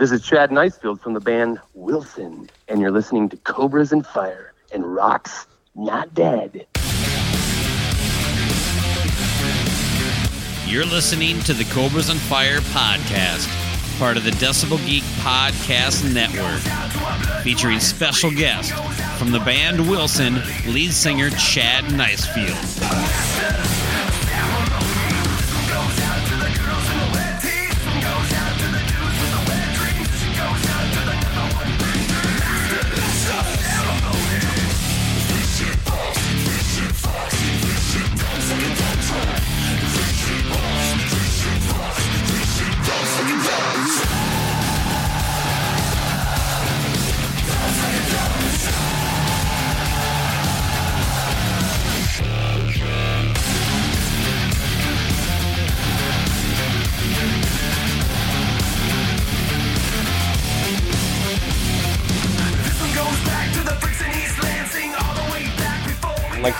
This 0.00 0.12
is 0.12 0.22
Chad 0.22 0.48
Nicefield 0.48 0.98
from 0.98 1.12
the 1.12 1.20
band 1.20 1.60
Wilson, 1.74 2.48
and 2.68 2.80
you're 2.80 2.90
listening 2.90 3.28
to 3.28 3.36
Cobras 3.36 3.92
and 3.92 4.06
Fire 4.06 4.54
and 4.72 4.94
Rocks 4.94 5.46
Not 5.74 6.14
Dead. 6.14 6.66
You're 10.66 10.86
listening 10.86 11.40
to 11.40 11.52
the 11.52 11.68
Cobras 11.70 12.08
and 12.08 12.18
Fire 12.18 12.60
podcast, 12.60 13.46
part 13.98 14.16
of 14.16 14.24
the 14.24 14.30
Decibel 14.30 14.78
Geek 14.86 15.02
Podcast 15.18 16.10
Network, 16.14 16.62
featuring 17.44 17.78
special 17.78 18.30
guest 18.30 18.72
from 19.18 19.30
the 19.30 19.40
band 19.40 19.86
Wilson, 19.86 20.36
lead 20.66 20.94
singer 20.94 21.28
Chad 21.28 21.84
Nicefield. 21.92 23.69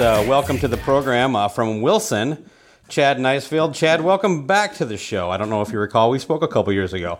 I'd 0.00 0.26
welcome 0.26 0.58
to 0.60 0.68
the 0.68 0.78
program 0.78 1.36
uh, 1.36 1.48
from 1.48 1.82
Wilson, 1.82 2.48
Chad 2.88 3.18
Nicefield. 3.18 3.74
Chad, 3.74 4.00
welcome 4.00 4.46
back 4.46 4.72
to 4.76 4.86
the 4.86 4.96
show. 4.96 5.28
I 5.28 5.36
don't 5.36 5.50
know 5.50 5.60
if 5.60 5.72
you 5.72 5.78
recall, 5.78 6.08
we 6.08 6.18
spoke 6.18 6.42
a 6.42 6.48
couple 6.48 6.72
years 6.72 6.94
ago. 6.94 7.18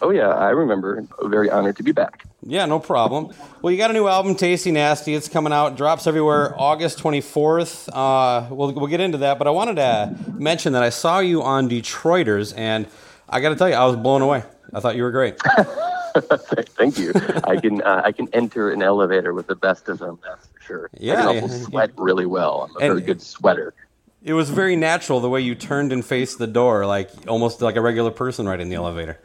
Oh, 0.00 0.10
yeah, 0.10 0.28
I 0.28 0.50
remember. 0.50 1.04
Very 1.24 1.50
honored 1.50 1.76
to 1.78 1.82
be 1.82 1.90
back. 1.90 2.24
Yeah, 2.40 2.66
no 2.66 2.78
problem. 2.78 3.34
Well, 3.62 3.72
you 3.72 3.78
got 3.78 3.90
a 3.90 3.94
new 3.94 4.06
album, 4.06 4.36
Tasty 4.36 4.70
Nasty. 4.70 5.12
It's 5.12 5.28
coming 5.28 5.52
out, 5.52 5.76
drops 5.76 6.06
everywhere 6.06 6.54
August 6.56 7.00
24th. 7.00 7.88
Uh, 7.92 8.54
we'll, 8.54 8.72
we'll 8.74 8.86
get 8.86 9.00
into 9.00 9.18
that, 9.18 9.36
but 9.36 9.48
I 9.48 9.50
wanted 9.50 9.74
to 9.76 10.16
mention 10.34 10.74
that 10.74 10.84
I 10.84 10.90
saw 10.90 11.18
you 11.18 11.42
on 11.42 11.68
Detroiters, 11.68 12.56
and 12.56 12.86
I 13.28 13.40
got 13.40 13.48
to 13.48 13.56
tell 13.56 13.68
you, 13.68 13.74
I 13.74 13.84
was 13.86 13.96
blown 13.96 14.22
away. 14.22 14.44
I 14.72 14.78
thought 14.78 14.94
you 14.94 15.02
were 15.02 15.10
great. 15.10 15.36
Thank 16.16 16.96
you. 16.96 17.12
I 17.42 17.56
can 17.56 17.82
uh, 17.82 18.02
I 18.04 18.12
can 18.12 18.28
enter 18.32 18.70
an 18.70 18.82
elevator 18.82 19.34
with 19.34 19.46
the 19.46 19.54
best 19.54 19.88
of 19.88 19.98
them. 19.98 20.18
That's 20.24 20.48
sure. 20.68 20.90
Yeah, 20.98 21.26
I 21.28 21.34
can 21.34 21.42
also 21.42 21.64
sweat 21.64 21.90
really 21.96 22.26
well. 22.26 22.68
I'm 22.70 22.76
a 22.76 22.84
And- 22.86 22.94
very 22.94 23.06
good 23.06 23.20
sweater. 23.22 23.74
It 24.22 24.32
was 24.34 24.50
very 24.50 24.74
natural 24.76 25.20
the 25.20 25.28
way 25.30 25.40
you 25.40 25.54
turned 25.54 25.92
and 25.92 26.04
faced 26.04 26.38
the 26.38 26.46
door, 26.48 26.84
like 26.86 27.08
almost 27.28 27.62
like 27.62 27.76
a 27.76 27.80
regular 27.80 28.10
person 28.10 28.46
right 28.48 28.60
in 28.60 28.68
the 28.68 28.74
elevator. 28.74 29.18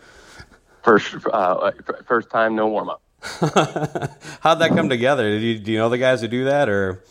First 0.83 1.15
uh, 1.31 1.71
first 2.05 2.29
time, 2.29 2.55
no 2.55 2.67
warm 2.67 2.89
up. 2.89 3.01
How'd 4.41 4.59
that 4.59 4.69
come 4.75 4.89
together? 4.89 5.29
Did 5.29 5.41
you, 5.41 5.59
do 5.59 5.71
you 5.71 5.77
know 5.79 5.89
the 5.89 5.97
guys 5.97 6.21
who 6.21 6.27
do 6.27 6.45
that, 6.45 6.69
or 6.69 7.03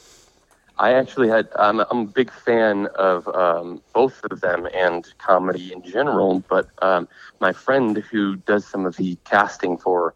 I 0.79 0.93
actually 0.95 1.29
had. 1.29 1.49
I'm, 1.57 1.81
I'm 1.81 1.99
a 2.01 2.05
big 2.07 2.31
fan 2.31 2.87
of 2.95 3.27
um, 3.29 3.83
both 3.93 4.23
of 4.31 4.41
them 4.41 4.69
and 4.73 5.07
comedy 5.19 5.73
in 5.73 5.83
general. 5.83 6.43
But 6.49 6.69
um, 6.83 7.09
my 7.41 7.53
friend 7.53 7.97
who 7.99 8.37
does 8.37 8.65
some 8.67 8.87
of 8.87 8.97
the 8.97 9.17
casting 9.25 9.77
for, 9.77 10.15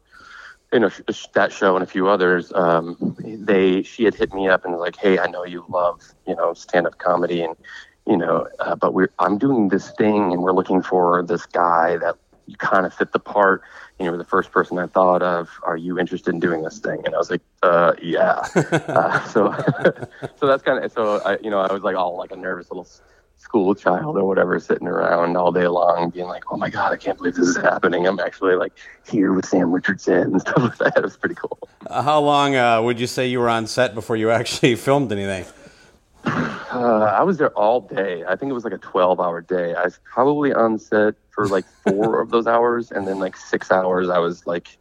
you 0.72 0.80
know, 0.80 0.90
that 1.34 1.52
show 1.52 1.76
and 1.76 1.82
a 1.82 1.86
few 1.86 2.08
others, 2.08 2.52
um, 2.54 3.16
they 3.20 3.82
she 3.82 4.04
had 4.04 4.14
hit 4.14 4.32
me 4.34 4.48
up 4.48 4.64
and 4.64 4.74
was 4.74 4.80
like, 4.80 4.96
"Hey, 4.96 5.18
I 5.18 5.26
know 5.26 5.44
you 5.44 5.64
love 5.68 6.02
you 6.26 6.34
know 6.34 6.54
stand 6.54 6.86
up 6.86 6.98
comedy 6.98 7.42
and 7.42 7.56
you 8.06 8.16
know, 8.16 8.48
uh, 8.58 8.74
but 8.74 8.92
we're 8.92 9.10
I'm 9.18 9.38
doing 9.38 9.68
this 9.68 9.90
thing 9.92 10.32
and 10.32 10.42
we're 10.42 10.52
looking 10.52 10.82
for 10.82 11.22
this 11.22 11.46
guy 11.46 11.96
that 11.98 12.16
you 12.46 12.56
kind 12.56 12.84
of 12.84 12.92
fit 12.92 13.12
the 13.12 13.18
part." 13.18 13.62
You 13.98 14.10
know, 14.10 14.18
the 14.18 14.24
first 14.24 14.50
person 14.50 14.78
I 14.78 14.86
thought 14.86 15.22
of. 15.22 15.48
Are 15.62 15.76
you 15.76 15.98
interested 15.98 16.34
in 16.34 16.40
doing 16.40 16.62
this 16.62 16.78
thing? 16.78 17.00
And 17.06 17.14
I 17.14 17.18
was 17.18 17.30
like, 17.30 17.40
uh, 17.62 17.94
yeah. 18.02 18.46
uh, 18.54 19.24
so, 19.28 19.50
so 20.36 20.46
that's 20.46 20.62
kind 20.62 20.84
of 20.84 20.92
so. 20.92 21.22
I, 21.22 21.38
you 21.38 21.48
know, 21.48 21.60
I 21.60 21.72
was 21.72 21.82
like 21.82 21.96
all 21.96 22.18
like 22.18 22.30
a 22.30 22.36
nervous 22.36 22.70
little 22.70 22.86
school 23.36 23.74
child 23.74 24.16
or 24.16 24.24
whatever, 24.24 24.58
sitting 24.58 24.88
around 24.88 25.36
all 25.36 25.52
day 25.52 25.68
long, 25.68 26.10
being 26.10 26.26
like, 26.26 26.44
oh 26.50 26.56
my 26.56 26.68
god, 26.70 26.92
I 26.92 26.96
can't 26.96 27.16
believe 27.18 27.34
this 27.34 27.46
is 27.48 27.56
happening. 27.56 28.06
I'm 28.06 28.18
actually 28.18 28.56
like 28.56 28.72
here 29.08 29.32
with 29.32 29.46
Sam 29.46 29.70
Richardson 29.70 30.32
and 30.32 30.40
stuff 30.40 30.58
like 30.58 30.78
that. 30.78 30.96
It 30.96 31.02
was 31.02 31.16
pretty 31.16 31.36
cool. 31.36 31.58
uh, 31.86 32.02
how 32.02 32.20
long 32.20 32.56
uh, 32.56 32.82
would 32.82 32.98
you 32.98 33.06
say 33.06 33.26
you 33.26 33.38
were 33.40 33.50
on 33.50 33.66
set 33.66 33.94
before 33.94 34.16
you 34.16 34.30
actually 34.40 34.74
filmed 34.76 35.12
anything? 35.12 35.44
Uh, 36.24 37.14
I 37.16 37.22
was 37.22 37.38
there 37.38 37.50
all 37.50 37.80
day. 37.82 38.24
I 38.26 38.34
think 38.36 38.50
it 38.50 38.52
was 38.54 38.64
like 38.64 38.72
a 38.72 38.78
12 38.78 39.20
hour 39.20 39.40
day. 39.40 39.74
I 39.74 39.84
was 39.84 40.00
probably 40.04 40.52
on 40.52 40.78
set 40.78 41.14
for 41.30 41.46
like 41.46 41.64
four 41.84 42.20
of 42.22 42.30
those 42.30 42.46
hours, 42.46 42.90
and 42.90 43.06
then 43.06 43.18
like 43.18 43.36
six 43.36 43.70
hours 43.70 44.08
I 44.08 44.18
was 44.18 44.46
like 44.46 44.76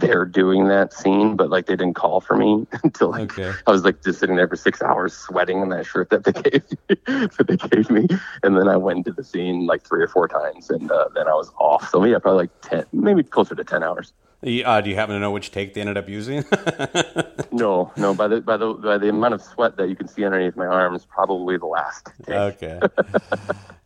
there 0.00 0.24
doing 0.24 0.68
that 0.68 0.92
scene, 0.92 1.36
but 1.36 1.50
like 1.50 1.66
they 1.66 1.76
didn't 1.76 1.94
call 1.94 2.20
for 2.20 2.36
me 2.36 2.66
until 2.84 3.10
like 3.10 3.38
Okay. 3.38 3.52
I 3.66 3.70
was 3.70 3.84
like 3.84 4.02
just 4.02 4.20
sitting 4.20 4.36
there 4.36 4.48
for 4.48 4.56
six 4.56 4.82
hours 4.82 5.14
sweating 5.14 5.62
in 5.62 5.68
that 5.70 5.86
shirt 5.86 6.10
that 6.10 6.24
they 6.24 6.32
gave 6.50 6.70
me, 6.70 6.96
that 7.06 7.46
they 7.48 7.56
gave 7.68 7.90
me, 7.90 8.06
and 8.42 8.56
then 8.56 8.68
I 8.68 8.76
went 8.76 8.98
into 8.98 9.12
the 9.12 9.24
scene 9.24 9.66
like 9.66 9.86
three 9.86 10.02
or 10.02 10.08
four 10.08 10.28
times, 10.28 10.70
and 10.70 10.90
uh, 10.90 11.08
then 11.14 11.28
I 11.28 11.34
was 11.34 11.50
off. 11.58 11.88
So 11.90 12.04
yeah, 12.04 12.18
probably 12.18 12.44
like 12.44 12.50
ten, 12.62 12.84
maybe 12.92 13.22
closer 13.22 13.54
to 13.54 13.64
ten 13.64 13.82
hours. 13.82 14.12
Uh, 14.44 14.80
do 14.80 14.90
you 14.90 14.96
happen 14.96 15.14
to 15.14 15.20
know 15.20 15.30
which 15.30 15.50
take 15.50 15.74
they 15.74 15.80
ended 15.80 15.96
up 15.96 16.08
using? 16.08 16.44
No, 17.54 17.92
no, 17.96 18.14
by 18.14 18.26
the 18.26 18.40
by 18.40 18.56
the 18.56 18.72
by 18.74 18.98
the 18.98 19.08
amount 19.10 19.34
of 19.34 19.40
sweat 19.40 19.76
that 19.76 19.88
you 19.88 19.94
can 19.94 20.08
see 20.08 20.24
underneath 20.24 20.56
my 20.56 20.66
arms, 20.66 21.06
probably 21.06 21.56
the 21.56 21.66
last. 21.66 22.10
Take. 22.26 22.34
okay. 22.34 22.80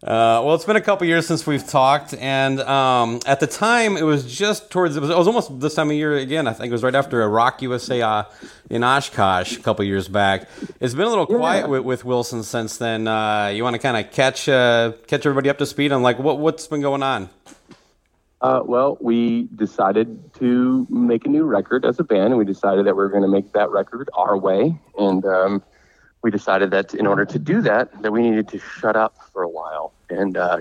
Uh, 0.00 0.40
well, 0.44 0.54
it's 0.54 0.64
been 0.64 0.76
a 0.76 0.80
couple 0.80 1.04
years 1.08 1.26
since 1.26 1.44
we've 1.44 1.66
talked, 1.66 2.14
and 2.14 2.60
um, 2.60 3.18
at 3.26 3.40
the 3.40 3.48
time, 3.48 3.96
it 3.96 4.04
was 4.04 4.32
just 4.32 4.70
towards 4.70 4.96
it 4.96 5.00
was, 5.00 5.10
it 5.10 5.18
was 5.18 5.26
almost 5.26 5.58
this 5.58 5.74
time 5.74 5.90
of 5.90 5.96
year 5.96 6.16
again. 6.16 6.46
I 6.46 6.52
think 6.52 6.70
it 6.70 6.72
was 6.72 6.84
right 6.84 6.94
after 6.94 7.20
a 7.20 7.28
Rock 7.28 7.60
USA 7.62 8.00
uh, 8.00 8.22
in 8.70 8.84
Oshkosh 8.84 9.56
a 9.58 9.60
couple 9.60 9.84
years 9.84 10.06
back. 10.06 10.48
It's 10.78 10.94
been 10.94 11.04
a 11.04 11.08
little 11.08 11.26
quiet 11.26 11.68
with, 11.68 11.82
with 11.82 12.04
Wilson 12.04 12.44
since 12.44 12.78
then. 12.78 13.08
Uh, 13.08 13.48
you 13.48 13.64
want 13.64 13.74
to 13.74 13.80
kind 13.80 13.96
of 13.96 14.12
catch 14.12 14.48
uh, 14.48 14.92
catch 15.08 15.26
everybody 15.26 15.50
up 15.50 15.58
to 15.58 15.66
speed 15.66 15.90
on 15.90 16.00
like 16.00 16.20
what 16.20 16.38
what's 16.38 16.68
been 16.68 16.80
going 16.80 17.02
on? 17.02 17.28
Uh, 18.40 18.62
well, 18.64 18.96
we 19.00 19.48
decided 19.56 20.32
to 20.34 20.86
make 20.88 21.26
a 21.26 21.28
new 21.28 21.44
record 21.44 21.84
as 21.84 21.98
a 21.98 22.04
band, 22.04 22.26
and 22.26 22.38
we 22.38 22.44
decided 22.44 22.86
that 22.86 22.94
we 22.94 22.98
were 22.98 23.08
going 23.08 23.22
to 23.22 23.28
make 23.28 23.52
that 23.52 23.68
record 23.70 24.08
our 24.14 24.36
way. 24.36 24.78
And 24.96 25.24
um, 25.24 25.62
we 26.22 26.30
decided 26.30 26.70
that 26.70 26.94
in 26.94 27.06
order 27.06 27.24
to 27.24 27.38
do 27.38 27.60
that, 27.62 28.02
that 28.02 28.12
we 28.12 28.22
needed 28.22 28.48
to 28.48 28.58
shut 28.58 28.96
up 28.96 29.16
for 29.32 29.42
a 29.42 29.48
while 29.48 29.92
and 30.08 30.36
uh, 30.36 30.58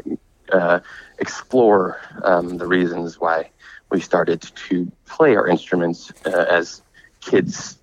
uh, 0.52 0.80
explore 1.20 2.00
um, 2.24 2.58
the 2.58 2.66
reasons 2.66 3.20
why 3.20 3.52
we 3.92 4.02
started 4.02 4.42
to 4.42 4.92
play 5.06 5.36
our 5.36 5.48
instruments 5.48 6.12
uh, 6.26 6.46
as 6.50 6.82
kids 7.22 7.78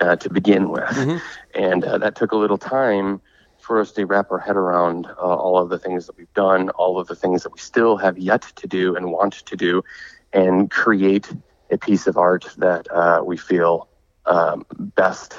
uh, 0.00 0.16
to 0.16 0.30
begin 0.30 0.68
with. 0.68 1.20
And 1.54 1.84
uh, 1.84 1.98
that 1.98 2.16
took 2.16 2.32
a 2.32 2.36
little 2.36 2.58
time 2.58 3.20
for 3.68 3.78
us 3.80 3.92
to 3.92 4.06
wrap 4.06 4.32
our 4.32 4.38
head 4.38 4.56
around 4.56 5.06
uh, 5.06 5.20
all 5.20 5.58
of 5.58 5.68
the 5.68 5.78
things 5.78 6.06
that 6.06 6.16
we've 6.16 6.32
done, 6.32 6.70
all 6.70 6.98
of 6.98 7.06
the 7.06 7.14
things 7.14 7.42
that 7.42 7.52
we 7.52 7.58
still 7.58 7.98
have 7.98 8.16
yet 8.16 8.40
to 8.56 8.66
do 8.66 8.96
and 8.96 9.12
want 9.12 9.34
to 9.34 9.56
do, 9.56 9.84
and 10.32 10.70
create 10.70 11.30
a 11.70 11.76
piece 11.76 12.06
of 12.06 12.16
art 12.16 12.48
that 12.56 12.90
uh, 12.90 13.22
we 13.22 13.36
feel 13.36 13.86
um, 14.24 14.64
best, 14.96 15.34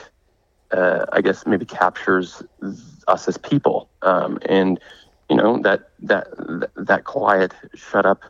uh, 0.71 1.07
I 1.11 1.21
guess, 1.21 1.47
maybe 1.47 1.65
captures 1.65 2.43
us 3.07 3.27
as 3.27 3.37
people. 3.39 3.89
Um, 4.03 4.37
and 4.45 4.79
you 5.27 5.35
know 5.35 5.59
that 5.63 5.89
that 6.01 6.27
that 6.75 7.05
quiet, 7.05 7.55
shut 7.73 8.05
up, 8.05 8.21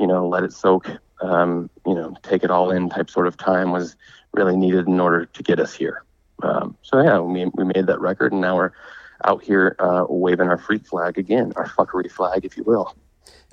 you 0.00 0.08
know, 0.08 0.26
let 0.28 0.42
it 0.42 0.52
soak, 0.52 0.90
um, 1.20 1.70
you 1.86 1.94
know, 1.94 2.16
take 2.24 2.42
it 2.42 2.50
all 2.50 2.72
in 2.72 2.90
type 2.90 3.08
sort 3.08 3.28
of 3.28 3.36
time 3.36 3.70
was 3.70 3.94
really 4.32 4.56
needed 4.56 4.88
in 4.88 4.98
order 4.98 5.26
to 5.26 5.42
get 5.44 5.60
us 5.60 5.72
here. 5.72 6.02
Um, 6.42 6.76
so 6.82 7.00
yeah, 7.00 7.20
we 7.20 7.46
we 7.54 7.64
made 7.64 7.86
that 7.86 8.00
record, 8.00 8.32
and 8.32 8.40
now 8.40 8.56
we're 8.56 8.72
out 9.24 9.42
here 9.42 9.76
uh, 9.78 10.06
waving 10.08 10.48
our 10.48 10.58
freak 10.58 10.86
flag 10.86 11.18
again, 11.18 11.52
our 11.56 11.66
fuckery 11.66 12.10
flag, 12.10 12.44
if 12.44 12.56
you 12.56 12.64
will. 12.64 12.94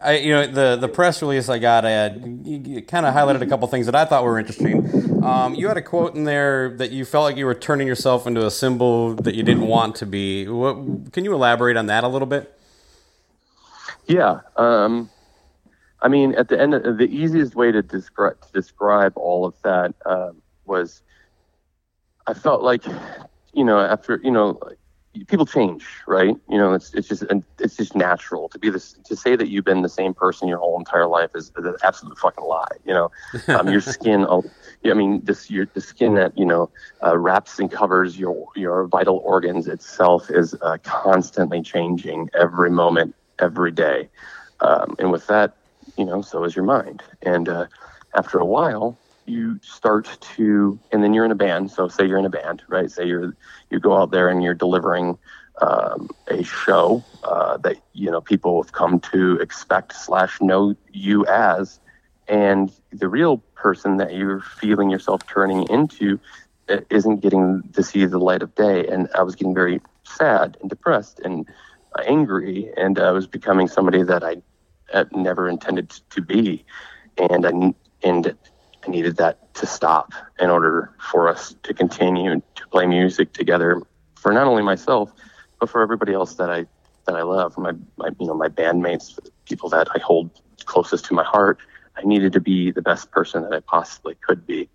I, 0.04 0.18
you 0.18 0.32
know, 0.32 0.48
the 0.48 0.78
the 0.78 0.88
press 0.88 1.22
release 1.22 1.48
I 1.48 1.60
got, 1.60 1.86
I 1.86 2.10
kind 2.10 3.06
of 3.06 3.14
highlighted 3.14 3.42
a 3.42 3.46
couple 3.46 3.68
things 3.68 3.86
that 3.86 3.96
I 3.96 4.06
thought 4.06 4.24
were 4.24 4.40
interesting. 4.40 5.24
Um, 5.24 5.54
you 5.54 5.68
had 5.68 5.78
a 5.78 5.82
quote 5.82 6.16
in 6.16 6.24
there 6.24 6.76
that 6.78 6.90
you 6.92 7.06
felt 7.06 7.26
like 7.26 7.38
you 7.38 7.46
were 7.46 7.54
turning 7.54 7.88
yourself 7.88 8.26
into 8.26 8.44
a 8.46 8.50
symbol 8.50 9.14
that 9.14 9.36
you 9.36 9.44
didn't 9.44 9.68
want 9.68 9.96
to 9.98 10.08
be. 10.08 10.48
What, 10.48 11.12
can 11.14 11.24
you 11.24 11.34
elaborate 11.34 11.78
on 11.78 11.86
that 11.86 12.04
a 12.04 12.08
little 12.08 12.26
bit? 12.26 12.58
Yeah. 14.08 14.40
Um, 14.58 15.12
I 16.02 16.08
mean, 16.08 16.34
at 16.34 16.48
the 16.48 16.60
end, 16.60 16.74
of, 16.74 16.98
the 16.98 17.06
easiest 17.06 17.56
way 17.56 17.72
to 17.72 17.84
describe 17.84 18.42
to 18.42 18.52
describe 18.52 19.14
all 19.16 19.46
of 19.46 19.54
that 19.62 19.94
uh, 20.04 20.32
was, 20.66 21.04
I 22.26 22.34
felt 22.34 22.64
like, 22.64 22.84
you 23.54 23.64
know, 23.64 23.80
after 23.80 24.20
you 24.24 24.32
know, 24.32 24.60
people 25.28 25.46
change, 25.46 25.86
right? 26.08 26.36
You 26.50 26.58
know, 26.58 26.74
it's 26.74 26.94
it's 26.94 27.08
just 27.08 27.24
it's 27.60 27.76
just 27.76 27.96
natural 27.96 28.48
to 28.50 28.60
be 28.60 28.70
this 28.70 28.94
to 29.06 29.16
say 29.16 29.36
that 29.36 29.50
you've 29.50 29.66
been 29.66 29.82
the 29.82 29.90
same 29.90 30.14
person 30.14 30.48
your 30.48 30.58
whole 30.58 30.78
entire 30.80 31.08
life 31.08 31.32
is 31.36 31.52
an 31.56 31.76
absolute 31.84 32.18
fucking 32.18 32.44
lie. 32.44 32.78
You 32.86 32.94
know, 32.94 33.12
um, 33.50 33.68
your 33.68 33.82
skin. 33.82 34.26
Oh, 34.28 34.44
I 34.86 34.94
mean, 34.94 35.22
this 35.24 35.50
your 35.50 35.68
the 35.74 35.82
skin 35.82 36.16
that 36.16 36.38
you 36.38 36.46
know 36.46 36.70
uh, 37.04 37.18
wraps 37.18 37.60
and 37.60 37.70
covers 37.70 38.18
your 38.18 38.48
your 38.56 38.88
vital 38.88 39.18
organs 39.18 39.68
itself 39.68 40.30
is 40.30 40.56
uh, 40.62 40.78
constantly 40.84 41.62
changing 41.62 42.30
every 42.34 42.72
moment, 42.72 43.16
every 43.40 43.72
day, 43.72 44.10
um, 44.62 44.96
and 45.00 45.12
with 45.12 45.28
that, 45.28 45.58
you 45.98 46.06
know, 46.06 46.22
so 46.22 46.44
is 46.44 46.56
your 46.56 46.66
mind. 46.66 47.04
And 47.24 47.50
uh, 47.50 47.66
after 48.16 48.38
a 48.40 48.46
while, 48.46 48.98
you 49.26 49.60
start 49.62 50.18
to, 50.36 50.80
and 50.92 51.04
then 51.04 51.14
you're 51.14 51.26
in 51.26 51.32
a 51.32 51.36
band. 51.36 51.72
So 51.72 51.88
say 51.88 52.06
you're 52.06 52.18
in 52.18 52.26
a 52.26 52.30
band, 52.30 52.64
right? 52.68 52.90
Say 52.90 53.06
you're 53.06 53.36
you 53.70 53.80
go 53.80 53.96
out 53.96 54.12
there 54.12 54.30
and 54.30 54.44
you're 54.44 54.54
delivering 54.54 55.18
um, 55.62 56.10
a 56.28 56.44
show 56.44 57.06
uh, 57.24 57.58
that 57.58 57.78
you 57.94 58.10
know 58.12 58.22
people 58.22 58.62
have 58.62 58.72
come 58.72 59.00
to 59.12 59.38
expect 59.38 59.94
slash 59.94 60.42
know 60.42 60.76
you 60.92 61.26
as, 61.28 61.80
and 62.28 62.72
the 62.92 63.10
real 63.10 63.38
person 63.56 63.98
that 63.98 64.14
you're 64.14 64.42
feeling 64.42 64.90
yourself 64.90 65.26
turning 65.28 65.64
into 65.70 66.20
uh, 66.70 66.78
isn't 66.90 67.22
getting 67.22 67.64
to 67.74 67.84
see 67.84 68.06
the 68.06 68.20
light 68.20 68.42
of 68.42 68.56
day. 68.56 68.88
And 68.88 69.08
I 69.16 69.24
was 69.24 69.36
getting 69.36 69.54
very 69.54 69.82
sad 70.06 70.58
and 70.62 70.70
depressed 70.70 71.20
and 71.20 71.48
angry, 72.08 72.72
and 72.78 73.00
I 73.00 73.12
was 73.12 73.28
becoming 73.28 73.68
somebody 73.68 74.04
that 74.04 74.24
I 74.24 74.38
never 75.14 75.48
intended 75.48 75.90
to 76.10 76.22
be, 76.22 76.66
and 77.18 77.46
I 77.46 77.74
and 78.04 78.36
I 78.86 78.90
needed 78.90 79.18
that 79.18 79.54
to 79.56 79.66
stop 79.66 80.14
in 80.40 80.50
order 80.50 80.94
for 81.00 81.30
us 81.30 81.56
to 81.64 81.74
continue 81.74 82.42
to 82.56 82.68
play 82.72 82.88
music 82.88 83.34
together 83.34 83.82
for 84.16 84.32
not 84.32 84.48
only 84.48 84.64
myself, 84.64 85.12
but 85.60 85.70
for 85.70 85.82
everybody 85.82 86.14
else 86.14 86.36
that 86.36 86.50
I 86.50 86.66
that 87.06 87.16
I 87.16 87.24
love, 87.24 87.58
my, 87.58 87.74
my 87.98 88.10
you 88.20 88.28
know 88.28 88.34
my 88.34 88.48
bandmates, 88.50 89.18
people 89.46 89.70
that 89.70 89.88
I 89.94 90.00
hold 90.00 90.30
closest 90.66 91.06
to 91.06 91.14
my 91.14 91.24
heart. 91.24 91.60
I 91.98 92.04
needed 92.04 92.34
to 92.34 92.40
be 92.40 92.72
the 92.72 92.82
best 92.82 93.12
person 93.12 93.44
that 93.44 93.54
I 93.54 93.60
possibly 93.60 94.16
could 94.26 94.46
be, 94.46 94.70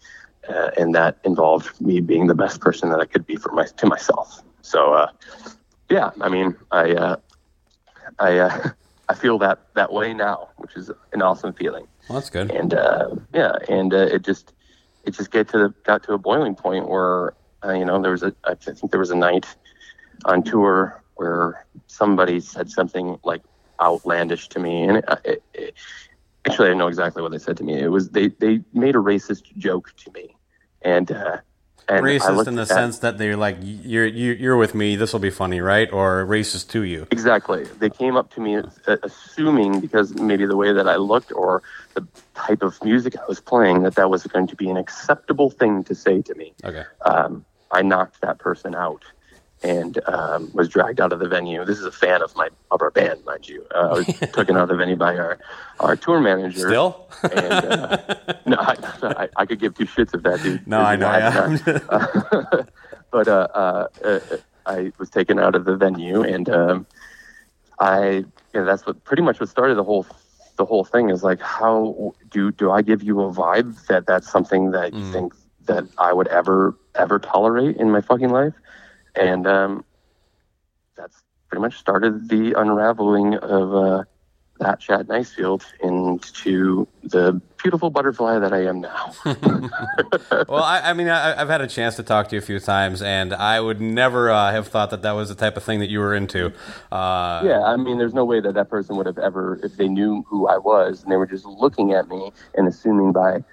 uh, 0.48 0.70
and 0.76 0.94
that 0.94 1.18
involved 1.24 1.80
me 1.80 2.00
being 2.00 2.26
the 2.26 2.34
best 2.34 2.60
person 2.60 2.90
that 2.90 3.00
I 3.00 3.06
could 3.06 3.26
be 3.26 3.36
for 3.36 3.52
my 3.52 3.66
to 3.66 3.86
myself. 3.86 4.42
So, 4.62 4.92
uh, 4.94 5.10
yeah, 5.88 6.10
I 6.20 6.28
mean, 6.28 6.56
I 6.70 6.92
uh, 6.92 7.16
I 8.18 8.38
uh, 8.38 8.70
I 9.08 9.14
feel 9.14 9.38
that 9.38 9.60
that 9.74 9.92
way 9.92 10.12
now, 10.14 10.48
which 10.56 10.76
is 10.76 10.90
an 11.12 11.22
awesome 11.22 11.52
feeling. 11.52 11.86
Well, 12.08 12.18
that's 12.18 12.30
good. 12.30 12.50
And 12.50 12.74
uh, 12.74 13.10
yeah, 13.32 13.56
and 13.68 13.94
uh, 13.94 13.98
it 13.98 14.22
just 14.22 14.52
it 15.04 15.12
just 15.12 15.30
get 15.30 15.48
to 15.50 15.58
the, 15.58 15.74
got 15.84 16.02
to 16.04 16.12
a 16.12 16.18
boiling 16.18 16.54
point 16.54 16.88
where 16.88 17.34
uh, 17.64 17.72
you 17.72 17.84
know 17.84 18.00
there 18.02 18.12
was 18.12 18.22
a 18.22 18.34
I 18.44 18.54
think 18.54 18.90
there 18.90 19.00
was 19.00 19.10
a 19.10 19.16
night 19.16 19.46
on 20.24 20.42
tour 20.42 21.02
where 21.14 21.66
somebody 21.86 22.40
said 22.40 22.70
something 22.70 23.18
like 23.24 23.42
outlandish 23.80 24.48
to 24.48 24.58
me, 24.58 24.82
and 24.82 24.98
it, 24.98 25.04
it, 25.24 25.42
it, 25.54 25.74
actually 26.46 26.70
I 26.70 26.74
know 26.74 26.88
exactly 26.88 27.22
what 27.22 27.32
they 27.32 27.38
said 27.38 27.56
to 27.58 27.64
me. 27.64 27.78
It 27.80 27.88
was 27.88 28.10
they 28.10 28.28
they 28.28 28.60
made 28.72 28.96
a 28.96 28.98
racist 28.98 29.56
joke 29.56 29.92
to 29.98 30.10
me, 30.12 30.36
and 30.82 31.10
uh, 31.12 31.38
and 31.88 32.04
racist 32.04 32.46
in 32.46 32.56
the 32.56 32.66
sense 32.66 32.98
that 33.00 33.18
they're 33.18 33.36
like, 33.36 33.56
you're 33.62 34.06
you're 34.06 34.56
with 34.56 34.74
me. 34.74 34.96
This 34.96 35.12
will 35.12 35.20
be 35.20 35.30
funny, 35.30 35.60
right? 35.60 35.90
Or 35.92 36.26
racist 36.26 36.70
to 36.70 36.82
you. 36.82 37.06
Exactly. 37.10 37.64
They 37.64 37.90
came 37.90 38.16
up 38.16 38.32
to 38.34 38.40
me 38.40 38.56
uh, 38.56 38.96
assuming 39.02 39.80
because 39.80 40.14
maybe 40.14 40.46
the 40.46 40.56
way 40.56 40.72
that 40.72 40.88
I 40.88 40.96
looked 40.96 41.32
or 41.32 41.62
the 41.94 42.06
type 42.34 42.62
of 42.62 42.82
music 42.84 43.16
I 43.16 43.24
was 43.28 43.40
playing 43.40 43.82
that 43.84 43.94
that 43.94 44.10
was 44.10 44.24
going 44.24 44.46
to 44.48 44.56
be 44.56 44.68
an 44.68 44.76
acceptable 44.76 45.50
thing 45.50 45.84
to 45.84 45.94
say 45.94 46.22
to 46.22 46.34
me. 46.34 46.54
Okay. 46.64 46.84
Um, 47.04 47.44
I 47.70 47.82
knocked 47.82 48.20
that 48.20 48.38
person 48.38 48.74
out 48.74 49.04
and 49.66 49.98
um, 50.08 50.50
was 50.54 50.68
dragged 50.68 51.00
out 51.00 51.12
of 51.12 51.18
the 51.18 51.28
venue. 51.28 51.64
This 51.64 51.78
is 51.78 51.84
a 51.84 51.90
fan 51.90 52.22
of 52.22 52.34
my 52.36 52.48
of 52.70 52.80
our 52.80 52.90
band, 52.90 53.24
mind 53.24 53.48
you. 53.48 53.66
Uh, 53.74 53.78
I 53.78 53.92
was 53.92 54.06
taken 54.32 54.56
out 54.56 54.64
of 54.64 54.68
the 54.68 54.76
venue 54.76 54.96
by 54.96 55.16
our 55.16 55.38
our 55.80 55.96
tour 55.96 56.20
manager. 56.20 56.68
Still? 56.68 57.08
and, 57.24 57.34
uh, 57.34 57.96
no, 58.46 58.56
I, 58.58 58.76
I, 59.02 59.28
I, 59.36 59.46
could 59.46 59.58
give 59.58 59.74
two 59.74 59.86
shits 59.86 60.14
if 60.14 60.22
that 60.22 60.42
dude. 60.42 60.66
No, 60.66 60.80
I 60.80 60.96
know. 60.96 61.10
Yeah. 61.10 62.62
but 63.10 63.28
uh, 63.28 63.48
uh, 63.54 63.88
uh, 64.04 64.20
I 64.66 64.92
was 64.98 65.10
taken 65.10 65.38
out 65.40 65.56
of 65.56 65.64
the 65.64 65.76
venue, 65.76 66.22
and 66.22 66.48
um, 66.48 66.86
I 67.80 68.08
you 68.08 68.26
know, 68.54 68.64
that's 68.64 68.86
what 68.86 69.02
pretty 69.02 69.22
much 69.22 69.40
what 69.40 69.48
started 69.48 69.76
the 69.76 69.84
whole 69.84 70.06
the 70.56 70.64
whole 70.64 70.84
thing 70.84 71.10
is 71.10 71.24
like 71.24 71.40
how 71.40 72.14
do 72.30 72.52
do 72.52 72.70
I 72.70 72.82
give 72.82 73.02
you 73.02 73.20
a 73.20 73.32
vibe 73.32 73.84
that 73.88 74.06
that's 74.06 74.30
something 74.30 74.70
that 74.70 74.94
you 74.94 75.00
mm. 75.00 75.12
think 75.12 75.34
that 75.64 75.84
I 75.98 76.12
would 76.12 76.28
ever 76.28 76.76
ever 76.94 77.18
tolerate 77.18 77.76
in 77.76 77.90
my 77.90 78.00
fucking 78.00 78.30
life? 78.30 78.54
And 79.16 79.46
um, 79.46 79.84
that's 80.96 81.22
pretty 81.48 81.62
much 81.62 81.78
started 81.78 82.28
the 82.28 82.54
unraveling 82.58 83.34
of 83.34 83.74
uh, 83.74 84.04
that 84.58 84.80
Chad 84.80 85.08
Nicefield 85.08 85.64
into 85.80 86.88
the 87.02 87.40
beautiful 87.62 87.90
butterfly 87.90 88.38
that 88.38 88.52
I 88.52 88.64
am 88.64 88.80
now. 88.80 89.12
well, 90.48 90.62
I, 90.62 90.80
I 90.84 90.92
mean, 90.92 91.08
I, 91.08 91.36
have 91.36 91.48
had 91.48 91.60
a 91.60 91.66
chance 91.66 91.96
to 91.96 92.02
talk 92.02 92.28
to 92.28 92.36
you 92.36 92.38
a 92.38 92.44
few 92.44 92.58
times, 92.58 93.02
and 93.02 93.34
I 93.34 93.60
would 93.60 93.80
never 93.80 94.30
uh, 94.30 94.52
have 94.52 94.68
thought 94.68 94.90
that 94.90 95.02
that 95.02 95.12
was 95.12 95.28
the 95.28 95.34
type 95.34 95.56
of 95.56 95.62
thing 95.62 95.80
that 95.80 95.90
you 95.90 96.00
were 96.00 96.14
into. 96.14 96.52
Uh, 96.90 97.42
yeah, 97.44 97.62
I 97.64 97.76
mean, 97.76 97.98
there's 97.98 98.14
no 98.14 98.24
way 98.24 98.40
that 98.40 98.54
that 98.54 98.70
person 98.70 98.96
would 98.96 99.06
have 99.06 99.18
ever, 99.18 99.58
if 99.62 99.76
they 99.76 99.88
knew 99.88 100.24
who 100.28 100.46
I 100.46 100.58
was, 100.58 101.02
and 101.02 101.12
they 101.12 101.16
were 101.16 101.26
just 101.26 101.44
looking 101.44 101.92
at 101.92 102.08
me 102.08 102.32
and 102.54 102.66
assuming 102.66 103.12
by 103.12 103.44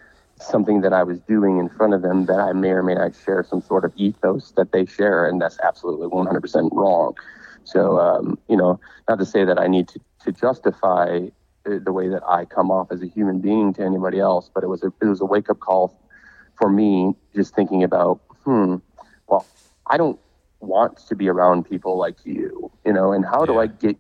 something 0.46 0.82
that 0.82 0.94
I 0.94 1.04
was 1.04 1.20
doing 1.22 1.60
in 1.60 1.70
front 1.70 1.94
of 1.94 2.02
them 2.02 2.26
that 2.26 2.40
I 2.40 2.54
may 2.54 2.70
or 2.70 2.84
may 2.84 2.96
not 2.96 3.14
share 3.16 3.44
some 3.44 3.62
sort 3.62 3.86
of 3.86 3.94
ethos 3.96 4.52
that 4.52 4.72
they 4.72 4.86
share, 4.86 5.26
and 5.26 5.42
that's 5.42 5.60
absolutely 5.62 6.08
100% 6.08 6.70
wrong. 6.72 7.16
So, 7.64 8.00
um, 8.00 8.38
you 8.50 8.58
know, 8.58 8.80
not 9.08 9.20
to 9.20 9.26
say 9.26 9.46
that 9.46 9.60
I 9.60 9.68
need 9.68 9.88
to, 9.90 10.00
to 10.26 10.32
justify 10.32 11.28
the 11.66 11.94
way 11.94 12.10
that 12.10 12.24
I 12.28 12.46
come 12.46 12.72
off 12.72 12.92
as 12.92 13.02
a 13.02 13.08
human 13.08 13.40
being 13.40 13.74
to 13.76 13.84
anybody 13.84 14.20
else, 14.20 14.50
but 14.54 14.64
it 14.64 14.68
was 14.68 14.84
a, 14.84 14.92
it 15.02 15.06
was 15.06 15.22
a 15.22 15.26
wake 15.26 15.50
up 15.50 15.60
call 15.60 15.98
for 16.56 16.70
me, 16.70 17.16
just 17.34 17.56
thinking 17.56 17.84
about, 17.84 18.22
hmm, 18.44 18.76
well, 19.28 19.46
I 19.90 19.98
don't 19.98 20.20
want 20.60 20.98
to 21.08 21.16
be 21.16 21.30
around 21.30 21.70
people 21.70 21.98
like 21.98 22.18
you, 22.26 22.72
you 22.86 22.94
know, 22.94 23.12
and 23.12 23.26
how 23.26 23.46
do 23.46 23.60
I 23.60 23.68
get 23.68 23.98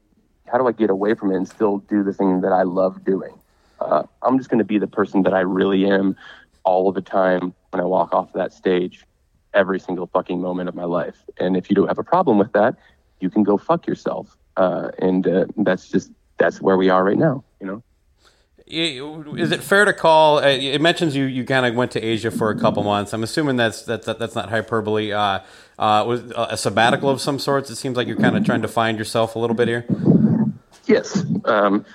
how 0.52 0.58
do 0.58 0.68
I 0.68 0.72
get 0.72 0.90
away 0.90 1.16
from 1.16 1.32
it 1.32 1.36
and 1.36 1.48
still 1.48 1.80
do 1.80 2.04
the 2.04 2.14
thing 2.14 2.42
that 2.42 2.52
I 2.52 2.64
love 2.64 3.04
doing? 3.04 3.34
Uh, 3.84 4.04
I'm 4.22 4.38
just 4.38 4.50
going 4.50 4.60
to 4.60 4.66
be 4.66 4.78
the 4.78 4.88
person 4.88 5.24
that 5.24 5.34
I 5.34 5.42
really 5.42 5.86
am 5.90 6.16
all 6.64 6.88
of 6.88 6.96
the 6.96 7.02
time 7.02 7.54
when 7.72 7.82
I 7.82 7.86
walk 7.86 8.14
off 8.14 8.34
that 8.34 8.54
stage 8.54 9.06
every 9.54 9.80
single 9.80 10.08
fucking 10.08 10.42
moment 10.42 10.70
of 10.70 10.76
my 10.76 10.86
life. 10.86 11.18
And 11.40 11.56
if 11.56 11.70
you 11.70 11.76
don't 11.76 11.88
have 11.88 12.00
a 12.00 12.04
problem 12.04 12.38
with 12.38 12.54
that, 12.54 12.76
you 13.20 13.30
can 13.30 13.44
go 13.44 13.58
fuck 13.58 13.88
yourself. 13.88 14.38
Uh, 14.58 14.90
and 15.00 15.28
uh, 15.28 15.46
that's 15.58 15.90
just 15.90 16.12
that's 16.38 16.62
where 16.62 16.78
we 16.78 16.90
are 16.90 17.04
right 17.04 17.18
now. 17.18 17.44
You 17.60 17.68
know. 17.68 17.84
Is 18.66 19.52
it 19.52 19.62
fair 19.62 19.86
to 19.86 19.94
call? 19.94 20.38
Uh, 20.38 20.48
it 20.48 20.82
mentions 20.82 21.16
you 21.16 21.26
you 21.26 21.44
kind 21.44 21.66
of 21.66 21.76
went 21.76 21.92
to 21.92 22.02
Asia 22.02 22.32
for 22.32 22.50
a 22.50 22.58
couple 22.58 22.82
months. 22.84 23.14
I'm 23.14 23.24
assuming 23.24 23.58
that's 23.58 23.84
that, 23.84 24.04
that 24.04 24.20
that's 24.20 24.36
not 24.36 24.50
hyperbole. 24.50 25.12
Uh, 25.12 25.40
uh, 25.78 26.06
was 26.08 26.22
a 26.36 26.56
sabbatical 26.56 27.10
of 27.10 27.20
some 27.20 27.40
sorts. 27.40 27.70
It 27.70 27.76
seems 27.76 27.98
like 27.98 28.08
you're 28.08 28.18
kind 28.18 28.38
of 28.38 28.46
trying 28.46 28.62
to 28.62 28.68
find 28.68 28.98
yourself 28.98 29.36
a 29.36 29.40
little 29.40 29.56
bit 29.56 29.68
here. 29.68 29.86
Yes, 30.86 31.26
um, 31.46 31.86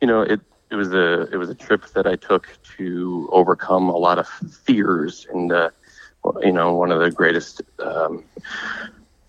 you 0.00 0.06
know 0.06 0.22
it 0.22 0.40
it 0.74 0.78
was 0.78 0.92
a 0.92 1.22
it 1.32 1.36
was 1.36 1.50
a 1.50 1.54
trip 1.54 1.86
that 1.94 2.06
I 2.06 2.16
took 2.16 2.58
to 2.78 3.28
overcome 3.32 3.88
a 3.88 3.96
lot 3.96 4.18
of 4.18 4.28
fears 4.28 5.26
and 5.32 5.52
uh, 5.52 5.70
you 6.42 6.52
know 6.52 6.74
one 6.74 6.90
of 6.90 7.00
the 7.00 7.10
greatest 7.10 7.62
um, 7.78 8.24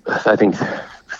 I 0.08 0.36
think 0.36 0.56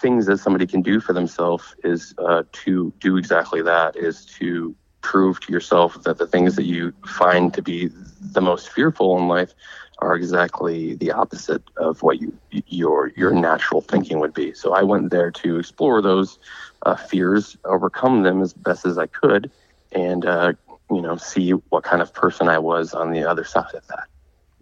things 0.02 0.26
that 0.26 0.40
somebody 0.40 0.66
can 0.68 0.82
do 0.82 1.00
for 1.00 1.14
themselves 1.14 1.76
is 1.84 2.14
uh, 2.18 2.44
to 2.66 2.94
do 3.00 3.18
exactly 3.18 3.62
that 3.62 3.96
is 3.96 4.26
to 4.40 4.76
prove 5.02 5.40
to 5.42 5.54
yourself 5.54 6.02
that 6.04 6.18
the 6.18 6.28
things 6.28 6.56
that 6.56 6.66
you 6.66 6.94
find 7.06 7.54
to 7.54 7.62
be 7.62 7.90
the 8.34 8.42
most 8.42 8.70
fearful 8.70 9.18
in 9.18 9.28
life 9.28 9.54
are 10.00 10.16
exactly 10.16 10.96
the 10.96 11.12
opposite 11.12 11.64
of 11.78 12.02
what 12.02 12.20
you 12.20 12.38
your 12.68 13.12
your 13.16 13.32
natural 13.32 13.82
thinking 13.82 14.20
would 14.20 14.34
be. 14.34 14.54
So 14.54 14.74
I 14.74 14.84
went 14.84 15.12
there 15.12 15.32
to 15.32 15.60
explore 15.60 16.02
those 16.02 16.40
uh, 16.86 16.96
fears, 16.96 17.56
overcome 17.66 18.24
them 18.24 18.42
as 18.42 18.54
best 18.54 18.86
as 18.86 18.98
I 18.98 19.08
could, 19.08 19.52
and 19.96 20.26
uh, 20.26 20.54
you 20.92 21.02
know 21.02 21.16
see 21.16 21.52
what 21.52 21.84
kind 21.84 22.02
of 22.02 22.14
person 22.14 22.48
I 22.48 22.60
was 22.60 22.94
on 22.94 23.12
the 23.12 23.24
other 23.24 23.44
side 23.44 23.74
of 23.74 23.88
that. 23.88 24.08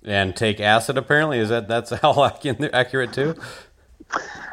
And 0.05 0.35
take 0.35 0.59
acid. 0.59 0.97
Apparently, 0.97 1.39
is 1.39 1.49
that 1.49 1.67
that's 1.67 1.89
how 2.01 2.23
accurate 2.23 3.13
too? 3.13 3.35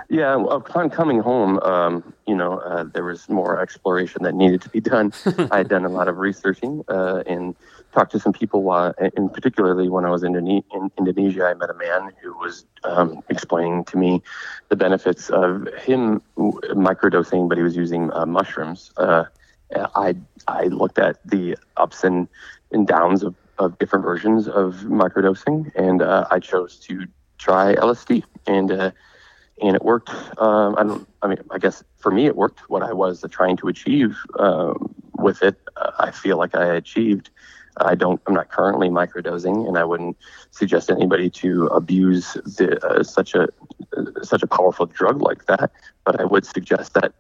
Yeah, 0.09 0.45
upon 0.51 0.91
coming 0.91 1.21
home, 1.21 1.61
um, 1.61 2.13
you 2.27 2.35
know, 2.35 2.59
uh, 2.59 2.83
there 2.83 3.05
was 3.05 3.29
more 3.29 3.61
exploration 3.61 4.25
that 4.25 4.35
needed 4.35 4.61
to 4.63 4.69
be 4.69 4.81
done. 4.81 5.13
I 5.53 5.59
had 5.59 5.69
done 5.69 5.85
a 5.85 5.89
lot 5.89 6.09
of 6.09 6.19
researching 6.19 6.83
uh, 6.89 7.23
and 7.27 7.55
talked 7.93 8.11
to 8.13 8.19
some 8.19 8.33
people, 8.33 8.65
while, 8.65 8.93
and 8.99 9.33
particularly 9.33 9.89
when 9.89 10.05
I 10.05 10.11
was 10.11 10.25
in, 10.25 10.35
in 10.35 10.91
Indonesia, 10.99 11.45
I 11.45 11.55
met 11.55 11.71
a 11.71 11.75
man 11.75 12.11
who 12.21 12.37
was 12.39 12.65
um, 12.83 13.23
explaining 13.29 13.85
to 13.85 13.97
me 13.97 14.21
the 14.69 14.75
benefits 14.75 15.31
of 15.31 15.69
him 15.75 16.21
microdosing, 16.37 17.49
but 17.49 17.57
he 17.57 17.63
was 17.63 17.77
using 17.77 18.13
uh, 18.13 18.27
mushrooms. 18.27 18.91
Uh, 19.75 19.89
I 19.95 20.17
I 20.49 20.65
looked 20.65 20.99
at 20.99 21.19
the 21.25 21.57
ups 21.77 22.05
and, 22.05 22.29
and 22.73 22.87
downs 22.87 23.23
of, 23.23 23.35
of 23.59 23.79
different 23.79 24.05
versions 24.05 24.49
of 24.49 24.77
microdosing, 24.85 25.71
and 25.75 26.03
uh, 26.03 26.27
I 26.31 26.41
chose 26.41 26.79
to 26.81 27.07
try 27.39 27.75
LSD 27.75 28.23
and 28.47 28.71
uh, 28.71 28.91
and 29.63 29.77
it 29.77 29.85
worked. 29.85 30.11
Um, 30.39 30.75
I 30.79 30.83
don't. 30.85 31.09
I 31.23 31.29
mean, 31.29 31.39
I 31.51 31.59
guess 31.59 31.85
for 31.99 32.11
me, 32.11 32.27
it 32.27 32.37
worked. 32.37 32.69
What 32.71 32.83
I 32.83 32.93
was 32.93 33.25
trying 33.31 33.57
to 33.59 33.69
achieve 33.69 34.17
um, 34.39 34.95
with 35.17 35.43
it, 35.43 35.57
uh, 35.77 35.91
I 35.99 36.11
feel 36.11 36.37
like 36.37 36.55
I 36.55 36.65
achieved. 36.77 37.31
I 37.77 37.95
don't. 37.95 38.21
I'm 38.27 38.35
not 38.35 38.51
currently 38.51 38.89
microdosing, 38.89 39.69
and 39.69 39.79
I 39.79 39.85
wouldn't 39.85 40.17
suggest 40.51 40.91
anybody 40.91 41.31
to 41.31 41.67
abuse 41.67 42.35
the, 42.45 42.85
uh, 42.85 43.03
such 43.03 43.35
a 43.35 43.49
uh, 43.97 44.05
such 44.23 44.43
a 44.43 44.47
powerful 44.47 44.87
drug 44.87 45.23
like 45.23 45.47
that. 45.47 45.71
But 46.05 46.21
I 46.21 46.25
would 46.25 46.45
suggest 46.45 46.95
that 46.95 47.13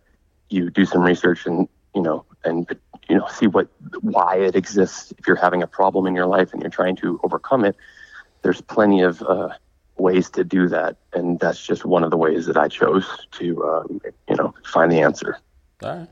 you 0.48 0.70
do 0.70 0.84
some 0.84 1.02
research 1.02 1.46
and 1.46 1.68
you 1.94 2.02
know 2.02 2.24
and 2.44 2.66
you 3.08 3.16
know 3.16 3.26
see 3.28 3.46
what 3.46 3.68
why 4.00 4.36
it 4.36 4.56
exists. 4.56 5.12
If 5.18 5.26
you're 5.26 5.36
having 5.36 5.62
a 5.62 5.66
problem 5.66 6.06
in 6.06 6.14
your 6.14 6.26
life 6.26 6.52
and 6.52 6.62
you're 6.62 6.70
trying 6.70 6.96
to 6.96 7.20
overcome 7.22 7.64
it, 7.64 7.76
there's 8.42 8.60
plenty 8.60 9.02
of 9.02 9.22
uh, 9.22 9.50
ways 9.96 10.30
to 10.30 10.44
do 10.44 10.68
that, 10.68 10.96
and 11.12 11.38
that's 11.38 11.64
just 11.64 11.84
one 11.84 12.04
of 12.04 12.10
the 12.10 12.16
ways 12.16 12.46
that 12.46 12.56
I 12.56 12.68
chose 12.68 13.06
to, 13.32 13.64
um, 13.64 14.00
you 14.28 14.36
know, 14.36 14.54
find 14.64 14.90
the 14.90 15.00
answer. 15.00 15.38
All 15.82 15.90
right. 15.90 16.08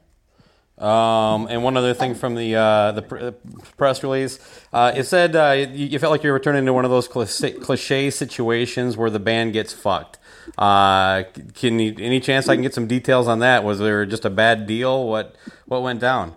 Um, 0.78 1.49
and 1.50 1.64
one 1.64 1.76
other 1.76 1.92
thing 1.92 2.14
from 2.14 2.37
the 2.37 2.54
uh, 2.54 2.92
the 2.92 3.02
pr- 3.02 3.18
uh, 3.18 3.32
press 3.76 4.04
release, 4.04 4.38
uh, 4.73 4.92
it 4.94 5.04
said 5.04 5.35
uh, 5.35 5.50
you, 5.50 5.87
you, 5.87 5.99
felt 5.99 6.12
like 6.12 6.23
you 6.23 6.30
were 6.30 6.38
turning 6.38 6.61
into 6.61 6.73
one 6.73 6.85
of 6.85 6.90
those 6.92 7.08
cliche 7.08 8.11
situations 8.11 8.97
where 8.97 9.11
the 9.11 9.18
band 9.18 9.54
gets 9.54 9.73
fucked. 9.73 10.17
Uh, 10.56 11.24
can 11.54 11.78
you, 11.78 11.94
any 11.98 12.20
chance 12.20 12.48
I 12.48 12.54
can 12.54 12.62
get 12.62 12.74
some 12.74 12.86
details 12.86 13.28
on 13.28 13.40
that? 13.40 13.64
Was 13.64 13.78
there 13.78 14.06
just 14.06 14.24
a 14.24 14.30
bad 14.30 14.66
deal? 14.66 15.06
What 15.06 15.36
what 15.66 15.82
went 15.82 16.00
down? 16.00 16.34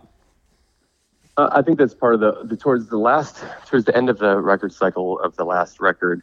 Uh, 1.37 1.49
I 1.51 1.61
think 1.61 1.77
that's 1.77 1.93
part 1.93 2.13
of 2.13 2.19
the, 2.19 2.43
the 2.43 2.57
towards 2.57 2.89
the 2.89 2.97
last 2.97 3.43
towards 3.65 3.85
the 3.85 3.95
end 3.95 4.09
of 4.09 4.17
the 4.17 4.37
record 4.37 4.73
cycle 4.73 5.19
of 5.19 5.35
the 5.37 5.45
last 5.45 5.79
record 5.79 6.21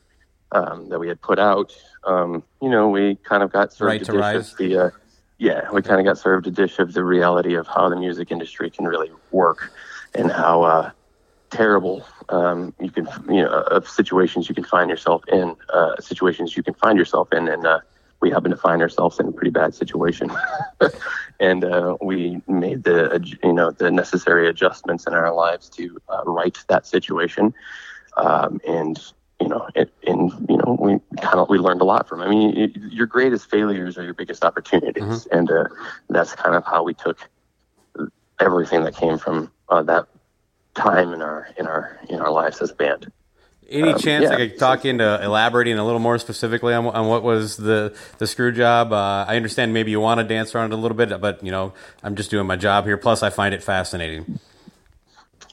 um, 0.53 0.89
that 0.89 0.99
we 0.99 1.09
had 1.09 1.21
put 1.21 1.39
out, 1.39 1.77
um, 2.05 2.43
you 2.63 2.71
know, 2.71 2.89
we 2.89 3.17
kind 3.17 3.43
of 3.43 3.53
got 3.53 3.73
served 3.73 3.89
right 3.89 4.03
a 4.03 4.05
dish 4.05 4.15
rise. 4.15 4.53
of 4.53 4.59
the, 4.59 4.77
uh, 4.77 4.91
yeah, 5.39 5.71
we 5.71 5.83
kind 5.83 6.01
of 6.01 6.07
got 6.07 6.19
served 6.19 6.47
a 6.47 6.51
dish 6.51 6.79
of 6.79 6.93
the 6.93 7.05
reality 7.05 7.55
of 7.55 7.67
how 7.67 7.89
the 7.89 7.97
music 7.97 8.31
industry 8.31 8.71
can 8.71 8.87
really 8.87 9.11
work 9.31 9.73
and 10.15 10.31
how 10.31 10.63
uh, 10.63 10.91
terrible 11.51 12.05
um, 12.29 12.75
you 12.81 12.91
can, 12.91 13.09
you 13.29 13.43
know, 13.43 13.51
of 13.51 13.89
situations 13.89 14.49
you 14.49 14.55
can 14.55 14.65
find 14.65 14.91
yourself 14.91 15.23
in, 15.29 15.57
uh, 15.73 15.97
situations 16.01 16.57
you 16.57 16.63
can 16.63 16.75
find 16.75 16.99
yourself 16.99 17.33
in, 17.33 17.49
and 17.49 17.67
uh, 17.67 17.81
we 18.21 18.31
happen 18.31 18.51
to 18.51 18.57
find 18.57 18.83
ourselves 18.83 19.19
in 19.19 19.29
a 19.29 19.33
pretty 19.33 19.51
bad 19.51 19.75
situation, 19.75 20.31
and 21.41 21.65
uh, 21.65 21.97
we 22.03 22.43
made 22.47 22.85
the, 22.85 23.25
you 23.43 23.53
know, 23.53 23.71
the 23.71 23.91
necessary 23.91 24.49
adjustments 24.49 25.07
in 25.07 25.15
our 25.15 25.33
lives 25.33 25.69
to 25.71 25.99
uh, 26.09 26.23
right 26.25 26.59
that 26.69 26.87
situation, 26.87 27.55
um, 28.17 28.61
and 28.67 29.13
you 29.41 29.49
know, 29.49 29.69
it, 29.75 29.93
and 30.07 30.33
you 30.49 30.57
know, 30.57 30.77
we 30.81 30.99
kind 31.23 31.39
of 31.39 31.49
we 31.49 31.59
learned 31.59 31.81
a 31.81 31.85
lot 31.85 32.09
from. 32.09 32.21
It. 32.21 32.25
I 32.25 32.29
mean, 32.29 32.57
it, 32.57 32.77
your 32.77 33.07
greatest 33.07 33.49
failures 33.49 33.97
are 33.97 34.05
your 34.05 34.15
biggest 34.15 34.45
opportunities, 34.45 35.03
mm-hmm. 35.05 35.39
and 35.39 35.51
uh, 35.51 35.65
that's 36.11 36.35
kind 36.35 36.57
of 36.57 36.65
how 36.65 36.83
we 36.83 36.93
took 36.93 37.19
everything 38.41 38.85
that 38.85 38.97
came 38.97 39.19
from 39.19 39.51
uh, 39.69 39.83
that 39.83 40.07
time 40.79 41.13
in 41.13 41.23
our 41.23 41.49
in 41.57 41.67
our 41.67 41.99
in 42.09 42.21
our 42.21 42.31
lives 42.31 42.61
as 42.61 42.71
a 42.71 42.75
band. 42.75 43.13
Any 43.69 43.93
um, 43.93 43.99
chance 43.99 44.23
yeah. 44.23 44.31
I 44.31 44.37
could 44.37 44.59
talk 44.59 44.87
into 44.87 45.23
elaborating 45.23 45.79
a 45.79 45.85
little 45.85 46.01
more 46.01 46.19
specifically 46.19 46.73
on, 46.73 46.87
on 46.87 47.07
what 47.07 47.23
was 47.23 47.59
the 47.59 47.95
the 48.17 48.27
screw 48.27 48.53
job? 48.53 48.93
Uh, 48.93 49.27
I 49.29 49.37
understand 49.37 49.75
maybe 49.75 49.91
you 49.91 50.01
want 50.01 50.19
to 50.21 50.25
dance 50.25 50.55
around 50.55 50.73
it 50.73 50.77
a 50.77 50.79
little 50.79 50.97
bit, 50.97 51.21
but 51.21 51.45
you 51.45 51.51
know, 51.51 51.75
I'm 52.03 52.17
just 52.17 52.31
doing 52.31 52.47
my 52.47 52.57
job 52.57 52.87
here. 52.87 52.97
Plus, 52.97 53.23
I 53.23 53.31
find 53.31 53.55
it 53.55 53.63
fascinating. 53.63 54.39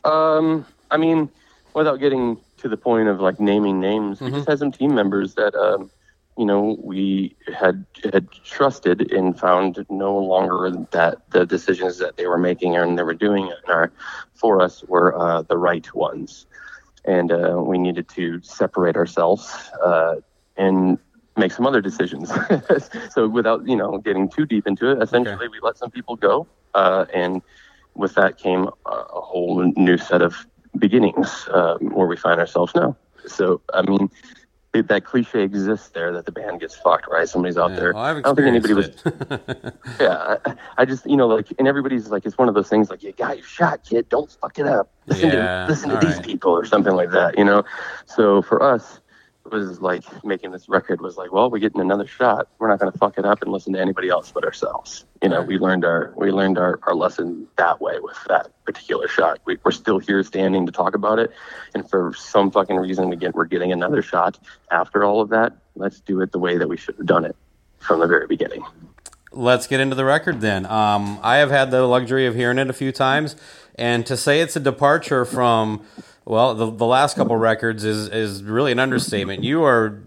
Um, 0.06 0.66
I 0.90 0.98
mean, 0.98 1.30
without 1.74 2.00
getting 2.00 2.40
to 2.66 2.70
the 2.70 2.78
point 2.78 3.08
of 3.08 3.20
like 3.20 3.40
naming 3.40 3.80
names. 3.80 4.18
Mm-hmm. 4.18 4.26
We 4.26 4.32
just 4.32 4.48
had 4.50 4.60
some 4.60 4.72
team 4.72 4.96
members 4.96 5.36
that, 5.36 5.54
um, 5.54 5.92
you 6.38 6.46
know, 6.46 6.78
we 6.82 7.36
had 7.54 7.86
had 8.12 8.30
trusted 8.44 9.12
and 9.12 9.40
found 9.40 9.86
no 9.90 10.18
longer 10.18 10.70
that 10.92 11.30
the 11.32 11.46
decisions 11.46 11.98
that 12.00 12.18
they 12.18 12.28
were 12.28 12.38
making 12.38 12.76
and 12.76 12.98
they 12.98 13.04
were 13.04 13.14
doing 13.14 13.52
our, 13.68 13.92
for 14.34 14.62
us 14.62 14.84
were 14.84 15.18
uh, 15.18 15.42
the 15.44 15.58
right 15.58 15.94
ones, 15.96 16.46
and 17.06 17.32
uh, 17.32 17.56
we 17.58 17.78
needed 17.78 18.10
to 18.10 18.42
separate 18.42 18.98
ourselves 18.98 19.72
uh, 19.84 20.16
and 20.58 20.98
make 21.38 21.54
some 21.54 21.66
other 21.66 21.82
decisions. 21.82 22.32
so 23.12 23.30
without 23.30 23.66
you 23.68 23.76
know 23.76 23.98
getting 24.00 24.28
too 24.28 24.46
deep 24.46 24.68
into 24.68 24.92
it, 24.92 25.02
essentially 25.02 25.36
okay. 25.36 25.48
we 25.48 25.60
let 25.62 25.78
some 25.78 25.90
people 25.90 26.18
go, 26.18 26.48
uh, 26.74 27.06
and 27.14 27.42
with 27.94 28.14
that 28.16 28.38
came 28.38 28.68
a 28.86 29.22
whole 29.22 29.64
new 29.78 29.98
set 29.98 30.22
of 30.22 30.46
beginnings 30.78 31.48
um, 31.54 31.78
where 31.94 32.08
we 32.08 32.18
find 32.18 32.42
ourselves 32.42 32.74
now. 32.76 32.96
So, 33.26 33.62
I 33.74 33.82
mean, 33.82 34.10
it, 34.76 34.88
that 34.90 35.06
cliche 35.06 35.42
exists 35.44 35.90
there 35.90 36.12
that 36.14 36.26
the 36.26 36.32
band 36.32 36.60
gets 36.60 36.76
fucked, 36.76 37.08
right? 37.08 37.28
Somebody's 37.28 37.58
out 37.58 37.72
yeah, 37.72 37.76
there. 37.76 37.94
Well, 37.94 38.04
I 38.04 38.22
don't 38.22 38.36
think 38.36 38.48
anybody 38.48 38.74
was. 38.74 38.90
yeah, 40.00 40.38
I, 40.46 40.56
I, 40.78 40.86
just 40.86 41.06
you 41.06 41.18
know 41.18 41.28
like, 41.28 41.48
and 41.58 41.68
everybody's 41.68 42.10
like, 42.10 42.26
it's 42.26 42.38
one 42.38 42.50
of 42.50 42.56
those 42.56 42.70
things 42.70 42.90
like, 42.90 43.04
you 43.04 43.12
got 43.14 43.38
your 43.38 43.46
shot, 43.46 43.84
kid. 43.84 44.10
Don't 44.10 44.30
fuck 44.30 44.60
it 44.60 44.68
up. 44.68 44.92
Listen 45.08 45.30
yeah, 45.30 45.66
to 45.66 45.68
listen 45.68 45.90
to 45.90 45.98
these 45.98 46.20
people 46.20 46.52
or 46.52 46.66
something 46.66 46.94
like 46.94 47.12
that, 47.12 47.38
you 47.38 47.44
know. 47.44 47.64
So 48.06 48.42
for 48.42 48.62
us, 48.62 49.00
was 49.52 49.82
like 49.82 50.04
making 50.24 50.52
this 50.52 50.68
record 50.68 51.02
was 51.02 51.18
like, 51.18 51.32
well, 51.32 51.50
we're 51.50 51.60
getting 51.60 51.82
another 51.82 52.08
shot. 52.08 52.48
We're 52.60 52.68
not 52.68 52.80
going 52.80 52.92
to 52.92 52.98
fuck 52.98 53.18
it 53.18 53.26
up 53.26 53.42
and 53.42 53.52
listen 53.52 53.74
to 53.74 53.80
anybody 53.80 54.10
else 54.10 54.32
but 54.32 54.44
ourselves. 54.44 55.06
You 55.22 55.30
know, 55.30 55.42
we 55.42 55.58
learned 55.58 55.86
our 55.86 56.14
we 56.18 56.32
learned 56.32 56.58
our, 56.58 56.80
our 56.84 56.96
lesson 56.96 57.48
that 57.58 57.82
way 57.82 58.00
with 58.00 58.18
that 58.28 58.52
particular 58.66 59.08
shot. 59.08 59.40
We, 59.46 59.58
are 59.66 59.72
still 59.72 60.00
here 60.00 60.24
standing 60.24 60.66
to 60.66 60.72
talk 60.72 60.96
about 60.96 61.20
it, 61.20 61.32
and 61.74 61.90
for 61.90 62.14
some 62.16 62.52
fucking 62.52 62.76
reason, 62.76 63.10
we 63.10 63.16
get 63.16 63.36
we're 63.36 63.46
getting 63.46 63.72
another 63.72 64.02
shot 64.02 64.40
after 64.72 65.04
all 65.04 65.22
of 65.22 65.30
that. 65.30 65.54
Let's 65.76 66.00
do 66.00 66.22
it 66.22 66.32
the 66.32 66.40
way 66.40 66.58
that 66.58 66.68
we 66.68 66.78
should 66.78 66.96
have 66.98 67.06
done 67.06 67.26
it 67.26 67.36
from 67.80 68.00
the 68.00 68.08
very 68.08 68.28
beginning. 68.28 68.66
Let's 69.32 69.68
get 69.68 69.82
into 69.82 69.96
the 69.96 70.06
record 70.06 70.40
then. 70.40 70.66
Um, 70.66 71.20
I 71.22 71.38
have 71.38 71.52
had 71.52 71.70
the 71.70 71.84
luxury 71.84 72.26
of 72.26 72.36
hearing 72.36 72.58
it 72.58 72.70
a 72.70 72.74
few 72.74 72.94
times, 72.94 73.36
and 73.76 74.06
to 74.06 74.18
say 74.18 74.42
it's 74.42 74.56
a 74.56 74.60
departure 74.60 75.26
from 75.26 75.86
well, 76.26 76.56
the, 76.56 76.72
the 76.72 76.86
last 76.86 77.16
couple 77.16 77.38
records 77.38 77.84
is 77.84 78.10
is 78.10 78.44
really 78.44 78.72
an 78.72 78.80
understatement. 78.80 79.44
You 79.44 79.64
are 79.64 80.02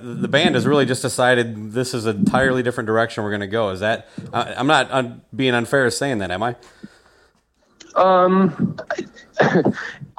the 0.00 0.28
band 0.28 0.54
has 0.54 0.66
really 0.66 0.86
just 0.86 1.02
decided 1.02 1.72
this 1.72 1.92
is 1.92 2.06
an 2.06 2.16
entirely 2.16 2.62
different 2.62 2.86
direction 2.86 3.22
we're 3.22 3.30
going 3.30 3.40
to 3.40 3.46
go. 3.46 3.70
Is 3.70 3.80
that 3.80 4.08
uh, 4.32 4.54
I'm 4.56 4.66
not 4.66 5.36
being 5.36 5.54
unfair 5.54 5.90
saying 5.90 6.18
that, 6.18 6.30
am 6.30 6.42
I? 6.42 6.56
Um, 7.94 8.78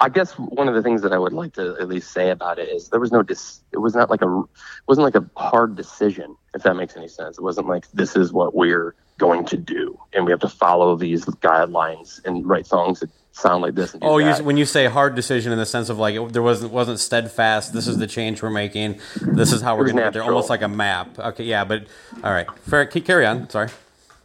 I 0.02 0.10
guess 0.10 0.34
one 0.34 0.68
of 0.68 0.74
the 0.74 0.82
things 0.82 1.04
that 1.04 1.14
I 1.14 1.20
would 1.20 1.32
like 1.32 1.54
to 1.54 1.78
at 1.80 1.88
least 1.88 2.12
say 2.12 2.32
about 2.32 2.58
it 2.58 2.70
is 2.70 2.90
there 2.90 3.00
was 3.00 3.12
no 3.12 3.22
dis. 3.22 3.62
It 3.72 3.78
was 3.78 3.94
not 3.94 4.10
like 4.10 4.24
a 4.24 4.40
it 4.40 4.88
wasn't 4.88 5.06
like 5.06 5.16
a 5.16 5.30
hard 5.40 5.76
decision, 5.76 6.36
if 6.56 6.64
that 6.64 6.76
makes 6.76 6.98
any 6.98 7.08
sense. 7.08 7.38
It 7.38 7.44
wasn't 7.44 7.68
like 7.68 7.90
this 7.92 8.16
is 8.16 8.34
what 8.34 8.56
we're 8.56 8.96
going 9.20 9.46
to 9.46 9.58
do, 9.58 10.00
and 10.12 10.26
we 10.26 10.32
have 10.32 10.40
to 10.40 10.50
follow 10.50 10.96
these 10.96 11.26
guidelines 11.26 12.20
and 12.26 12.48
write 12.48 12.66
songs 12.66 13.02
that 13.02 13.12
sound 13.32 13.62
like 13.62 13.76
this. 13.76 13.96
oh, 14.02 14.18
you, 14.18 14.34
when 14.44 14.58
you 14.58 14.66
say 14.66 14.88
hard 14.88 15.14
decision 15.14 15.52
in 15.52 15.60
the 15.60 15.68
sense 15.68 15.90
of 15.90 16.00
like 16.00 16.16
it, 16.16 16.34
there 16.34 16.42
wasn't 16.42 16.72
wasn't 16.72 17.00
steadfast. 17.00 17.72
This 17.72 17.88
is 17.88 18.00
the 18.00 18.08
change 18.08 18.42
we're 18.42 18.50
making. 18.50 19.00
This 19.22 19.54
is 19.54 19.62
how 19.62 19.78
we're 19.78 19.86
going 19.86 19.98
to 19.98 20.04
get 20.04 20.14
there. 20.14 20.24
Almost 20.24 20.50
like 20.50 20.64
a 20.64 20.68
map. 20.68 21.20
Okay, 21.20 21.44
yeah, 21.44 21.64
but 21.64 21.86
all 22.24 22.34
right, 22.34 22.48
fair. 22.62 22.88
Carry 22.88 23.28
on. 23.28 23.50
Sorry. 23.52 23.70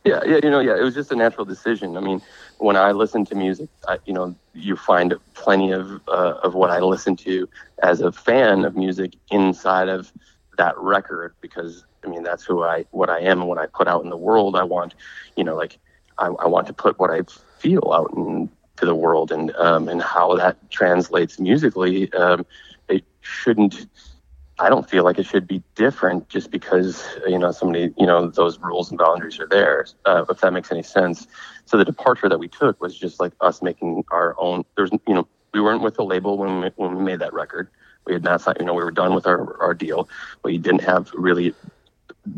Yeah, 0.07 0.21
yeah, 0.25 0.39
you 0.41 0.51
know, 0.51 0.61
yeah, 0.61 0.79
it 0.79 0.83
was 0.83 0.95
just 0.95 1.11
a 1.11 1.17
natural 1.17 1.45
decision. 1.45 1.97
I 1.97 2.01
mean, 2.01 2.23
when 2.59 2.77
I 2.77 2.93
listen 2.93 3.25
to 3.27 3.35
music, 3.35 3.69
I, 3.87 3.99
you 4.07 4.13
know, 4.13 4.35
you 4.55 4.77
find 4.77 5.15
plenty 5.35 5.73
of 5.73 6.01
uh, 6.09 6.35
of 6.43 6.55
what 6.55 6.71
I 6.71 6.81
listen 6.81 7.17
to 7.17 7.49
as 7.83 8.01
a 8.01 8.13
fan 8.13 8.65
of 8.65 8.77
music 8.77 9.15
inside 9.31 9.89
of 9.89 10.13
that 10.57 10.77
record 10.79 11.35
because 11.41 11.85
I 12.05 12.09
mean 12.09 12.23
that's 12.23 12.45
who 12.45 12.63
I 12.63 12.85
what 12.91 13.11
I 13.11 13.21
am 13.21 13.41
and 13.41 13.49
what 13.49 13.59
I 13.59 13.67
put 13.67 13.89
out 13.89 14.05
in 14.05 14.11
the 14.11 14.17
world. 14.17 14.57
I 14.57 14.65
want, 14.65 14.95
you 15.37 15.45
know, 15.45 15.57
like 15.57 15.79
I, 16.19 16.27
I 16.27 16.47
want 16.47 16.67
to 16.69 16.73
put 16.73 16.99
what 16.99 17.11
I 17.11 17.23
feel 17.59 17.93
out 17.93 18.13
in 18.17 18.49
to 18.77 18.87
the 18.87 18.95
world 18.95 19.33
and 19.33 19.55
um, 19.57 19.89
and 19.89 20.03
how 20.03 20.35
that 20.37 20.71
translates 20.71 21.39
musically. 21.39 22.13
Um, 22.13 22.47
it 22.89 23.05
shouldn't. 23.21 23.87
I 24.59 24.71
don't 24.71 24.89
feel 24.89 25.05
like 25.05 25.19
it 25.19 25.27
should 25.27 25.47
be 25.47 25.63
different 25.75 26.29
just 26.29 26.51
because 26.51 27.05
you 27.27 27.39
know 27.39 27.53
somebody 27.53 27.93
you 27.99 28.07
know 28.07 28.31
those 28.31 28.59
rules 28.59 28.91
and 28.91 28.99
boundaries 28.99 29.39
are 29.39 29.47
there. 29.47 29.87
Uh, 30.07 30.25
if 30.29 30.41
that 30.41 30.53
makes 30.53 30.73
any 30.73 30.83
sense. 30.83 31.27
So 31.67 31.77
the 31.77 31.85
departure 31.85 32.29
that 32.29 32.39
we 32.39 32.49
took 32.49 32.81
was 32.81 32.97
just 32.97 33.21
like 33.21 33.33
us 33.41 33.61
making 33.61 34.05
our 34.11 34.35
own. 34.39 34.65
There's 34.77 34.91
you 35.07 35.15
know 35.15 35.29
we 35.53 35.61
weren't 35.61 35.83
with 35.83 35.95
the 35.95 36.05
label 36.05 36.39
when 36.39 36.61
we, 36.61 36.71
when 36.77 36.97
we 36.97 37.03
made 37.03 37.19
that 37.19 37.35
record. 37.35 37.69
We 38.07 38.15
had 38.15 38.23
not 38.23 38.41
signed. 38.41 38.57
You 38.61 38.67
know 38.67 38.75
we 38.75 38.83
were 38.83 38.91
done 38.91 39.15
with 39.15 39.27
our 39.27 39.61
our 39.63 39.75
deal. 39.75 40.09
We 40.43 40.57
didn't 40.57 40.83
have 40.83 41.11
really 41.13 41.55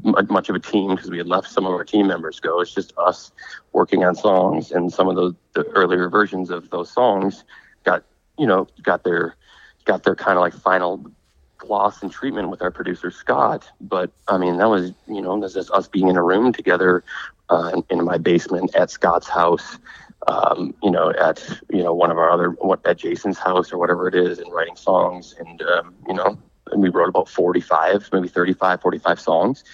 much 0.02 0.48
of 0.48 0.56
a 0.56 0.60
team 0.60 0.94
because 0.94 1.10
we 1.10 1.18
had 1.18 1.26
left 1.26 1.48
some 1.48 1.66
of 1.66 1.72
our 1.72 1.84
team 1.84 2.08
members 2.08 2.40
go. 2.40 2.60
It's 2.60 2.74
just 2.74 2.92
us 2.98 3.30
working 3.72 4.04
on 4.04 4.16
songs, 4.16 4.72
and 4.72 4.92
some 4.92 5.08
of 5.08 5.14
those 5.14 5.34
the 5.52 5.64
earlier 5.68 6.08
versions 6.08 6.50
of 6.50 6.70
those 6.70 6.90
songs 6.90 7.44
got 7.84 8.02
you 8.36 8.46
know 8.46 8.66
got 8.82 9.04
their 9.04 9.36
got 9.84 10.02
their 10.02 10.16
kind 10.16 10.36
of 10.36 10.42
like 10.42 10.54
final 10.54 11.10
gloss 11.58 12.02
and 12.02 12.10
treatment 12.10 12.48
with 12.48 12.62
our 12.62 12.70
producer 12.70 13.10
Scott. 13.10 13.68
But 13.80 14.10
I 14.28 14.38
mean, 14.38 14.56
that 14.58 14.68
was 14.68 14.92
you 15.06 15.20
know 15.20 15.38
this 15.40 15.56
is 15.56 15.70
us 15.70 15.88
being 15.88 16.08
in 16.08 16.16
a 16.16 16.22
room 16.22 16.52
together 16.52 17.04
uh, 17.50 17.80
in, 17.90 18.04
my 18.04 18.18
basement 18.18 18.74
at 18.74 18.90
Scott's 18.90 19.28
house. 19.28 19.78
Um, 20.26 20.74
you 20.82 20.90
know, 20.90 21.10
at 21.10 21.42
you 21.70 21.82
know 21.82 21.94
one 21.94 22.10
of 22.10 22.18
our 22.18 22.30
other 22.30 22.50
what 22.50 22.84
at 22.86 22.98
Jason's 22.98 23.38
house 23.38 23.72
or 23.72 23.78
whatever 23.78 24.08
it 24.08 24.14
is, 24.14 24.38
and 24.38 24.52
writing 24.52 24.76
songs, 24.76 25.34
and 25.38 25.62
um, 25.62 25.94
you 26.06 26.14
know, 26.14 26.38
and 26.72 26.82
we 26.82 26.88
wrote 26.88 27.08
about 27.08 27.28
45, 27.28 28.08
maybe 28.12 28.28
35, 28.28 28.80
45 28.82 29.20
songs, 29.20 29.64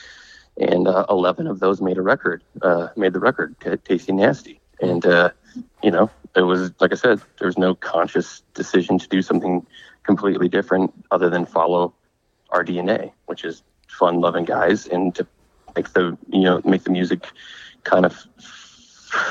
and 0.58 0.86
uh, 0.86 1.06
11 1.08 1.46
of 1.46 1.60
those 1.60 1.80
made 1.80 1.98
a 1.98 2.02
record, 2.02 2.44
uh, 2.62 2.88
made 2.96 3.14
the 3.14 3.20
record, 3.20 3.56
T- 3.60 3.76
Tasty 3.76 4.12
Nasty, 4.12 4.60
and 4.80 5.04
uh, 5.06 5.30
you 5.82 5.90
know, 5.90 6.10
it 6.36 6.42
was 6.42 6.72
like 6.80 6.92
I 6.92 6.96
said, 6.96 7.20
there 7.38 7.46
was 7.46 7.58
no 7.58 7.74
conscious 7.74 8.42
decision 8.54 8.98
to 8.98 9.08
do 9.08 9.22
something 9.22 9.66
completely 10.04 10.48
different 10.48 10.92
other 11.10 11.28
than 11.28 11.44
follow 11.46 11.92
our 12.50 12.64
DNA, 12.64 13.12
which 13.26 13.44
is 13.44 13.62
fun 13.88 14.20
loving 14.20 14.44
guys, 14.44 14.86
and 14.86 15.14
to 15.14 15.26
make 15.76 15.92
the 15.92 16.16
you 16.28 16.42
know 16.42 16.60
make 16.64 16.84
the 16.84 16.90
music 16.90 17.26
kind 17.82 18.06
of 18.06 18.26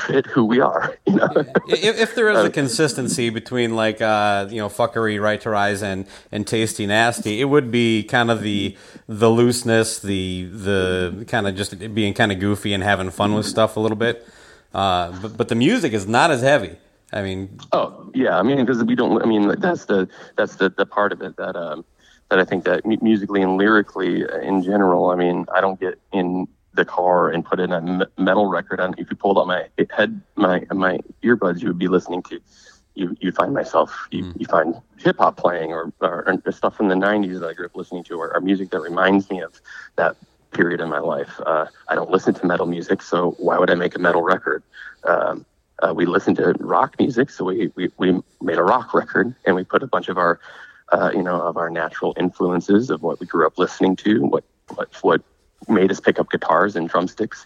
fit 0.08 0.26
who 0.28 0.46
we 0.46 0.60
are. 0.60 0.98
You 1.06 1.18
know, 1.18 1.30
if, 1.68 2.00
if 2.00 2.16
there 2.16 2.30
is 2.30 2.44
a 2.44 2.50
consistency 2.62 3.30
between 3.30 3.76
like 3.76 4.02
uh, 4.02 4.48
you 4.50 4.58
know 4.58 4.70
fuckery, 4.70 5.22
right 5.22 5.40
to 5.42 5.50
rise, 5.50 5.84
and 5.84 6.08
and 6.32 6.48
tasty 6.48 6.86
nasty, 6.88 7.40
it 7.42 7.46
would 7.46 7.72
be 7.72 8.04
kind 8.04 8.32
of 8.32 8.42
the 8.42 8.78
the 9.08 9.30
looseness, 9.30 10.00
the 10.00 10.46
the 10.46 11.26
kind 11.28 11.48
of 11.48 11.56
just 11.56 11.78
being 11.94 12.14
kind 12.14 12.32
of 12.32 12.40
goofy 12.40 12.74
and 12.74 12.84
having 12.84 13.10
fun 13.10 13.34
with 13.36 13.46
stuff 13.46 13.78
a 13.78 13.80
little 13.80 13.98
bit. 13.98 14.26
Uh, 14.74 15.12
but 15.22 15.38
but 15.38 15.48
the 15.50 15.56
music 15.56 15.94
is 15.94 16.08
not 16.08 16.32
as 16.32 16.42
heavy. 16.42 16.78
I 17.14 17.22
mean, 17.22 17.60
oh 17.72 18.12
yeah, 18.14 18.38
I 18.38 18.44
mean 18.44 18.58
because 18.58 18.84
we 18.84 18.96
don't. 18.96 19.22
I 19.22 19.26
mean 19.26 19.60
that's 19.60 19.86
the 19.86 20.10
that's 20.36 20.56
the 20.56 20.70
the 20.70 20.86
part 20.86 21.12
of 21.12 21.22
it 21.22 21.38
that 21.38 21.56
um 21.56 21.86
that 22.30 22.40
I 22.40 22.46
think 22.46 22.64
that 22.66 22.86
musically 22.86 23.42
and 23.42 23.58
lyrically 23.58 24.26
uh, 24.26 24.40
in 24.40 24.64
general. 24.64 25.12
I 25.12 25.16
mean, 25.16 25.46
I 25.54 25.62
don't 25.62 25.80
get 25.80 26.00
in 26.12 26.48
the 26.74 26.84
car 26.84 27.30
and 27.30 27.46
put 27.46 27.60
in 27.60 27.72
a 27.72 28.08
metal 28.18 28.48
record 28.48 28.80
on. 28.80 28.96
If 28.98 29.12
you 29.12 29.16
pulled 29.16 29.38
out 29.38 29.48
my 29.48 29.68
head, 29.96 30.20
my 30.36 30.66
my 30.72 31.00
earbuds, 31.24 31.62
you 31.62 31.68
would 31.68 31.80
be 31.80 31.88
listening 31.88 32.24
to. 32.24 32.40
You 32.96 33.16
you 33.20 33.32
find 33.32 33.54
myself 33.54 34.08
you, 34.12 34.24
mm. 34.24 34.40
you 34.40 34.46
find 34.48 34.76
hip 34.98 35.18
hop 35.18 35.38
playing 35.38 35.72
or, 35.72 35.92
or, 36.00 36.40
or, 36.46 36.52
stuff 36.52 36.76
from 36.76 36.88
the 36.90 36.96
'90s 36.96 37.40
that 37.40 37.50
I 37.50 37.54
grew 37.54 37.66
up 37.66 37.76
listening 37.76 38.04
to, 38.06 38.16
or, 38.16 38.34
or 38.34 38.42
music 38.42 38.70
that 38.72 38.82
reminds 38.82 39.30
me 39.30 39.42
of 39.42 39.60
that 39.96 40.16
period 40.52 40.80
in 40.80 40.90
my 40.90 41.00
life. 41.00 41.40
Uh, 41.46 41.66
I 41.88 41.96
don't 41.96 42.12
listen 42.12 42.34
to 42.36 42.46
metal 42.46 42.68
music, 42.68 43.02
so 43.02 43.32
why 43.40 43.58
would 43.58 43.72
I 43.72 43.76
make 43.76 43.96
a 43.96 44.00
metal 44.00 44.22
record? 44.22 44.64
Um, 45.04 45.46
uh, 45.84 45.94
we 45.94 46.06
listened 46.06 46.38
to 46.38 46.54
rock 46.60 46.96
music, 47.00 47.30
so 47.30 47.44
we, 47.46 47.72
we 47.76 47.92
we 47.98 48.22
made 48.42 48.58
a 48.58 48.64
rock 48.64 48.94
record, 48.94 49.36
and 49.46 49.56
we 49.56 49.64
put 49.64 49.84
a 49.84 49.88
bunch 49.88 50.08
of 50.08 50.18
our 50.18 50.40
uh, 50.92 51.12
you 51.14 51.24
know 51.24 51.42
of 51.42 51.58
our 51.58 51.70
natural 51.70 52.14
influences 52.18 52.90
of 52.90 53.02
what 53.02 53.20
we 53.20 53.26
grew 53.26 53.46
up 53.46 53.58
listening 53.58 53.96
to, 53.98 54.22
what 54.24 54.44
what 54.76 54.90
what 55.02 55.22
made 55.68 55.92
us 55.92 56.00
pick 56.00 56.20
up 56.20 56.30
guitars 56.30 56.76
and 56.76 56.90
drumsticks 56.90 57.46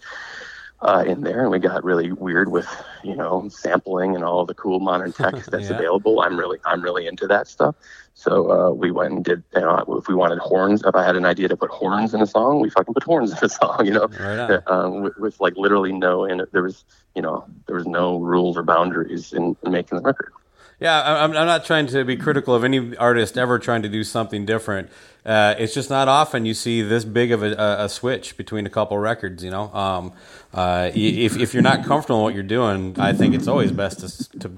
uh, 0.82 1.04
in 1.08 1.22
there, 1.22 1.42
and 1.42 1.52
we 1.52 1.60
got 1.60 1.84
really 1.84 2.12
weird 2.12 2.52
with 2.52 2.68
you 3.04 3.16
know 3.16 3.48
sampling 3.50 4.16
and 4.16 4.24
all 4.24 4.46
the 4.46 4.54
cool 4.54 4.80
modern 4.80 5.12
tech 5.14 5.34
that's 5.46 5.70
yeah. 5.70 5.76
available. 5.76 6.22
I'm 6.22 6.38
really 6.38 6.60
I'm 6.66 6.82
really 6.82 7.08
into 7.08 7.28
that 7.28 7.48
stuff. 7.48 7.76
So 8.14 8.52
uh, 8.52 8.72
we 8.72 8.92
went 8.92 9.14
and 9.14 9.26
did. 9.26 9.44
You 9.56 9.62
know, 9.62 9.78
if 10.00 10.08
we 10.08 10.16
wanted 10.16 10.40
horns, 10.40 10.84
if 10.86 10.96
I 10.96 11.04
had 11.04 11.16
an 11.16 11.26
idea 11.26 11.48
to 11.48 11.58
put 11.58 11.70
horns 11.70 12.14
in 12.14 12.22
a 12.22 12.28
song, 12.28 12.62
we 12.62 12.70
fucking 12.70 12.94
put 12.94 13.04
horns 13.04 13.32
in 13.38 13.38
a 13.42 13.50
song. 13.50 13.86
You 13.86 13.94
know, 13.94 14.08
right 14.20 14.62
um, 14.68 15.02
with, 15.02 15.18
with, 15.18 15.40
like 15.40 15.56
literally 15.56 15.94
no, 15.94 16.26
and 16.26 16.44
there 16.52 16.64
was 16.64 16.84
you 17.16 17.22
know 17.22 17.46
there 17.66 17.76
was 17.76 17.88
no 17.88 18.20
rules 18.20 18.58
or 18.58 18.64
boundaries 18.64 19.34
in, 19.34 19.56
in 19.64 19.72
making 19.72 19.98
the 19.98 20.04
record. 20.04 20.32
Yeah, 20.80 21.24
I'm, 21.24 21.36
I'm 21.36 21.48
not 21.48 21.66
trying 21.66 21.88
to 21.88 22.06
be 22.06 22.16
critical 22.16 22.54
of 22.54 22.64
any 22.64 22.96
artist 22.98 23.36
ever 23.36 23.58
trying 23.58 23.82
to 23.82 23.90
do 23.90 24.04
something 24.04 24.46
different. 24.46 24.90
Uh, 25.26 25.56
it's 25.58 25.74
just 25.74 25.90
not 25.90 26.08
often 26.08 26.46
you 26.46 26.54
see 26.54 26.84
this 26.84 27.04
big 27.04 27.32
of 27.32 27.42
a, 27.42 27.56
a 27.80 27.90
switch 27.90 28.38
between 28.38 28.68
a 28.68 28.70
couple 28.70 28.98
records. 29.00 29.44
You 29.44 29.50
know, 29.50 29.74
um, 29.74 30.14
uh, 30.54 30.92
if 30.94 31.36
if 31.36 31.54
you're 31.54 31.64
not 31.64 31.84
comfortable 31.84 32.20
in 32.20 32.24
what 32.24 32.34
you're 32.36 32.44
doing, 32.44 32.96
I 33.00 33.12
think 33.14 33.34
it's 33.34 33.48
always 33.48 33.72
best 33.72 34.00
to 34.02 34.40
to 34.40 34.52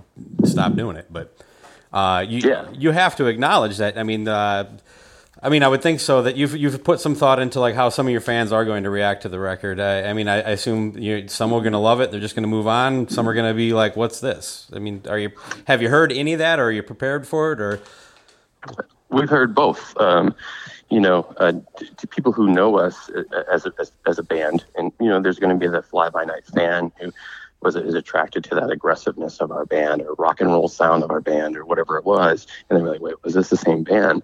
stop 0.45 0.75
doing 0.75 0.97
it. 0.97 1.07
But 1.09 1.35
uh, 1.93 2.25
you 2.27 2.47
yeah. 2.47 2.69
you 2.73 2.91
have 2.91 3.15
to 3.15 3.27
acknowledge 3.27 3.77
that. 3.77 3.97
I 3.97 4.03
mean 4.03 4.27
uh, 4.27 4.77
I 5.41 5.49
mean, 5.49 5.63
I 5.63 5.69
would 5.69 5.81
think 5.81 6.01
so. 6.01 6.23
That 6.23 6.35
you've 6.35 6.55
you've 6.55 6.83
put 6.83 6.99
some 6.99 7.15
thought 7.15 7.39
into 7.39 7.59
like 7.59 7.75
how 7.75 7.89
some 7.89 8.07
of 8.07 8.11
your 8.11 8.21
fans 8.21 8.51
are 8.51 8.65
going 8.65 8.83
to 8.83 8.89
react 8.89 9.21
to 9.21 9.29
the 9.29 9.39
record. 9.39 9.79
I, 9.79 10.09
I 10.09 10.13
mean, 10.13 10.27
I, 10.27 10.35
I 10.35 10.49
assume 10.51 10.97
you 10.97 11.27
some 11.29 11.53
are 11.53 11.61
going 11.61 11.73
to 11.73 11.79
love 11.79 12.01
it. 12.01 12.11
They're 12.11 12.19
just 12.19 12.35
going 12.35 12.43
to 12.43 12.49
move 12.49 12.67
on. 12.67 13.07
Some 13.07 13.27
are 13.27 13.33
going 13.33 13.49
to 13.49 13.55
be 13.55 13.73
like, 13.73 13.95
"What's 13.95 14.19
this?" 14.19 14.67
I 14.73 14.79
mean, 14.79 15.03
are 15.07 15.17
you 15.17 15.31
have 15.65 15.81
you 15.81 15.89
heard 15.89 16.11
any 16.11 16.33
of 16.33 16.39
that, 16.39 16.59
or 16.59 16.65
are 16.65 16.71
you 16.71 16.83
prepared 16.83 17.25
for 17.25 17.53
it, 17.53 17.61
or? 17.61 17.79
We've 19.09 19.29
heard 19.29 19.55
both. 19.55 19.95
Um, 19.97 20.35
you 20.89 20.99
know, 20.99 21.33
uh, 21.37 21.53
to, 21.77 21.95
to, 21.95 22.07
people 22.07 22.31
who 22.31 22.49
know 22.49 22.77
us 22.77 23.09
uh, 23.09 23.23
as 23.51 23.65
a, 23.65 23.73
as, 23.79 23.91
as 24.05 24.19
a 24.19 24.23
band, 24.23 24.65
and 24.75 24.91
you 24.99 25.07
know, 25.07 25.21
there's 25.21 25.39
going 25.39 25.57
to 25.57 25.59
be 25.59 25.67
the 25.71 25.81
fly 25.81 26.09
by 26.09 26.25
night 26.25 26.45
fan 26.47 26.91
who 26.99 27.11
was 27.61 27.75
is 27.75 27.93
attracted 27.93 28.43
to 28.45 28.55
that 28.55 28.69
aggressiveness 28.69 29.39
of 29.39 29.51
our 29.51 29.65
band 29.65 30.01
or 30.01 30.13
rock 30.15 30.41
and 30.41 30.49
roll 30.49 30.67
sound 30.67 31.03
of 31.03 31.11
our 31.11 31.21
band 31.21 31.57
or 31.57 31.65
whatever 31.65 31.97
it 31.97 32.05
was, 32.05 32.45
and 32.69 32.79
they're 32.79 32.91
like, 32.91 33.01
"Wait, 33.01 33.23
was 33.23 33.33
this 33.33 33.49
the 33.49 33.57
same 33.57 33.83
band?" 33.83 34.21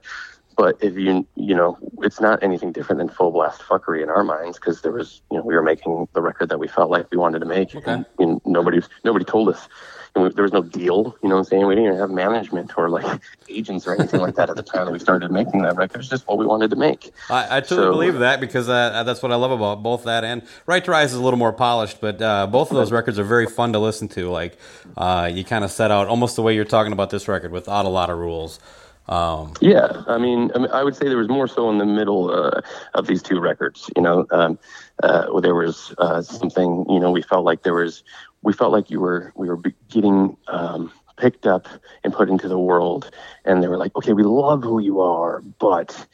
But 0.55 0.77
if 0.81 0.95
you 0.95 1.27
you 1.35 1.55
know, 1.55 1.77
it's 2.01 2.21
not 2.21 2.41
anything 2.41 2.71
different 2.71 2.99
than 2.99 3.09
full 3.09 3.31
blast 3.31 3.61
fuckery 3.61 4.01
in 4.01 4.09
our 4.09 4.23
minds 4.23 4.57
because 4.57 4.81
there 4.81 4.91
was 4.91 5.21
you 5.31 5.37
know 5.37 5.43
we 5.43 5.53
were 5.53 5.63
making 5.63 6.07
the 6.13 6.21
record 6.21 6.49
that 6.49 6.59
we 6.59 6.67
felt 6.67 6.89
like 6.89 7.09
we 7.11 7.17
wanted 7.17 7.39
to 7.39 7.45
make, 7.45 7.75
okay. 7.75 7.91
and, 7.91 8.05
and 8.19 8.41
nobody 8.45 8.81
nobody 9.03 9.25
told 9.25 9.49
us. 9.49 9.67
And 10.15 10.23
we, 10.23 10.29
there 10.29 10.43
was 10.43 10.53
no 10.53 10.61
deal, 10.61 11.17
you 11.21 11.27
know 11.27 11.35
what 11.35 11.39
I'm 11.39 11.45
saying? 11.45 11.67
We 11.67 11.75
didn't 11.75 11.87
even 11.89 11.99
have 11.99 12.09
management 12.09 12.77
or 12.77 12.89
like 12.89 13.21
agents 13.49 13.85
or 13.85 13.93
anything 13.95 14.21
like 14.21 14.35
that 14.35 14.49
at 14.49 14.55
the 14.55 14.63
time 14.63 14.85
that 14.85 14.93
we 14.93 14.99
started 14.99 15.29
making 15.29 15.63
that 15.63 15.75
record. 15.75 15.99
It's 15.99 16.09
just 16.09 16.25
what 16.25 16.37
we 16.37 16.45
wanted 16.45 16.69
to 16.69 16.77
make. 16.77 17.11
I, 17.29 17.57
I 17.57 17.59
totally 17.59 17.87
so, 17.87 17.91
believe 17.91 18.19
that 18.19 18.39
because 18.39 18.69
uh, 18.69 19.03
that's 19.03 19.21
what 19.21 19.33
I 19.33 19.35
love 19.35 19.51
about 19.51 19.83
both 19.83 20.05
that 20.05 20.23
and 20.23 20.43
Right 20.65 20.85
to 20.85 20.91
Rise 20.91 21.11
is 21.11 21.19
a 21.19 21.21
little 21.21 21.37
more 21.37 21.51
polished, 21.51 21.99
but 21.99 22.21
uh, 22.21 22.47
both 22.47 22.71
of 22.71 22.77
those 22.77 22.93
records 22.93 23.19
are 23.19 23.25
very 23.25 23.45
fun 23.45 23.73
to 23.73 23.79
listen 23.79 24.07
to. 24.09 24.29
Like 24.29 24.57
uh, 24.95 25.29
you 25.31 25.43
kind 25.43 25.65
of 25.65 25.71
set 25.71 25.91
out 25.91 26.07
almost 26.07 26.37
the 26.37 26.41
way 26.41 26.55
you're 26.55 26.63
talking 26.63 26.93
about 26.93 27.09
this 27.09 27.27
record 27.27 27.51
without 27.51 27.83
a 27.83 27.89
lot 27.89 28.09
of 28.09 28.17
rules. 28.17 28.61
Um, 29.07 29.53
yeah, 29.61 30.03
I 30.07 30.17
mean, 30.17 30.51
I 30.55 30.59
mean, 30.59 30.71
I 30.71 30.83
would 30.83 30.95
say 30.95 31.07
there 31.07 31.17
was 31.17 31.29
more 31.29 31.47
so 31.47 31.69
in 31.69 31.77
the 31.77 31.85
middle 31.85 32.31
uh, 32.31 32.61
of 32.95 33.05
these 33.07 33.21
two 33.21 33.39
records. 33.39 33.89
You 33.95 34.01
know, 34.01 34.25
um, 34.31 34.57
uh, 35.03 35.39
there 35.39 35.55
was 35.55 35.93
uh, 35.99 36.21
something. 36.21 36.85
You 36.89 36.99
know, 36.99 37.11
we 37.11 37.21
felt 37.21 37.45
like 37.45 37.63
there 37.63 37.75
was. 37.75 38.03
We 38.41 38.53
felt 38.53 38.71
like 38.71 38.89
you 38.89 38.99
were. 38.99 39.31
We 39.35 39.47
were 39.47 39.61
getting 39.89 40.37
um, 40.47 40.91
picked 41.17 41.45
up 41.45 41.67
and 42.03 42.13
put 42.13 42.29
into 42.29 42.47
the 42.47 42.57
world, 42.57 43.11
and 43.43 43.61
they 43.61 43.67
were 43.67 43.77
like, 43.77 43.95
"Okay, 43.95 44.13
we 44.13 44.23
love 44.23 44.63
who 44.63 44.79
you 44.79 45.01
are, 45.01 45.41
but." 45.59 46.07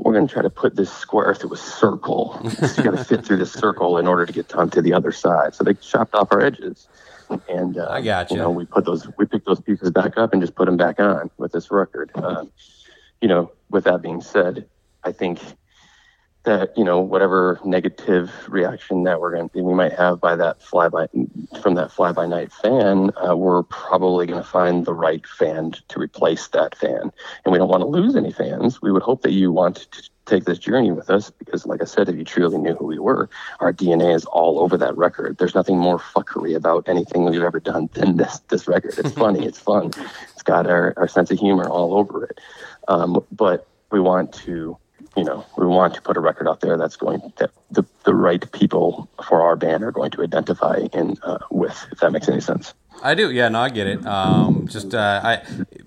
We're 0.00 0.12
going 0.12 0.28
to 0.28 0.32
try 0.32 0.42
to 0.42 0.50
put 0.50 0.76
this 0.76 0.92
square 0.92 1.34
through 1.34 1.54
a 1.54 1.56
circle. 1.56 2.40
you 2.44 2.84
got 2.84 2.92
to 2.92 3.04
fit 3.04 3.26
through 3.26 3.38
this 3.38 3.52
circle 3.52 3.98
in 3.98 4.06
order 4.06 4.26
to 4.26 4.32
get 4.32 4.54
onto 4.54 4.80
the 4.80 4.92
other 4.92 5.10
side. 5.10 5.56
So 5.56 5.64
they 5.64 5.74
chopped 5.74 6.14
off 6.14 6.28
our 6.30 6.40
edges 6.40 6.86
and 7.48 7.78
uh, 7.78 7.88
I 7.90 8.00
got 8.00 8.30
you. 8.30 8.36
you 8.36 8.42
know, 8.42 8.50
we 8.50 8.64
put 8.64 8.84
those, 8.84 9.08
we 9.16 9.26
picked 9.26 9.46
those 9.46 9.60
pieces 9.60 9.90
back 9.90 10.16
up 10.16 10.32
and 10.32 10.42
just 10.42 10.54
put 10.54 10.66
them 10.66 10.76
back 10.76 11.00
on 11.00 11.30
with 11.36 11.52
this 11.52 11.70
record. 11.70 12.10
Um, 12.14 12.50
you 13.20 13.28
know, 13.28 13.52
with 13.70 13.84
that 13.84 14.02
being 14.02 14.20
said, 14.20 14.66
I 15.04 15.12
think 15.12 15.40
that 16.44 16.72
you 16.78 16.84
know 16.84 17.00
whatever 17.00 17.60
negative 17.64 18.30
reaction 18.48 19.02
that 19.04 19.20
we're 19.20 19.34
going 19.34 19.48
to 19.48 19.52
be 19.52 19.60
we 19.60 19.74
might 19.74 19.92
have 19.92 20.20
by 20.20 20.34
that 20.36 20.62
fly 20.62 20.88
by 20.88 21.06
from 21.60 21.74
that 21.74 21.92
fly 21.92 22.12
by 22.12 22.26
night 22.26 22.52
fan, 22.52 23.10
uh, 23.22 23.36
we're 23.36 23.62
probably 23.64 24.26
going 24.26 24.42
to 24.42 24.48
find 24.48 24.86
the 24.86 24.94
right 24.94 25.26
fan 25.26 25.72
to 25.88 25.98
replace 25.98 26.48
that 26.48 26.76
fan, 26.76 27.12
and 27.44 27.52
we 27.52 27.58
don't 27.58 27.68
want 27.68 27.82
to 27.82 27.86
lose 27.86 28.16
any 28.16 28.32
fans. 28.32 28.80
We 28.80 28.92
would 28.92 29.02
hope 29.02 29.22
that 29.22 29.32
you 29.32 29.52
want 29.52 29.88
to 29.90 30.10
take 30.28 30.44
this 30.44 30.58
journey 30.58 30.92
with 30.92 31.10
us 31.10 31.30
because, 31.30 31.66
like 31.66 31.82
I 31.82 31.84
said, 31.84 32.08
if 32.08 32.16
you 32.16 32.24
truly 32.24 32.58
knew 32.58 32.74
who 32.74 32.86
we 32.86 32.98
were, 32.98 33.28
our 33.60 33.72
DNA 33.72 34.14
is 34.14 34.24
all 34.26 34.58
over 34.60 34.76
that 34.76 34.96
record. 34.96 35.38
There's 35.38 35.54
nothing 35.54 35.78
more 35.78 35.98
fuckery 35.98 36.54
about 36.54 36.88
anything 36.88 37.24
we've 37.24 37.42
ever 37.42 37.60
done 37.60 37.88
than 37.94 38.16
this 38.16 38.40
this 38.48 38.68
record. 38.68 38.94
It's 38.98 39.12
funny, 39.12 39.46
it's 39.46 39.58
fun, 39.58 39.86
it's 40.32 40.42
got 40.42 40.66
our, 40.66 40.94
our 40.96 41.08
sense 41.08 41.30
of 41.30 41.38
humor 41.38 41.68
all 41.68 41.94
over 41.94 42.24
it. 42.24 42.40
Um, 42.88 43.24
but 43.32 43.66
we 43.90 44.00
want 44.00 44.32
to, 44.34 44.76
you 45.18 45.24
know, 45.24 45.44
we 45.56 45.66
want 45.66 45.94
to 45.94 46.02
put 46.02 46.16
a 46.16 46.20
record 46.20 46.48
out 46.48 46.60
there 46.60 46.76
that's 46.76 46.96
going 46.96 47.32
that 47.38 47.50
the 47.70 47.84
the 48.04 48.14
right 48.14 48.50
people 48.52 49.08
for 49.26 49.42
our 49.42 49.56
band 49.56 49.82
are 49.82 49.90
going 49.90 50.12
to 50.12 50.22
identify 50.22 50.86
in 50.92 51.16
uh, 51.24 51.38
with. 51.50 51.86
If 51.90 51.98
that 51.98 52.12
makes 52.12 52.28
any 52.28 52.40
sense. 52.40 52.72
I 53.02 53.14
do. 53.14 53.30
Yeah, 53.30 53.48
no, 53.48 53.60
I 53.60 53.68
get 53.68 53.86
it. 53.86 54.06
Um, 54.06 54.68
just 54.68 54.94
uh, 54.94 55.20
I, 55.22 55.42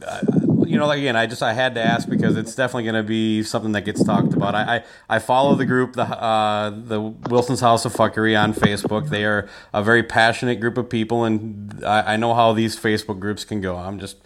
I 0.08 0.22
you 0.66 0.78
know, 0.78 0.90
again, 0.90 1.16
I 1.16 1.26
just 1.26 1.44
I 1.44 1.54
had 1.54 1.76
to 1.76 1.84
ask 1.84 2.08
because 2.08 2.38
it's 2.38 2.56
definitely 2.56 2.84
going 2.84 2.96
to 2.96 3.04
be 3.04 3.44
something 3.44 3.74
that 3.74 3.82
gets 3.82 4.04
talked 4.04 4.34
about. 4.34 4.56
I 4.56 4.78
I, 4.78 4.84
I 5.16 5.20
follow 5.20 5.56
the 5.56 5.66
group, 5.66 5.94
the 5.94 6.04
uh, 6.04 6.70
the 6.70 7.02
Wilson's 7.02 7.60
House 7.60 7.86
of 7.86 7.94
Fuckery 7.94 8.42
on 8.42 8.54
Facebook. 8.54 9.10
They 9.10 9.26
are 9.26 9.50
a 9.74 9.84
very 9.84 10.04
passionate 10.04 10.60
group 10.62 10.78
of 10.78 10.90
people, 10.90 11.26
and 11.26 11.84
I, 11.86 12.14
I 12.14 12.18
know 12.18 12.34
how 12.34 12.54
these 12.54 12.78
Facebook 12.78 13.20
groups 13.20 13.44
can 13.44 13.62
go. 13.62 13.78
I'm 13.78 14.00
just, 14.00 14.18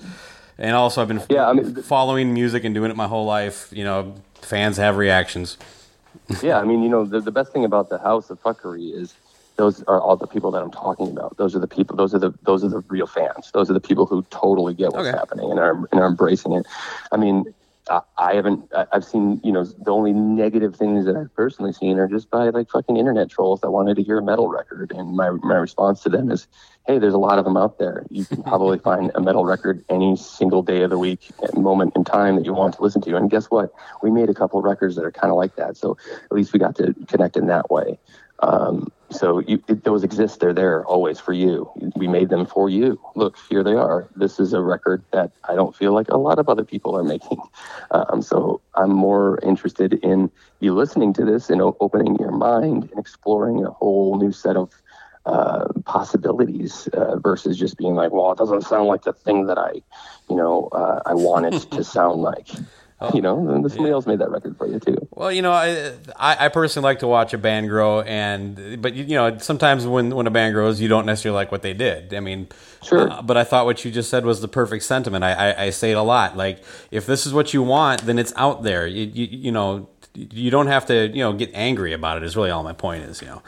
and 0.57 0.75
also 0.75 1.01
I've 1.01 1.07
been 1.07 1.23
yeah, 1.29 1.47
I 1.47 1.53
mean, 1.53 1.75
following 1.81 2.33
music 2.33 2.63
and 2.63 2.75
doing 2.75 2.91
it 2.91 2.97
my 2.97 3.07
whole 3.07 3.25
life. 3.25 3.69
You 3.71 3.83
know, 3.83 4.15
fans 4.45 4.77
have 4.77 4.97
reactions. 4.97 5.57
yeah, 6.41 6.59
I 6.59 6.63
mean, 6.63 6.81
you 6.83 6.89
know, 6.89 7.05
the, 7.05 7.19
the 7.19 7.31
best 7.31 7.51
thing 7.51 7.65
about 7.65 7.89
the 7.89 7.97
House 7.99 8.29
of 8.29 8.41
Fuckery 8.41 8.93
is 8.93 9.13
those 9.57 9.83
are 9.83 10.01
all 10.01 10.15
the 10.15 10.27
people 10.27 10.51
that 10.51 10.61
I'm 10.61 10.71
talking 10.71 11.09
about. 11.11 11.37
Those 11.37 11.55
are 11.55 11.59
the 11.59 11.67
people. 11.67 11.95
Those 11.95 12.13
are 12.13 12.19
the 12.19 12.33
those 12.43 12.63
are 12.63 12.69
the 12.69 12.79
real 12.89 13.07
fans. 13.07 13.51
Those 13.53 13.69
are 13.69 13.73
the 13.73 13.79
people 13.79 14.05
who 14.05 14.23
totally 14.29 14.73
get 14.73 14.93
what's 14.93 15.07
Okay. 15.07 15.17
happening 15.17 15.49
and 15.51 15.59
are 15.59 15.87
and 15.91 16.01
are 16.01 16.07
embracing 16.07 16.53
it. 16.53 16.65
I 17.11 17.17
mean, 17.17 17.53
I, 17.89 18.01
I 18.17 18.35
haven't. 18.35 18.69
I- 18.75 18.87
I've 18.91 19.05
seen. 19.05 19.39
You 19.43 19.51
know, 19.51 19.63
the 19.63 19.91
only 19.91 20.13
negative 20.13 20.75
things 20.75 21.05
that 21.05 21.15
I've 21.15 21.33
personally 21.35 21.73
seen 21.73 21.99
are 21.99 22.07
just 22.07 22.29
by 22.29 22.49
like 22.49 22.69
fucking 22.69 22.97
internet 22.97 23.29
trolls 23.29 23.61
that 23.61 23.71
wanted 23.71 23.95
to 23.97 24.03
hear 24.03 24.17
a 24.17 24.23
metal 24.23 24.47
record, 24.47 24.91
and 24.95 25.15
my 25.15 25.29
my 25.29 25.55
response 25.55 26.01
to 26.03 26.09
them 26.09 26.31
is, 26.31 26.47
hey, 26.87 26.99
there's 26.99 27.13
a 27.13 27.19
lot 27.19 27.39
of 27.39 27.45
them 27.45 27.57
out 27.57 27.77
there. 27.79 28.05
You 28.09 28.25
can 28.25 28.43
probably 28.43 28.79
find 28.89 29.11
a 29.15 29.21
metal 29.21 29.45
record 29.45 29.83
any 29.89 30.15
single 30.15 30.63
day 30.63 30.81
of 30.81 30.89
the 30.89 30.97
week, 30.97 31.31
moment 31.55 31.93
in 31.95 32.03
time 32.03 32.35
that 32.35 32.45
you 32.45 32.53
want 32.53 32.75
to 32.75 32.81
listen 32.81 33.01
to. 33.01 33.15
And 33.15 33.29
guess 33.29 33.45
what? 33.45 33.71
We 34.01 34.11
made 34.11 34.29
a 34.29 34.33
couple 34.33 34.61
records 34.61 34.95
that 34.95 35.05
are 35.05 35.11
kind 35.11 35.31
of 35.31 35.37
like 35.37 35.55
that. 35.55 35.77
So 35.77 35.97
at 36.23 36.31
least 36.31 36.53
we 36.53 36.59
got 36.59 36.75
to 36.77 36.93
connect 37.07 37.37
in 37.37 37.47
that 37.47 37.69
way. 37.69 37.99
Um, 38.39 38.91
so 39.09 39.39
you, 39.39 39.63
it, 39.67 39.83
those 39.83 40.03
exist. 40.03 40.39
They're 40.39 40.53
there 40.53 40.85
always 40.85 41.19
for 41.19 41.33
you. 41.33 41.69
We 41.95 42.07
made 42.07 42.29
them 42.29 42.45
for 42.45 42.69
you. 42.69 42.99
Look, 43.15 43.37
here 43.49 43.63
they 43.63 43.73
are. 43.73 44.07
This 44.15 44.39
is 44.39 44.53
a 44.53 44.61
record 44.61 45.03
that 45.11 45.31
I 45.47 45.55
don't 45.55 45.75
feel 45.75 45.93
like 45.93 46.09
a 46.09 46.17
lot 46.17 46.39
of 46.39 46.49
other 46.49 46.63
people 46.63 46.97
are 46.97 47.03
making. 47.15 47.39
Um, 47.91 48.21
so 48.21 48.61
I'm 48.75 48.91
more 48.91 49.39
interested 49.43 49.93
in 49.93 50.31
you 50.59 50.73
listening 50.73 51.13
to 51.13 51.25
this 51.25 51.49
and 51.49 51.61
opening 51.61 52.15
your 52.17 52.31
mind 52.31 52.89
and 52.91 52.99
exploring 52.99 53.63
a 53.65 53.71
whole 53.71 54.17
new 54.17 54.31
set 54.31 54.55
of 54.55 54.71
uh, 55.25 55.67
possibilities 55.85 56.87
uh, 56.93 57.17
versus 57.17 57.57
just 57.57 57.77
being 57.77 57.95
like, 57.95 58.11
well, 58.11 58.31
it 58.31 58.37
doesn't 58.37 58.61
sound 58.61 58.87
like 58.87 59.03
the 59.03 59.13
thing 59.13 59.47
that 59.47 59.57
I, 59.57 59.81
you 60.29 60.35
know, 60.35 60.69
uh, 60.71 61.01
I 61.05 61.13
want 61.13 61.53
it 61.53 61.59
to 61.71 61.83
sound 61.83 62.21
like. 62.21 62.47
You 63.13 63.21
know, 63.21 63.49
and 63.49 63.69
somebody 63.69 63.91
else 63.91 64.07
made 64.07 64.19
that 64.19 64.31
record 64.31 64.57
for 64.57 64.67
you 64.67 64.79
too. 64.79 65.04
Well, 65.15 65.31
you 65.31 65.41
know, 65.41 65.53
I, 65.53 65.93
I 66.17 66.45
I 66.45 66.49
personally 66.49 66.83
like 66.83 66.99
to 66.99 67.07
watch 67.07 67.33
a 67.33 67.37
band 67.37 67.69
grow, 67.69 68.01
and 68.01 68.81
but 68.81 68.93
you 68.95 69.05
you 69.05 69.15
know 69.15 69.37
sometimes 69.37 69.87
when 69.87 70.13
when 70.13 70.27
a 70.27 70.31
band 70.31 70.53
grows, 70.53 70.81
you 70.81 70.89
don't 70.89 71.05
necessarily 71.05 71.35
like 71.37 71.51
what 71.53 71.61
they 71.61 71.73
did. 71.73 72.13
I 72.13 72.19
mean, 72.19 72.49
Sure. 72.83 73.09
uh, 73.09 73.21
but 73.21 73.37
I 73.37 73.45
thought 73.45 73.65
what 73.65 73.85
you 73.85 73.91
just 73.91 74.09
said 74.09 74.25
was 74.25 74.41
the 74.41 74.49
perfect 74.49 74.83
sentiment. 74.83 75.23
I, 75.23 75.31
I 75.31 75.63
I 75.65 75.69
say 75.69 75.91
it 75.91 75.97
a 75.97 76.01
lot. 76.01 76.35
Like 76.35 76.61
if 76.91 77.05
this 77.05 77.25
is 77.25 77.33
what 77.33 77.53
you 77.53 77.63
want, 77.63 78.01
then 78.01 78.19
it's 78.19 78.33
out 78.35 78.63
there. 78.63 78.85
You 78.87 79.05
you, 79.05 79.27
you 79.31 79.51
know. 79.51 79.89
You 80.17 80.49
don't 80.49 80.67
have 80.67 80.85
to, 80.85 81.09
you 81.09 81.21
know, 81.21 81.33
get 81.33 81.51
angry 81.53 81.91
about 81.91 82.15
it. 82.15 82.23
Is 82.23 82.37
really 82.37 82.49
all 82.49 82.63
my 82.63 82.71
point 82.71 83.03
is, 83.03 83.21
you 83.21 83.27
know. 83.27 83.41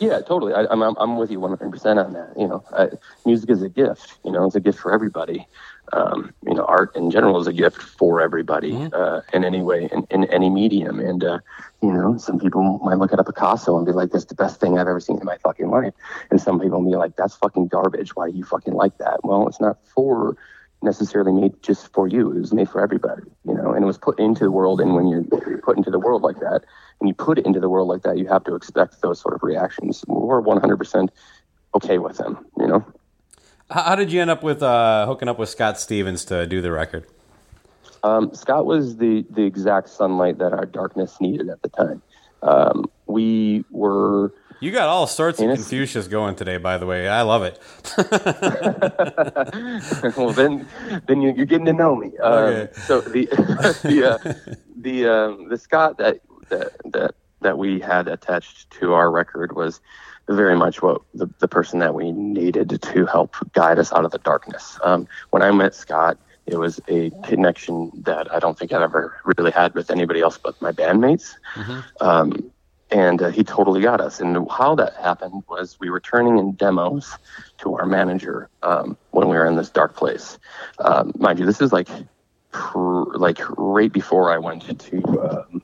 Yeah, 0.00 0.20
totally. 0.22 0.54
I, 0.54 0.64
I'm, 0.70 0.82
I'm 0.82 0.96
I'm 0.98 1.18
with 1.18 1.30
you 1.30 1.38
100% 1.38 2.02
on 2.02 2.14
that. 2.14 2.32
You 2.38 2.48
know, 2.48 2.64
I, 2.72 2.88
music 3.26 3.50
is 3.50 3.60
a 3.60 3.68
gift. 3.68 4.14
You 4.24 4.32
know, 4.32 4.46
it's 4.46 4.54
a 4.54 4.60
gift 4.60 4.78
for 4.78 4.90
everybody. 4.90 5.46
Um, 5.92 6.32
you 6.46 6.54
know, 6.54 6.64
art 6.64 6.94
in 6.96 7.10
general 7.10 7.38
is 7.40 7.46
a 7.46 7.52
gift 7.52 7.80
for 7.80 8.20
everybody 8.20 8.88
uh, 8.92 9.20
in 9.32 9.44
any 9.44 9.62
way, 9.62 9.88
in, 9.92 10.06
in 10.10 10.24
any 10.24 10.50
medium. 10.50 10.98
And 10.98 11.22
uh, 11.22 11.38
you 11.82 11.92
know, 11.92 12.16
some 12.16 12.38
people 12.38 12.80
might 12.82 12.98
look 12.98 13.12
at 13.12 13.18
a 13.18 13.24
Picasso 13.24 13.76
and 13.76 13.86
be 13.86 13.92
like, 13.92 14.10
"That's 14.10 14.24
the 14.24 14.34
best 14.34 14.60
thing 14.60 14.78
I've 14.78 14.88
ever 14.88 15.00
seen 15.00 15.18
in 15.18 15.24
my 15.24 15.36
fucking 15.38 15.68
life," 15.68 15.92
and 16.30 16.40
some 16.40 16.58
people 16.58 16.82
will 16.82 16.90
be 16.90 16.96
like, 16.96 17.16
"That's 17.16 17.36
fucking 17.36 17.68
garbage. 17.68 18.16
Why 18.16 18.30
do 18.30 18.36
you 18.36 18.44
fucking 18.44 18.74
like 18.74 18.98
that?" 18.98 19.20
Well, 19.24 19.46
it's 19.46 19.60
not 19.60 19.78
for 19.94 20.36
necessarily 20.84 21.32
made 21.32 21.60
just 21.62 21.92
for 21.92 22.06
you. 22.06 22.30
It 22.30 22.40
was 22.40 22.52
made 22.52 22.68
for 22.68 22.80
everybody, 22.80 23.22
you 23.44 23.54
know, 23.54 23.72
and 23.72 23.82
it 23.82 23.86
was 23.86 23.98
put 23.98 24.20
into 24.20 24.44
the 24.44 24.50
world. 24.50 24.80
And 24.80 24.94
when 24.94 25.08
you're 25.08 25.24
put 25.58 25.76
into 25.76 25.90
the 25.90 25.98
world 25.98 26.22
like 26.22 26.38
that, 26.40 26.64
and 27.00 27.08
you 27.08 27.14
put 27.14 27.38
it 27.38 27.46
into 27.46 27.58
the 27.58 27.68
world 27.68 27.88
like 27.88 28.02
that, 28.02 28.18
you 28.18 28.28
have 28.28 28.44
to 28.44 28.54
expect 28.54 29.00
those 29.00 29.20
sort 29.20 29.34
of 29.34 29.42
reactions. 29.42 30.04
We're 30.06 30.42
100% 30.42 31.08
okay 31.74 31.98
with 31.98 32.18
them, 32.18 32.46
you 32.58 32.66
know. 32.66 32.84
How, 33.70 33.94
did 33.94 34.12
you 34.12 34.20
end 34.20 34.30
up 34.30 34.42
with 34.42 34.62
uh, 34.62 35.06
hooking 35.06 35.28
up 35.28 35.38
with 35.38 35.48
Scott 35.48 35.80
Stevens 35.80 36.24
to 36.26 36.46
do 36.46 36.60
the 36.60 36.70
record? 36.70 37.06
Um, 38.02 38.34
Scott 38.34 38.66
was 38.66 38.98
the 38.98 39.24
the 39.30 39.42
exact 39.42 39.88
sunlight 39.88 40.36
that 40.38 40.52
our 40.52 40.66
darkness 40.66 41.18
needed 41.20 41.48
at 41.48 41.62
the 41.62 41.70
time. 41.70 42.02
Um, 42.42 42.84
we 43.06 43.64
were. 43.70 44.32
You 44.60 44.70
got 44.70 44.88
all 44.88 45.06
sorts 45.06 45.40
of. 45.40 45.48
Confucius 45.48 46.06
going 46.06 46.36
today, 46.36 46.58
by 46.58 46.76
the 46.76 46.84
way. 46.86 47.08
I 47.08 47.22
love 47.22 47.42
it. 47.42 47.58
well, 50.16 50.32
then, 50.32 50.66
then 51.06 51.22
you, 51.22 51.32
you're 51.34 51.46
getting 51.46 51.66
to 51.66 51.72
know 51.72 51.96
me. 51.96 52.16
Um, 52.18 52.32
Okay. 52.32 52.72
So 52.82 53.00
the 53.00 53.26
the 53.82 54.04
uh, 54.04 54.18
the 54.76 55.06
um, 55.08 55.48
the 55.48 55.56
Scott 55.56 55.96
that 55.98 56.20
that 56.50 56.72
that 56.92 57.14
that 57.40 57.56
we 57.58 57.80
had 57.80 58.08
attached 58.08 58.70
to 58.72 58.92
our 58.92 59.10
record 59.10 59.56
was 59.56 59.80
very 60.28 60.56
much 60.56 60.82
what 60.82 61.02
the, 61.12 61.28
the 61.38 61.48
person 61.48 61.78
that 61.80 61.94
we 61.94 62.12
needed 62.12 62.80
to 62.80 63.06
help 63.06 63.36
guide 63.52 63.78
us 63.78 63.92
out 63.92 64.04
of 64.04 64.10
the 64.10 64.18
darkness. 64.18 64.78
Um, 64.82 65.06
when 65.30 65.42
I 65.42 65.50
met 65.50 65.74
Scott, 65.74 66.18
it 66.46 66.56
was 66.56 66.80
a 66.88 67.10
connection 67.24 67.90
that 68.04 68.32
I 68.32 68.38
don't 68.38 68.58
think 68.58 68.72
I've 68.72 68.82
ever 68.82 69.18
really 69.36 69.50
had 69.50 69.74
with 69.74 69.90
anybody 69.90 70.20
else 70.20 70.38
but 70.38 70.60
my 70.60 70.72
bandmates. 70.72 71.34
Um, 72.00 72.50
and 72.90 73.22
uh, 73.22 73.30
he 73.30 73.42
totally 73.42 73.80
got 73.80 74.00
us. 74.00 74.20
And 74.20 74.46
how 74.50 74.74
that 74.76 74.94
happened 74.96 75.42
was 75.48 75.78
we 75.80 75.90
were 75.90 76.00
turning 76.00 76.38
in 76.38 76.52
demos 76.52 77.16
to 77.58 77.74
our 77.76 77.86
manager 77.86 78.48
um, 78.62 78.96
when 79.10 79.28
we 79.28 79.36
were 79.36 79.46
in 79.46 79.56
this 79.56 79.70
dark 79.70 79.96
place. 79.96 80.38
Um, 80.78 81.12
mind 81.18 81.38
you, 81.38 81.46
this 81.46 81.60
is 81.60 81.72
like 81.72 81.88
pr- 82.52 83.16
like 83.16 83.38
right 83.58 83.92
before 83.92 84.32
I 84.32 84.38
went 84.38 84.78
to 84.78 84.98
um, 85.20 85.62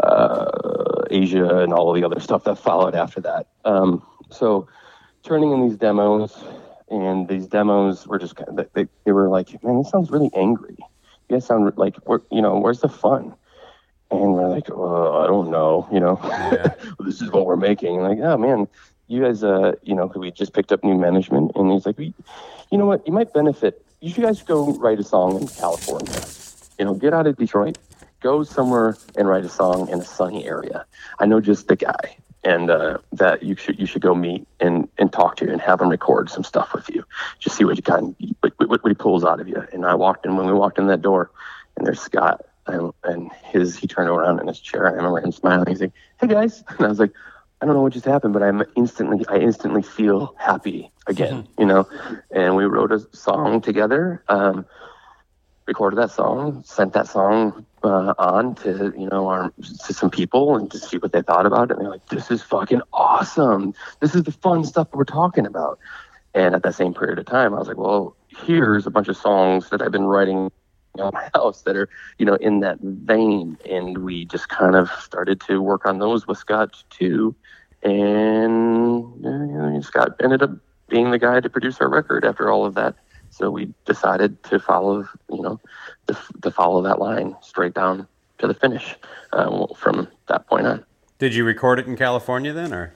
uh, 0.00 1.02
Asia 1.10 1.58
and 1.58 1.72
all 1.72 1.90
of 1.90 1.96
the 1.96 2.04
other 2.04 2.20
stuff 2.20 2.44
that 2.44 2.56
followed 2.56 2.94
after 2.94 3.20
that. 3.22 3.48
Um, 3.64 4.02
so 4.30 4.68
turning 5.22 5.52
in 5.52 5.68
these 5.68 5.76
demos, 5.76 6.36
and 6.88 7.28
these 7.28 7.46
demos 7.46 8.06
were 8.06 8.18
just 8.18 8.36
kind 8.36 8.58
of, 8.58 8.68
they, 8.72 8.86
they 9.04 9.12
were 9.12 9.28
like, 9.28 9.62
man, 9.64 9.78
this 9.78 9.90
sounds 9.90 10.10
really 10.10 10.30
angry. 10.34 10.76
You 10.78 11.36
guys 11.36 11.46
sound 11.46 11.70
like, 11.76 11.96
you 12.30 12.42
know, 12.42 12.58
where's 12.58 12.80
the 12.80 12.88
fun? 12.88 13.34
And 14.10 14.34
we're 14.34 14.48
like, 14.48 14.70
oh, 14.70 15.24
I 15.24 15.26
don't 15.26 15.50
know, 15.50 15.88
you 15.92 15.98
know, 15.98 16.16
this 17.00 17.20
is 17.20 17.30
what 17.32 17.46
we're 17.46 17.56
making. 17.56 18.00
Like, 18.00 18.18
oh 18.20 18.36
man, 18.36 18.68
you 19.08 19.22
guys, 19.22 19.42
uh, 19.42 19.72
you 19.82 19.94
know, 19.94 20.06
we 20.14 20.30
just 20.30 20.52
picked 20.52 20.70
up 20.70 20.84
new 20.84 20.96
management, 20.96 21.52
and 21.56 21.72
he's 21.72 21.86
like, 21.86 21.98
we, 21.98 22.14
you 22.70 22.78
know 22.78 22.86
what, 22.86 23.04
you 23.06 23.12
might 23.12 23.32
benefit. 23.32 23.84
You 24.00 24.10
should 24.10 24.22
guys 24.22 24.42
go 24.42 24.72
write 24.74 25.00
a 25.00 25.04
song 25.04 25.40
in 25.40 25.48
California. 25.48 26.20
You 26.78 26.84
know, 26.84 26.94
get 26.94 27.14
out 27.14 27.26
of 27.26 27.36
Detroit, 27.36 27.78
go 28.20 28.42
somewhere 28.42 28.96
and 29.16 29.28
write 29.28 29.44
a 29.44 29.48
song 29.48 29.88
in 29.88 30.00
a 30.00 30.04
sunny 30.04 30.46
area. 30.46 30.84
I 31.18 31.26
know 31.26 31.40
just 31.40 31.68
the 31.68 31.76
guy, 31.76 32.16
and 32.44 32.70
uh, 32.70 32.98
that 33.12 33.42
you 33.42 33.56
should 33.56 33.78
you 33.78 33.86
should 33.86 34.02
go 34.02 34.14
meet 34.14 34.46
and 34.60 34.88
and 34.98 35.12
talk 35.12 35.36
to 35.36 35.50
and 35.50 35.60
have 35.60 35.80
him 35.80 35.88
record 35.88 36.30
some 36.30 36.44
stuff 36.44 36.72
with 36.74 36.88
you. 36.88 37.04
Just 37.38 37.56
see 37.56 37.64
what 37.64 37.76
you 37.76 37.82
kind 37.82 38.14
what, 38.40 38.52
what, 38.58 38.82
what 38.82 38.88
he 38.88 38.94
pulls 38.94 39.24
out 39.24 39.40
of 39.40 39.48
you. 39.48 39.64
And 39.72 39.84
I 39.84 39.94
walked 39.94 40.26
in 40.26 40.36
when 40.36 40.46
we 40.46 40.52
walked 40.52 40.78
in 40.78 40.86
that 40.86 41.02
door, 41.02 41.30
and 41.76 41.86
there's 41.86 42.00
Scott, 42.00 42.46
and, 42.66 42.92
and 43.04 43.30
his 43.44 43.76
he 43.76 43.86
turned 43.86 44.08
around 44.08 44.40
in 44.40 44.46
his 44.46 44.60
chair. 44.60 44.86
And 44.86 44.94
I 44.94 44.96
remember 44.96 45.20
him 45.20 45.32
smiling. 45.32 45.68
He's 45.68 45.80
like, 45.80 45.92
"Hey 46.20 46.28
guys," 46.28 46.62
and 46.68 46.86
I 46.86 46.88
was 46.88 47.00
like. 47.00 47.12
I 47.58 47.64
don't 47.64 47.74
know 47.74 47.80
what 47.80 47.94
just 47.94 48.04
happened, 48.04 48.34
but 48.34 48.42
I'm 48.42 48.62
instantly, 48.76 49.24
I 49.30 49.38
instantly 49.38 49.80
feel 49.80 50.34
happy 50.38 50.92
again, 51.06 51.48
you 51.58 51.64
know. 51.64 51.88
And 52.30 52.54
we 52.54 52.66
wrote 52.66 52.92
a 52.92 53.00
song 53.16 53.62
together. 53.62 54.22
Um, 54.28 54.66
recorded 55.66 55.96
that 55.96 56.10
song, 56.10 56.62
sent 56.64 56.92
that 56.92 57.08
song 57.08 57.64
uh, 57.82 58.14
on 58.18 58.54
to 58.56 58.92
you 58.96 59.08
know 59.08 59.28
our 59.28 59.52
to 59.86 59.92
some 59.92 60.10
people 60.10 60.56
and 60.56 60.70
to 60.70 60.78
see 60.78 60.98
what 60.98 61.12
they 61.12 61.22
thought 61.22 61.46
about 61.46 61.70
it. 61.70 61.76
And 61.76 61.80
they're 61.82 61.90
like, 61.90 62.06
"This 62.08 62.30
is 62.30 62.42
fucking 62.42 62.82
awesome. 62.92 63.74
This 64.00 64.14
is 64.14 64.22
the 64.24 64.32
fun 64.32 64.64
stuff 64.64 64.90
that 64.90 64.96
we're 64.96 65.04
talking 65.04 65.46
about." 65.46 65.78
And 66.34 66.54
at 66.54 66.62
that 66.62 66.74
same 66.74 66.94
period 66.94 67.18
of 67.18 67.26
time, 67.26 67.54
I 67.54 67.58
was 67.58 67.68
like, 67.68 67.78
"Well, 67.78 68.16
here's 68.28 68.86
a 68.86 68.90
bunch 68.90 69.08
of 69.08 69.16
songs 69.16 69.70
that 69.70 69.82
I've 69.82 69.92
been 69.92 70.06
writing." 70.06 70.50
at 70.98 71.12
my 71.12 71.28
house 71.34 71.62
that 71.62 71.76
are 71.76 71.90
you 72.18 72.24
know 72.24 72.36
in 72.36 72.60
that 72.60 72.78
vein 72.80 73.58
and 73.68 73.98
we 73.98 74.24
just 74.24 74.48
kind 74.48 74.74
of 74.74 74.88
started 74.92 75.40
to 75.42 75.60
work 75.60 75.84
on 75.84 75.98
those 75.98 76.26
with 76.26 76.38
scott 76.38 76.82
too 76.88 77.34
and 77.82 79.12
you 79.22 79.30
know, 79.30 79.80
scott 79.82 80.12
ended 80.22 80.42
up 80.42 80.50
being 80.88 81.10
the 81.10 81.18
guy 81.18 81.38
to 81.40 81.50
produce 81.50 81.80
our 81.80 81.88
record 81.90 82.24
after 82.24 82.50
all 82.50 82.64
of 82.64 82.74
that 82.74 82.94
so 83.36 83.50
we 83.50 83.72
decided 83.84 84.42
to 84.44 84.58
follow, 84.58 85.06
you 85.30 85.42
know, 85.42 85.60
to, 86.06 86.16
to 86.40 86.50
follow 86.50 86.80
that 86.82 86.98
line 86.98 87.36
straight 87.42 87.74
down 87.74 88.06
to 88.38 88.46
the 88.46 88.54
finish 88.54 88.96
uh, 89.34 89.66
from 89.74 90.08
that 90.28 90.46
point 90.46 90.66
on. 90.66 90.84
Did 91.18 91.34
you 91.34 91.44
record 91.44 91.78
it 91.78 91.86
in 91.86 91.96
California 91.96 92.54
then, 92.54 92.72
or? 92.72 92.94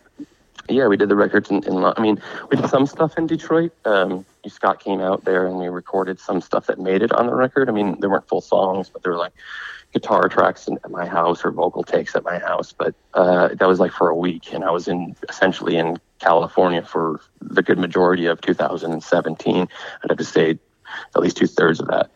Yeah, 0.68 0.86
we 0.86 0.96
did 0.96 1.10
the 1.10 1.16
records 1.16 1.50
in, 1.50 1.62
in 1.64 1.84
I 1.84 2.00
mean, 2.00 2.22
we 2.50 2.56
did 2.56 2.70
some 2.70 2.86
stuff 2.86 3.18
in 3.18 3.26
Detroit. 3.26 3.72
Um, 3.84 4.24
Scott 4.46 4.80
came 4.80 5.00
out 5.00 5.24
there 5.24 5.46
and 5.46 5.58
we 5.58 5.68
recorded 5.68 6.18
some 6.18 6.40
stuff 6.40 6.66
that 6.66 6.78
made 6.78 7.02
it 7.02 7.12
on 7.12 7.26
the 7.26 7.34
record. 7.34 7.68
I 7.68 7.72
mean, 7.72 8.00
there 8.00 8.08
weren't 8.08 8.28
full 8.28 8.40
songs, 8.40 8.88
but 8.88 9.02
there 9.02 9.12
were 9.12 9.18
like 9.18 9.32
guitar 9.92 10.28
tracks 10.28 10.68
in, 10.68 10.78
at 10.84 10.90
my 10.90 11.06
house 11.06 11.44
or 11.44 11.50
vocal 11.50 11.82
takes 11.82 12.14
at 12.14 12.24
my 12.24 12.38
house. 12.38 12.72
But 12.72 12.94
uh, 13.12 13.48
that 13.48 13.68
was 13.68 13.78
like 13.80 13.92
for 13.92 14.08
a 14.08 14.16
week, 14.16 14.54
and 14.54 14.64
I 14.64 14.70
was 14.70 14.88
in 14.88 15.16
essentially 15.28 15.76
in 15.76 15.98
California 16.20 16.82
for 16.82 17.20
the 17.40 17.62
good 17.62 17.78
majority 17.78 18.26
of 18.26 18.40
2017. 18.40 19.56
I'd 20.04 20.10
have 20.10 20.18
to 20.18 20.24
say 20.24 20.58
at 21.14 21.20
least 21.22 21.36
two 21.36 21.46
thirds 21.46 21.80
of 21.80 21.88
that 21.88 22.10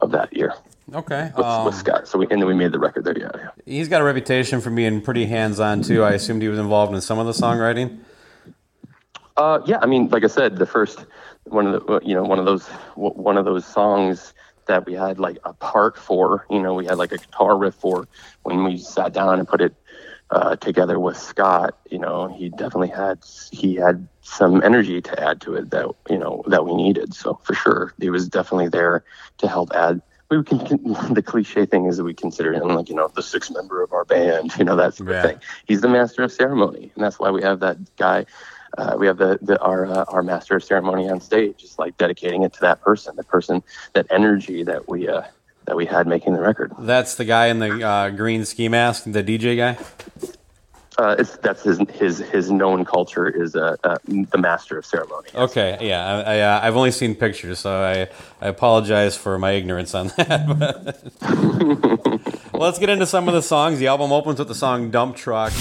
of 0.00 0.10
that 0.12 0.32
year 0.34 0.54
Okay. 0.94 1.32
with, 1.36 1.44
Um, 1.46 1.66
with 1.66 1.74
Scott. 1.74 2.08
So 2.08 2.18
we 2.18 2.26
and 2.30 2.40
then 2.40 2.46
we 2.48 2.54
made 2.54 2.72
the 2.72 2.78
record 2.78 3.04
there. 3.04 3.18
Yeah, 3.18 3.30
yeah. 3.34 3.48
he's 3.66 3.88
got 3.88 4.00
a 4.00 4.04
reputation 4.04 4.60
for 4.60 4.70
being 4.70 5.00
pretty 5.00 5.26
hands-on 5.26 5.82
too. 5.82 6.02
I 6.02 6.12
assumed 6.12 6.42
he 6.42 6.48
was 6.48 6.58
involved 6.58 6.94
in 6.94 7.00
some 7.00 7.18
of 7.18 7.26
the 7.26 7.32
songwriting. 7.32 7.98
Uh, 9.36 9.60
yeah, 9.66 9.78
I 9.82 9.86
mean, 9.86 10.08
like 10.10 10.24
I 10.24 10.28
said, 10.28 10.56
the 10.56 10.66
first 10.66 11.04
one 11.44 11.66
of 11.66 11.86
the 11.86 12.00
you 12.04 12.14
know 12.14 12.22
one 12.22 12.38
of 12.38 12.44
those 12.46 12.66
one 12.94 13.36
of 13.36 13.44
those 13.44 13.66
songs 13.66 14.32
that 14.66 14.86
we 14.86 14.94
had 14.94 15.18
like 15.18 15.38
a 15.44 15.52
part 15.52 15.98
for. 15.98 16.46
You 16.48 16.62
know, 16.62 16.72
we 16.74 16.86
had 16.86 16.96
like 16.96 17.12
a 17.12 17.18
guitar 17.18 17.56
riff 17.58 17.74
for 17.74 18.06
when 18.44 18.62
we 18.64 18.78
sat 18.78 19.12
down 19.12 19.38
and 19.38 19.48
put 19.48 19.60
it 19.60 19.74
uh, 20.34 20.56
together 20.56 20.98
with 20.98 21.16
Scott. 21.16 21.78
You 21.90 21.98
know, 21.98 22.26
he 22.26 22.48
definitely 22.50 22.88
had 22.88 23.20
he 23.52 23.76
had 23.76 24.06
some 24.22 24.62
energy 24.64 25.00
to 25.00 25.22
add 25.22 25.40
to 25.42 25.54
it 25.54 25.70
that 25.70 25.88
you 26.10 26.18
know 26.18 26.42
that 26.48 26.64
we 26.64 26.74
needed. 26.74 27.14
So 27.14 27.34
for 27.44 27.54
sure, 27.54 27.94
he 28.00 28.10
was 28.10 28.28
definitely 28.28 28.68
there 28.68 29.04
to 29.38 29.48
help 29.48 29.72
add. 29.72 30.02
We 30.30 30.42
can, 30.42 30.58
the 31.14 31.22
cliche 31.24 31.66
thing 31.66 31.86
is 31.86 31.98
that 31.98 32.04
we 32.04 32.14
consider 32.14 32.52
him 32.52 32.68
like 32.68 32.88
you 32.88 32.96
know 32.96 33.08
the 33.14 33.22
sixth 33.22 33.52
member 33.54 33.82
of 33.82 33.92
our 33.92 34.04
band. 34.04 34.52
You 34.58 34.64
know 34.64 34.76
that 34.76 34.94
sort 34.94 35.10
of 35.10 35.22
thing. 35.22 35.40
He's 35.66 35.80
the 35.80 35.88
master 35.88 36.22
of 36.24 36.32
ceremony, 36.32 36.90
and 36.94 37.04
that's 37.04 37.18
why 37.20 37.30
we 37.30 37.42
have 37.42 37.60
that 37.60 37.78
guy. 37.96 38.26
Uh, 38.76 38.96
we 38.98 39.06
have 39.06 39.18
the, 39.18 39.38
the 39.40 39.60
our 39.60 39.86
uh, 39.86 40.04
our 40.08 40.22
master 40.24 40.56
of 40.56 40.64
ceremony 40.64 41.08
on 41.08 41.20
stage, 41.20 41.58
just 41.58 41.78
like 41.78 41.96
dedicating 41.96 42.42
it 42.42 42.52
to 42.54 42.60
that 42.60 42.80
person, 42.80 43.14
the 43.14 43.22
person, 43.22 43.62
that 43.92 44.04
energy 44.10 44.64
that 44.64 44.88
we 44.88 45.08
uh, 45.08 45.22
that 45.66 45.76
we 45.76 45.86
had 45.86 46.06
making 46.06 46.34
the 46.34 46.40
record. 46.40 46.72
That's 46.78 47.14
the 47.14 47.24
guy 47.24 47.46
in 47.46 47.58
the 47.58 47.86
uh, 47.86 48.10
green 48.10 48.44
ski 48.44 48.68
mask, 48.68 49.04
the 49.04 49.22
DJ 49.22 49.56
guy. 49.56 49.78
Uh, 50.96 51.16
it's 51.18 51.36
that's 51.38 51.64
his 51.64 51.80
his 51.90 52.18
his 52.18 52.52
known 52.52 52.84
culture 52.84 53.28
is 53.28 53.56
uh, 53.56 53.76
uh, 53.82 53.96
the 54.06 54.38
master 54.38 54.78
of 54.78 54.86
ceremony. 54.86 55.28
Okay, 55.34 55.76
yeah, 55.80 56.06
I, 56.06 56.36
I, 56.36 56.40
uh, 56.40 56.60
I've 56.62 56.76
only 56.76 56.92
seen 56.92 57.16
pictures, 57.16 57.58
so 57.58 57.82
I, 57.82 58.08
I 58.40 58.48
apologize 58.48 59.16
for 59.16 59.36
my 59.36 59.52
ignorance 59.52 59.94
on 59.94 60.08
that. 60.16 60.46
But 62.44 62.52
let's 62.52 62.78
get 62.78 62.90
into 62.90 63.06
some 63.06 63.26
of 63.26 63.34
the 63.34 63.42
songs. 63.42 63.80
The 63.80 63.88
album 63.88 64.12
opens 64.12 64.38
with 64.38 64.46
the 64.46 64.54
song 64.54 64.90
"Dump 64.90 65.16
Truck." 65.16 65.52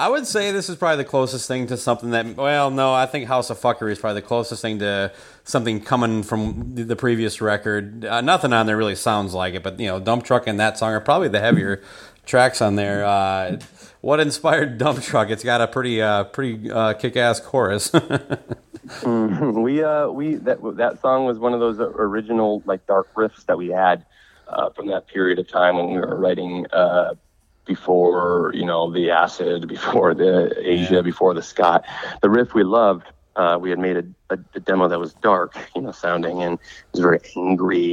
I 0.00 0.08
would 0.08 0.26
say 0.26 0.50
this 0.50 0.70
is 0.70 0.76
probably 0.76 1.04
the 1.04 1.08
closest 1.10 1.46
thing 1.46 1.66
to 1.66 1.76
something 1.76 2.12
that. 2.12 2.34
Well, 2.34 2.70
no, 2.70 2.94
I 2.94 3.04
think 3.04 3.26
House 3.26 3.50
of 3.50 3.60
Fuckery 3.60 3.92
is 3.92 3.98
probably 3.98 4.22
the 4.22 4.26
closest 4.26 4.62
thing 4.62 4.78
to 4.78 5.12
something 5.44 5.78
coming 5.82 6.22
from 6.22 6.74
the- 6.74 6.84
the 6.84 6.96
previous 6.96 7.42
record. 7.42 8.06
Uh, 8.06 8.22
nothing 8.22 8.54
on 8.54 8.64
there 8.64 8.78
really 8.78 8.94
sounds 8.94 9.34
like 9.34 9.52
it, 9.52 9.62
but 9.62 9.78
you 9.78 9.88
know, 9.88 10.00
Dump 10.00 10.24
Truck 10.24 10.46
and 10.46 10.58
that 10.58 10.78
song 10.78 10.92
are 10.92 11.00
probably 11.00 11.28
the 11.28 11.40
heavier 11.40 11.82
tracks 12.24 12.62
on 12.62 12.76
there. 12.76 13.04
Uh, 13.04 13.58
what 14.00 14.20
inspired 14.20 14.78
Dump 14.78 15.02
Truck? 15.02 15.28
It's 15.28 15.44
got 15.44 15.60
a 15.60 15.66
pretty, 15.66 16.00
uh, 16.00 16.24
pretty 16.24 16.70
uh, 16.70 16.94
kick-ass 16.94 17.40
chorus. 17.40 17.92
we 19.04 19.84
uh 19.84 20.08
we 20.08 20.36
that 20.36 20.58
that 20.76 20.98
song 21.02 21.26
was 21.26 21.38
one 21.38 21.52
of 21.52 21.60
those 21.60 21.78
original 21.78 22.62
like 22.64 22.86
dark 22.86 23.12
riffs 23.14 23.44
that 23.44 23.58
we 23.58 23.68
had 23.68 24.06
uh, 24.48 24.70
from 24.70 24.86
that 24.86 25.06
period 25.08 25.38
of 25.38 25.46
time 25.46 25.76
when 25.76 25.92
we 25.92 26.00
were 26.00 26.16
writing 26.18 26.66
uh 26.72 27.14
before 27.74 28.50
you 28.60 28.66
know 28.70 28.82
the 28.98 29.06
acid 29.24 29.68
before 29.76 30.10
the 30.22 30.34
asia 30.74 30.96
Yeah. 30.96 31.02
before 31.12 31.32
the 31.38 31.42
scott 31.52 31.80
the 32.24 32.30
riff 32.36 32.50
we 32.60 32.64
loved 32.64 33.06
uh 33.36 33.56
we 33.62 33.68
had 33.74 33.78
made 33.86 33.96
a, 34.02 34.04
a, 34.34 34.38
a 34.58 34.60
demo 34.68 34.88
that 34.88 34.98
was 34.98 35.12
dark 35.30 35.52
you 35.76 35.82
know 35.82 35.92
sounding 35.92 36.36
and 36.42 36.54
it 36.54 36.90
was 36.94 37.00
very 37.08 37.20
angry 37.36 37.90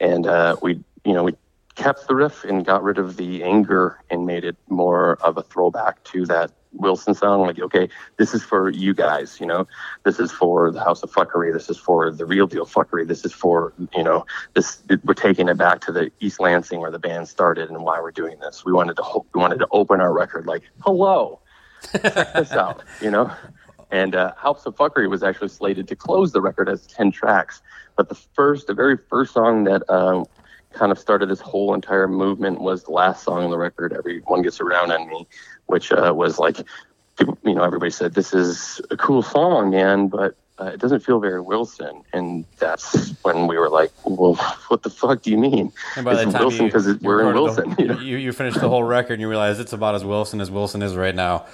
and 0.00 0.26
uh 0.26 0.56
we 0.64 0.70
you 1.04 1.14
know 1.14 1.22
we 1.28 1.32
kept 1.76 2.00
the 2.08 2.14
riff 2.22 2.44
and 2.44 2.64
got 2.72 2.82
rid 2.82 2.98
of 2.98 3.16
the 3.16 3.44
anger 3.44 3.84
and 4.10 4.26
made 4.26 4.44
it 4.44 4.56
more 4.68 5.16
of 5.28 5.36
a 5.36 5.42
throwback 5.42 6.02
to 6.12 6.24
that 6.26 6.50
Wilson 6.76 7.14
song. 7.14 7.42
Like, 7.42 7.58
okay, 7.58 7.88
this 8.16 8.34
is 8.34 8.42
for 8.42 8.70
you 8.70 8.94
guys, 8.94 9.38
you 9.40 9.46
know, 9.46 9.66
this 10.04 10.18
is 10.18 10.32
for 10.32 10.70
the 10.70 10.80
House 10.80 11.02
of 11.02 11.10
Fuckery, 11.12 11.52
this 11.52 11.68
is 11.68 11.76
for 11.76 12.10
the 12.10 12.24
real 12.24 12.46
deal 12.46 12.66
fuckery, 12.66 13.06
this 13.06 13.24
is 13.24 13.32
for, 13.32 13.72
you 13.94 14.02
know, 14.02 14.24
this 14.54 14.82
we're 15.04 15.14
taking 15.14 15.48
it 15.48 15.56
back 15.56 15.80
to 15.82 15.92
the 15.92 16.10
East 16.20 16.40
Lansing 16.40 16.80
where 16.80 16.90
the 16.90 16.98
band 16.98 17.28
started 17.28 17.68
and 17.68 17.82
why 17.82 18.00
we're 18.00 18.10
doing 18.10 18.38
this. 18.40 18.64
We 18.64 18.72
wanted 18.72 18.96
to 18.96 19.02
hope 19.02 19.26
we 19.34 19.40
wanted 19.40 19.58
to 19.60 19.68
open 19.70 20.00
our 20.00 20.12
record 20.12 20.46
like, 20.46 20.62
hello, 20.80 21.40
check 21.92 22.32
this 22.34 22.52
out, 22.52 22.82
you 23.00 23.10
know. 23.10 23.30
And 23.90 24.14
uh, 24.16 24.34
House 24.36 24.66
of 24.66 24.74
Fuckery 24.76 25.08
was 25.08 25.22
actually 25.22 25.48
slated 25.48 25.86
to 25.88 25.96
close 25.96 26.32
the 26.32 26.40
record 26.40 26.68
as 26.68 26.86
10 26.88 27.12
tracks. 27.12 27.62
But 27.96 28.08
the 28.08 28.14
first, 28.14 28.66
the 28.66 28.74
very 28.74 28.96
first 28.96 29.32
song 29.32 29.64
that 29.64 29.88
uh, 29.88 30.24
kind 30.76 30.92
of 30.92 30.98
started 30.98 31.28
this 31.28 31.40
whole 31.40 31.74
entire 31.74 32.06
movement 32.06 32.60
was 32.60 32.84
the 32.84 32.92
last 32.92 33.24
song 33.24 33.44
on 33.44 33.50
the 33.50 33.58
record, 33.58 33.92
Everyone 33.92 34.42
Gets 34.42 34.60
Around 34.60 34.92
on 34.92 35.08
Me, 35.08 35.26
which 35.66 35.90
uh, 35.92 36.12
was 36.14 36.38
like, 36.38 36.58
people, 37.18 37.38
you 37.44 37.54
know, 37.54 37.64
everybody 37.64 37.90
said, 37.90 38.14
this 38.14 38.34
is 38.34 38.80
a 38.90 38.96
cool 38.96 39.22
song, 39.22 39.70
man, 39.70 40.08
but 40.08 40.36
uh, 40.58 40.66
it 40.66 40.80
doesn't 40.80 41.00
feel 41.00 41.20
very 41.20 41.40
Wilson. 41.40 42.02
And 42.12 42.44
that's 42.58 43.10
when 43.22 43.46
we 43.46 43.58
were 43.58 43.68
like, 43.68 43.92
well, 44.04 44.34
what 44.68 44.82
the 44.82 44.90
fuck 44.90 45.22
do 45.22 45.30
you 45.30 45.38
mean? 45.38 45.72
And 45.96 46.04
by 46.04 46.14
the 46.14 46.22
it's 46.22 46.32
time 46.32 46.42
Wilson 46.42 46.66
you, 46.66 46.72
because 46.72 47.00
we're 47.00 47.28
in 47.28 47.34
Wilson. 47.34 47.70
the, 47.70 47.76
you 47.82 47.88
know? 47.88 47.98
you, 47.98 48.16
you 48.18 48.32
finished 48.32 48.60
the 48.60 48.68
whole 48.68 48.84
record 48.84 49.14
and 49.14 49.20
you 49.20 49.28
realize 49.28 49.58
it's 49.58 49.72
about 49.72 49.94
as 49.94 50.04
Wilson 50.04 50.40
as 50.40 50.50
Wilson 50.50 50.82
is 50.82 50.94
right 50.94 51.14
now. 51.14 51.46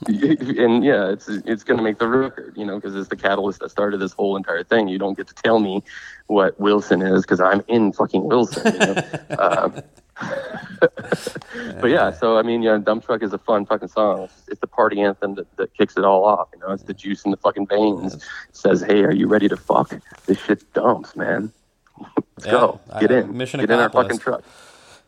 and 0.06 0.84
yeah, 0.84 1.08
it's 1.10 1.28
it's 1.28 1.64
going 1.64 1.76
to 1.78 1.82
make 1.82 1.98
the 1.98 2.06
record, 2.06 2.54
you 2.56 2.64
know, 2.64 2.76
because 2.76 2.94
it's 2.94 3.08
the 3.08 3.16
catalyst 3.16 3.60
that 3.60 3.70
started 3.70 3.98
this 3.98 4.12
whole 4.12 4.36
entire 4.36 4.62
thing. 4.62 4.88
You 4.88 4.98
don't 4.98 5.16
get 5.16 5.26
to 5.28 5.34
tell 5.34 5.58
me 5.58 5.82
what 6.28 6.58
Wilson 6.60 7.02
is 7.02 7.22
because 7.22 7.40
I'm 7.40 7.62
in 7.68 7.92
fucking 7.92 8.24
Wilson. 8.24 8.72
You 8.72 8.78
know? 8.78 9.02
um, 9.38 9.82
but 11.80 11.86
yeah, 11.90 12.12
so 12.12 12.38
I 12.38 12.42
mean, 12.42 12.62
yeah, 12.62 12.78
Dump 12.78 13.04
Truck 13.04 13.22
is 13.22 13.32
a 13.32 13.38
fun 13.38 13.66
fucking 13.66 13.88
song. 13.88 14.22
It's, 14.24 14.48
it's 14.48 14.60
the 14.60 14.66
party 14.66 15.00
anthem 15.00 15.34
that, 15.36 15.56
that 15.56 15.74
kicks 15.74 15.96
it 15.96 16.04
all 16.04 16.24
off. 16.24 16.48
You 16.54 16.60
know, 16.60 16.72
it's 16.72 16.82
the 16.84 16.94
juice 16.94 17.24
in 17.24 17.30
the 17.30 17.36
fucking 17.36 17.66
veins. 17.66 18.14
It 18.14 18.22
says, 18.52 18.80
"Hey, 18.82 19.02
are 19.02 19.12
you 19.12 19.26
ready 19.26 19.48
to 19.48 19.56
fuck? 19.56 19.92
This 20.26 20.38
shit 20.38 20.72
dumps, 20.74 21.16
man. 21.16 21.52
Let's 21.98 22.46
Yeah, 22.46 22.50
go. 22.52 22.80
Get 23.00 23.10
I- 23.10 23.18
in. 23.18 23.36
mission 23.36 23.60
Get 23.60 23.70
in 23.70 23.78
our 23.78 23.86
accomplished. 23.86 24.22
fucking 24.22 24.42
truck." 24.42 24.44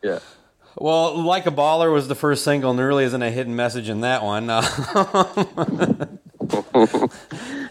Yeah. 0.03 0.19
Well, 0.77 1.21
Like 1.23 1.47
a 1.47 1.51
Baller 1.51 1.93
was 1.93 2.09
the 2.09 2.15
first 2.15 2.45
single, 2.45 2.71
and 2.71 2.79
there 2.79 2.87
really 2.87 3.05
isn't 3.05 3.23
a 3.23 3.31
hidden 3.31 3.57
message 3.57 3.89
in 3.89 4.01
that 4.03 4.23
one. 4.23 4.49
Uh, 4.51 4.63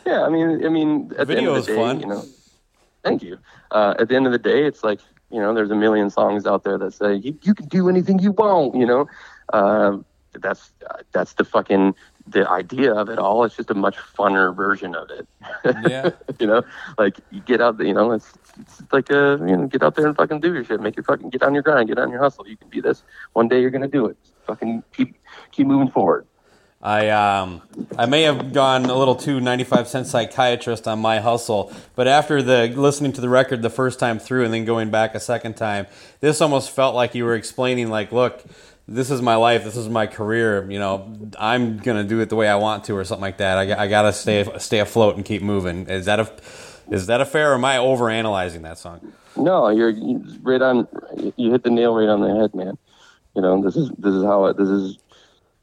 Yeah, 0.05 0.23
I 0.23 0.29
mean, 0.29 0.65
I 0.65 0.69
mean, 0.69 1.11
at 1.17 1.27
the 1.27 1.37
end 1.37 1.47
of 1.47 1.65
the 1.65 1.71
day, 1.71 1.75
fun. 1.75 1.99
you 1.99 2.07
know, 2.07 2.23
thank 3.03 3.21
you. 3.21 3.37
Uh, 3.69 3.93
at 3.99 4.07
the 4.09 4.15
end 4.15 4.25
of 4.25 4.31
the 4.31 4.39
day, 4.39 4.65
it's 4.65 4.83
like 4.83 4.99
you 5.29 5.39
know, 5.39 5.53
there's 5.53 5.69
a 5.69 5.75
million 5.75 6.09
songs 6.09 6.47
out 6.47 6.63
there 6.63 6.77
that 6.79 6.93
say 6.93 7.15
you, 7.15 7.37
you 7.43 7.53
can 7.53 7.67
do 7.67 7.89
anything 7.89 8.17
you 8.19 8.31
want. 8.31 8.75
You 8.75 8.85
know, 8.87 9.07
um, 9.53 10.05
that's 10.33 10.71
that's 11.11 11.33
the 11.33 11.43
fucking 11.43 11.93
the 12.29 12.49
idea 12.49 12.93
of 12.93 13.09
it 13.09 13.19
all. 13.19 13.43
It's 13.43 13.55
just 13.55 13.71
a 13.71 13.73
much 13.73 13.97
funner 13.97 14.55
version 14.55 14.95
of 14.95 15.09
it. 15.09 15.27
Yeah. 15.87 16.11
you 16.39 16.47
know, 16.47 16.63
like 16.97 17.19
you 17.31 17.41
get 17.41 17.61
out 17.61 17.77
there. 17.77 17.87
You 17.87 17.93
know, 17.93 18.11
it's 18.11 18.33
it's 18.59 18.81
like 18.91 19.09
a 19.09 19.37
you 19.41 19.57
know, 19.57 19.67
get 19.67 19.83
out 19.83 19.95
there 19.95 20.07
and 20.07 20.15
fucking 20.15 20.39
do 20.39 20.53
your 20.53 20.63
shit. 20.63 20.79
Make 20.79 20.95
your 20.95 21.03
fucking 21.03 21.29
get 21.29 21.43
on 21.43 21.53
your 21.53 21.63
grind. 21.63 21.89
Get 21.89 21.99
on 21.99 22.09
your 22.11 22.21
hustle. 22.21 22.47
You 22.47 22.57
can 22.57 22.69
be 22.69 22.81
this. 22.81 23.03
One 23.33 23.47
day 23.47 23.61
you're 23.61 23.71
gonna 23.71 23.87
do 23.87 24.05
it. 24.05 24.17
Fucking 24.47 24.83
keep 24.93 25.15
keep 25.51 25.67
moving 25.67 25.91
forward. 25.91 26.25
I 26.81 27.09
um 27.09 27.61
I 27.97 28.05
may 28.05 28.21
have 28.23 28.53
gone 28.53 28.85
a 28.85 28.97
little 28.97 29.15
too 29.15 29.41
95 29.41 29.87
cent 29.87 30.07
psychiatrist 30.07 30.87
on 30.87 30.99
my 30.99 31.19
hustle, 31.19 31.73
but 31.95 32.07
after 32.07 32.41
the 32.41 32.67
listening 32.67 33.11
to 33.13 33.21
the 33.21 33.27
record 33.27 33.61
the 33.61 33.69
first 33.69 33.99
time 33.99 34.17
through 34.17 34.45
and 34.45 34.53
then 34.53 34.63
going 34.63 34.89
back 34.89 35.13
a 35.13 35.19
second 35.19 35.55
time, 35.57 35.87
this 36.21 36.39
almost 36.39 36.71
felt 36.71 36.95
like 36.95 37.13
you 37.15 37.25
were 37.25 37.35
explaining 37.35 37.89
like, 37.89 38.13
look, 38.13 38.45
this 38.89 39.11
is 39.11 39.21
my 39.21 39.35
life, 39.35 39.63
this 39.63 39.77
is 39.77 39.87
my 39.87 40.07
career, 40.07 40.69
you 40.69 40.79
know, 40.79 41.15
I'm 41.37 41.79
to 41.79 42.03
do 42.03 42.19
it 42.21 42.29
the 42.29 42.35
way 42.35 42.47
I 42.47 42.55
want 42.55 42.85
to 42.85 42.97
or 42.97 43.03
something 43.03 43.21
like 43.21 43.37
that. 43.37 43.57
I, 43.57 43.83
I 43.83 43.87
got 43.87 44.03
to 44.03 44.13
stay 44.13 44.45
stay 44.57 44.79
afloat 44.79 45.15
and 45.15 45.23
keep 45.23 45.41
moving. 45.41 45.87
Is 45.87 46.05
that 46.05 46.19
a 46.19 46.31
is 46.89 47.05
that 47.05 47.21
a 47.21 47.25
fair 47.25 47.51
or 47.51 47.55
am 47.55 47.65
I 47.65 47.77
overanalyzing 47.77 48.63
that 48.63 48.79
song? 48.79 49.13
No, 49.37 49.69
you're 49.69 49.93
right 50.41 50.61
on. 50.61 50.87
You 51.37 51.51
hit 51.51 51.63
the 51.63 51.69
nail 51.69 51.95
right 51.95 52.09
on 52.09 52.21
the 52.21 52.35
head, 52.41 52.55
man. 52.55 52.77
You 53.35 53.43
know, 53.43 53.61
this 53.61 53.75
is 53.75 53.89
this 53.97 54.13
is 54.13 54.23
how 54.23 54.45
it. 54.45 54.57
This 54.57 54.69
is 54.69 54.97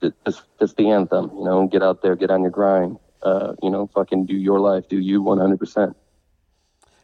this 0.01 0.41
this 0.61 0.73
the 0.75 0.91
anthem. 0.91 1.31
You 1.37 1.45
know, 1.45 1.67
get 1.67 1.83
out 1.83 2.03
there, 2.03 2.15
get 2.15 2.31
on 2.31 2.43
your 2.43 2.51
grind. 2.51 2.99
Uh, 3.23 3.55
you 3.61 3.71
know, 3.71 3.89
fucking 3.89 4.27
do 4.27 4.37
your 4.37 4.61
life, 4.61 4.89
do 4.89 4.99
you 4.99 5.21
100. 5.21 5.59
percent 5.59 5.97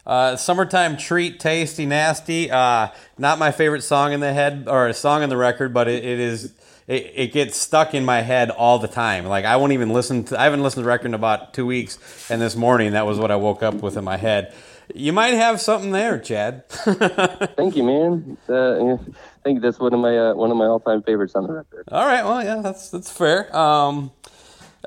Uh, 0.06 0.34
summertime 0.36 0.96
treat, 0.96 1.38
tasty, 1.38 1.86
nasty. 1.86 2.50
Uh, 2.50 2.88
not 3.18 3.38
my 3.38 3.52
favorite 3.52 3.82
song 3.82 4.12
in 4.12 4.20
the 4.20 4.32
head 4.32 4.64
or 4.66 4.88
a 4.88 4.94
song 4.94 5.22
in 5.22 5.28
the 5.28 5.36
record, 5.36 5.72
but 5.72 5.88
it, 5.88 6.04
it 6.04 6.18
is. 6.18 6.52
It, 6.88 7.12
it 7.14 7.32
gets 7.32 7.56
stuck 7.56 7.94
in 7.94 8.04
my 8.04 8.22
head 8.22 8.50
all 8.50 8.80
the 8.80 8.88
time. 8.88 9.24
Like 9.26 9.44
I 9.44 9.54
won't 9.56 9.72
even 9.72 9.90
listen 9.90 10.24
to. 10.24 10.40
I 10.40 10.44
haven't 10.44 10.64
listened 10.64 10.80
to 10.80 10.82
the 10.82 10.88
record 10.88 11.06
in 11.06 11.14
about 11.14 11.54
two 11.54 11.64
weeks, 11.64 12.28
and 12.28 12.42
this 12.42 12.56
morning 12.56 12.92
that 12.92 13.06
was 13.06 13.18
what 13.18 13.30
I 13.30 13.36
woke 13.36 13.62
up 13.62 13.74
with 13.74 13.96
in 13.96 14.02
my 14.02 14.16
head. 14.16 14.52
You 14.92 15.12
might 15.12 15.34
have 15.34 15.60
something 15.60 15.92
there, 15.92 16.18
Chad. 16.18 16.68
Thank 16.68 17.76
you, 17.76 17.84
man. 17.84 18.36
Uh, 18.48 18.94
I 18.94 18.98
think 19.44 19.62
that's 19.62 19.78
one 19.78 19.94
of 19.94 20.00
my 20.00 20.18
uh, 20.18 20.34
one 20.34 20.50
of 20.50 20.56
my 20.56 20.66
all 20.66 20.80
time 20.80 21.04
favorites 21.04 21.36
on 21.36 21.46
the 21.46 21.52
record. 21.52 21.84
all 21.92 22.04
right, 22.04 22.24
well, 22.24 22.42
yeah, 22.42 22.60
that's 22.60 22.90
that's 22.90 23.10
fair. 23.10 23.54
Um, 23.56 24.10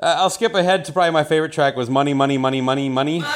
I'll 0.02 0.28
skip 0.30 0.52
ahead 0.54 0.84
to 0.84 0.92
probably 0.92 1.12
my 1.12 1.24
favorite 1.24 1.52
track 1.52 1.74
was 1.76 1.88
"Money, 1.88 2.12
Money, 2.12 2.36
Money, 2.36 2.60
Money, 2.60 2.90
Money." 2.90 3.20
She's 3.20 3.26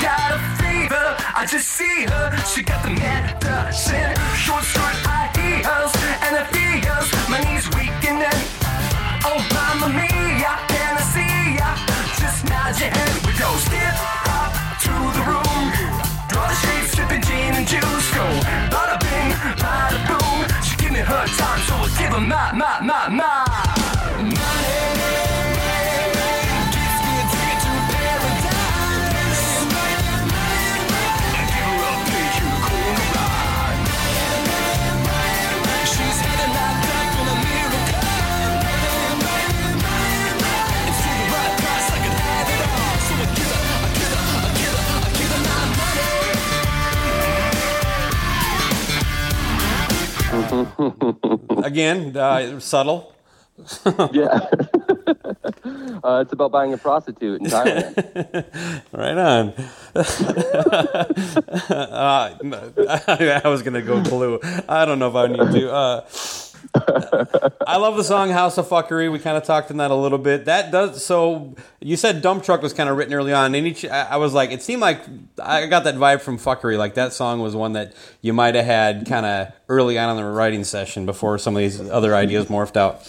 got 0.00 0.32
a 0.34 0.40
fever, 0.58 1.06
I 1.34 1.46
just 1.46 1.68
see 1.68 2.06
her. 2.06 2.36
She 2.44 2.62
got 2.62 2.82
the 2.82 2.90
medicine, 2.90 4.14
short 4.34 4.64
skirt, 4.64 4.98
high 5.06 5.30
heels, 5.38 5.92
and 6.24 6.34
it 6.34 6.46
feels 6.50 7.06
my 7.30 7.38
knees 7.46 7.66
weakening. 7.76 8.40
Oh, 9.22 9.38
mamma 9.54 9.88
mia, 9.94 10.54
can 10.70 10.94
I 10.98 11.04
see 11.14 11.58
ya? 11.58 11.70
Just 12.18 12.44
nod 12.50 12.74
your 12.80 12.90
head. 12.90 13.14
We 13.26 13.32
go 13.38 13.50
skip 13.62 13.96
hop 14.02 14.50
to 14.84 14.94
the 15.16 15.22
room. 15.30 15.64
Draw 16.30 16.44
the 16.50 16.56
shapes, 16.62 16.90
sipping 16.98 17.22
gin 17.22 17.54
and 17.54 17.66
juice. 17.66 18.08
Go 18.14 18.26
bada 18.74 18.98
bing, 18.98 19.30
bada 19.62 19.98
boom. 20.10 20.38
She 20.66 20.74
give 20.76 20.92
me 20.92 21.00
her 21.00 21.24
time, 21.38 21.60
so 21.68 21.74
I 21.74 21.88
give 21.98 22.12
her 22.14 22.20
my, 22.20 22.52
my, 22.52 22.80
my, 22.82 23.08
my. 23.08 23.45
Again, 51.66 52.16
uh, 52.16 52.60
subtle. 52.60 53.12
Yeah. 54.12 54.28
uh, 56.04 56.22
it's 56.22 56.32
about 56.32 56.52
buying 56.52 56.72
a 56.72 56.78
prostitute 56.78 57.40
in 57.40 57.48
Thailand. 57.48 58.44
Right 58.92 59.18
on. 59.18 59.48
uh, 61.82 62.36
I 63.44 63.48
was 63.48 63.62
gonna 63.62 63.82
go 63.82 64.00
blue. 64.00 64.38
I 64.68 64.84
don't 64.84 65.00
know 65.00 65.08
if 65.08 65.16
I 65.16 65.26
need 65.26 65.60
to. 65.60 65.72
Uh, 65.72 66.06
I 66.74 67.76
love 67.76 67.96
the 67.96 68.04
song 68.04 68.30
"House 68.30 68.58
of 68.58 68.68
Fuckery." 68.68 69.10
We 69.10 69.18
kind 69.18 69.36
of 69.36 69.44
talked 69.44 69.70
in 69.70 69.76
that 69.78 69.90
a 69.90 69.94
little 69.94 70.18
bit. 70.18 70.44
That 70.46 70.70
does. 70.70 71.04
So 71.04 71.54
you 71.80 71.96
said 71.96 72.22
"Dump 72.22 72.44
Truck" 72.44 72.62
was 72.62 72.72
kind 72.72 72.88
of 72.88 72.96
written 72.96 73.14
early 73.14 73.32
on, 73.32 73.54
and 73.54 73.66
each 73.66 73.84
I 73.84 74.02
I 74.02 74.16
was 74.16 74.32
like, 74.32 74.50
it 74.50 74.62
seemed 74.62 74.80
like 74.80 75.00
I 75.42 75.66
got 75.66 75.84
that 75.84 75.96
vibe 75.96 76.20
from 76.20 76.38
"Fuckery." 76.38 76.78
Like 76.78 76.94
that 76.94 77.12
song 77.12 77.40
was 77.40 77.54
one 77.54 77.72
that 77.74 77.94
you 78.20 78.32
might 78.32 78.54
have 78.54 78.64
had 78.64 79.06
kind 79.06 79.26
of 79.26 79.52
early 79.68 79.98
on 79.98 80.10
in 80.10 80.16
the 80.16 80.24
writing 80.24 80.64
session 80.64 81.06
before 81.06 81.38
some 81.38 81.54
of 81.56 81.60
these 81.60 81.80
other 81.90 82.14
ideas 82.14 82.46
morphed 82.46 82.76
out. 82.76 83.06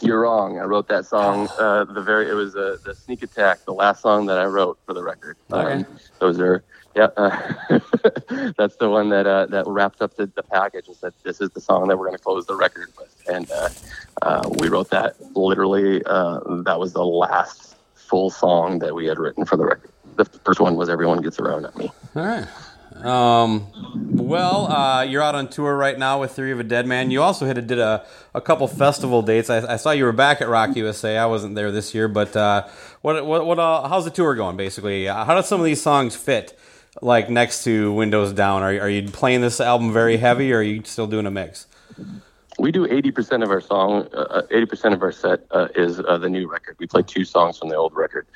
You're 0.00 0.20
wrong. 0.20 0.58
I 0.58 0.64
wrote 0.64 0.88
that 0.88 1.06
song. 1.06 1.48
Uh, 1.58 1.84
the 1.84 2.02
very 2.02 2.28
it 2.28 2.34
was 2.34 2.54
uh, 2.54 2.76
the 2.84 2.94
Sneak 2.94 3.22
Attack, 3.22 3.64
the 3.64 3.72
last 3.72 4.02
song 4.02 4.26
that 4.26 4.38
I 4.38 4.44
wrote 4.44 4.78
for 4.84 4.92
the 4.92 5.02
record. 5.02 5.36
Okay. 5.50 5.72
Um, 5.72 5.86
those 6.18 6.38
are 6.38 6.62
yeah. 6.96 7.08
Uh, 7.16 7.52
that's 8.56 8.76
the 8.76 8.88
one 8.88 9.10
that 9.10 9.26
uh, 9.26 9.46
that 9.46 9.64
wrapped 9.66 10.00
up 10.00 10.16
the, 10.16 10.26
the 10.26 10.42
package 10.42 10.88
and 10.88 10.96
said 10.96 11.12
this 11.24 11.40
is 11.40 11.50
the 11.50 11.60
song 11.60 11.88
that 11.88 11.98
we're 11.98 12.06
going 12.06 12.16
to 12.16 12.22
close 12.22 12.46
the 12.46 12.56
record 12.56 12.90
with. 12.98 13.22
And 13.28 13.50
uh, 13.50 13.68
uh, 14.22 14.48
we 14.58 14.68
wrote 14.68 14.90
that 14.90 15.14
literally. 15.36 16.02
Uh, 16.04 16.40
that 16.62 16.80
was 16.80 16.94
the 16.94 17.04
last 17.04 17.76
full 17.94 18.30
song 18.30 18.78
that 18.78 18.94
we 18.94 19.06
had 19.06 19.18
written 19.18 19.44
for 19.44 19.56
the 19.56 19.66
record. 19.66 19.90
The 20.16 20.24
first 20.24 20.58
one 20.58 20.76
was 20.76 20.88
"Everyone 20.88 21.20
Gets 21.20 21.38
Around 21.38 21.66
at 21.66 21.76
Me." 21.76 21.90
All 22.14 22.24
right. 22.24 22.48
Um, 23.04 23.66
well, 24.26 24.72
uh, 24.72 25.02
you're 25.02 25.20
out 25.20 25.34
on 25.34 25.48
tour 25.48 25.76
right 25.76 25.98
now 25.98 26.18
with 26.18 26.32
Three 26.32 26.50
of 26.50 26.58
a 26.58 26.64
Dead 26.64 26.86
Man. 26.86 27.10
You 27.10 27.20
also 27.20 27.46
a, 27.46 27.52
did 27.52 27.78
a, 27.78 28.06
a 28.34 28.40
couple 28.40 28.66
festival 28.68 29.20
dates. 29.20 29.50
I, 29.50 29.74
I 29.74 29.76
saw 29.76 29.90
you 29.90 30.04
were 30.04 30.12
back 30.12 30.40
at 30.40 30.48
Rock 30.48 30.74
USA. 30.76 31.18
I 31.18 31.26
wasn't 31.26 31.56
there 31.56 31.70
this 31.70 31.94
year, 31.94 32.08
but 32.08 32.34
what 33.02 33.26
what 33.26 33.44
what? 33.44 33.58
How's 33.58 34.06
the 34.06 34.10
tour 34.10 34.34
going? 34.34 34.56
Basically, 34.56 35.04
how 35.04 35.34
do 35.34 35.42
some 35.42 35.60
of 35.60 35.66
these 35.66 35.82
songs 35.82 36.16
fit? 36.16 36.58
Like 37.02 37.28
next 37.28 37.64
to 37.64 37.92
Windows 37.92 38.32
Down, 38.32 38.62
are 38.62 38.80
are 38.80 38.88
you 38.88 39.08
playing 39.10 39.42
this 39.42 39.60
album 39.60 39.92
very 39.92 40.16
heavy, 40.16 40.52
or 40.52 40.58
are 40.58 40.62
you 40.62 40.82
still 40.84 41.06
doing 41.06 41.26
a 41.26 41.30
mix? 41.30 41.66
We 42.58 42.72
do 42.72 42.86
80% 42.86 43.42
of 43.42 43.50
our 43.50 43.60
song, 43.60 44.08
uh, 44.14 44.42
80% 44.50 44.94
of 44.94 45.02
our 45.02 45.12
set 45.12 45.40
uh, 45.50 45.68
is 45.74 46.00
uh, 46.00 46.16
the 46.16 46.30
new 46.30 46.50
record. 46.50 46.76
We 46.78 46.86
play 46.86 47.02
two 47.02 47.24
songs 47.24 47.58
from 47.58 47.68
the 47.68 47.76
old 47.76 47.94
record. 47.94 48.26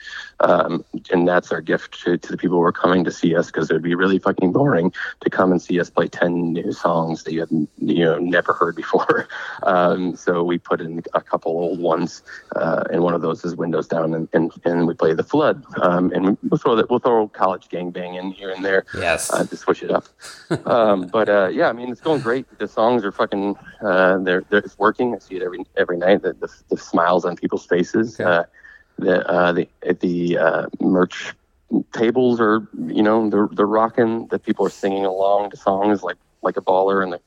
Um, 0.40 0.84
and 1.10 1.26
that's 1.26 1.50
our 1.52 1.62
gift 1.62 2.02
to, 2.04 2.18
to 2.18 2.30
the 2.30 2.36
people 2.36 2.58
who 2.58 2.62
are 2.62 2.72
coming 2.72 3.02
to 3.04 3.10
see 3.10 3.34
us 3.34 3.46
because 3.46 3.70
it 3.70 3.72
would 3.72 3.82
be 3.82 3.94
really 3.94 4.18
fucking 4.18 4.52
boring 4.52 4.92
to 5.20 5.30
come 5.30 5.52
and 5.52 5.60
see 5.62 5.80
us 5.80 5.88
play 5.88 6.06
10 6.08 6.52
new 6.52 6.70
songs 6.72 7.24
that 7.24 7.32
you 7.32 7.40
have 7.40 7.50
you 7.50 8.04
know, 8.04 8.18
never 8.18 8.52
heard 8.52 8.76
before. 8.76 9.28
Um, 9.64 10.16
so 10.16 10.42
we 10.42 10.56
put 10.58 10.80
in 10.80 11.02
a 11.12 11.20
couple 11.20 11.52
old 11.52 11.80
ones, 11.80 12.22
uh, 12.56 12.84
and 12.90 13.02
one 13.02 13.14
of 13.14 13.20
those 13.20 13.44
is 13.44 13.54
Windows 13.56 13.86
Down, 13.86 14.14
and, 14.14 14.26
and, 14.32 14.50
and 14.64 14.86
we 14.86 14.94
play 14.94 15.12
The 15.12 15.22
Flood. 15.22 15.64
Um, 15.82 16.10
and 16.12 16.38
we'll 16.48 16.58
throw, 16.58 16.76
that, 16.76 16.88
we'll 16.88 16.98
throw 16.98 17.28
College 17.28 17.68
Gangbang 17.68 18.18
in 18.18 18.32
here 18.32 18.50
and 18.50 18.64
there 18.64 18.84
Yes. 18.94 19.30
uh, 19.32 19.44
to 19.44 19.56
switch 19.56 19.82
it 19.82 19.90
up. 19.90 20.06
um, 20.66 21.08
but 21.08 21.28
uh, 21.28 21.48
yeah, 21.48 21.68
I 21.68 21.72
mean, 21.72 21.90
it's 21.90 22.00
going 22.00 22.20
great. 22.22 22.46
The 22.58 22.68
songs 22.68 23.04
are 23.04 23.12
fucking. 23.12 23.56
Uh, 24.10 24.18
they're, 24.18 24.44
they're 24.48 24.60
it's 24.60 24.78
working. 24.78 25.14
I 25.14 25.18
see 25.18 25.36
it 25.36 25.42
every 25.42 25.64
every 25.76 25.98
night. 25.98 26.22
The, 26.22 26.32
the, 26.34 26.48
the 26.70 26.76
smiles 26.76 27.24
on 27.24 27.36
people's 27.36 27.66
faces. 27.66 28.20
Okay. 28.20 28.30
Uh, 28.30 28.44
the 28.98 29.28
uh, 29.28 29.52
the 29.52 29.68
the 30.00 30.38
uh, 30.38 30.66
merch 30.80 31.34
tables 31.92 32.40
are 32.40 32.68
you 32.86 33.02
know 33.02 33.30
they're 33.30 33.48
they're 33.52 33.66
rocking. 33.66 34.26
The 34.26 34.38
people 34.38 34.66
are 34.66 34.70
singing 34.70 35.04
along 35.04 35.50
to 35.50 35.56
songs 35.56 36.02
like 36.02 36.16
like 36.42 36.56
a 36.56 36.60
baller 36.60 37.02
in 37.02 37.10
the 37.10 37.20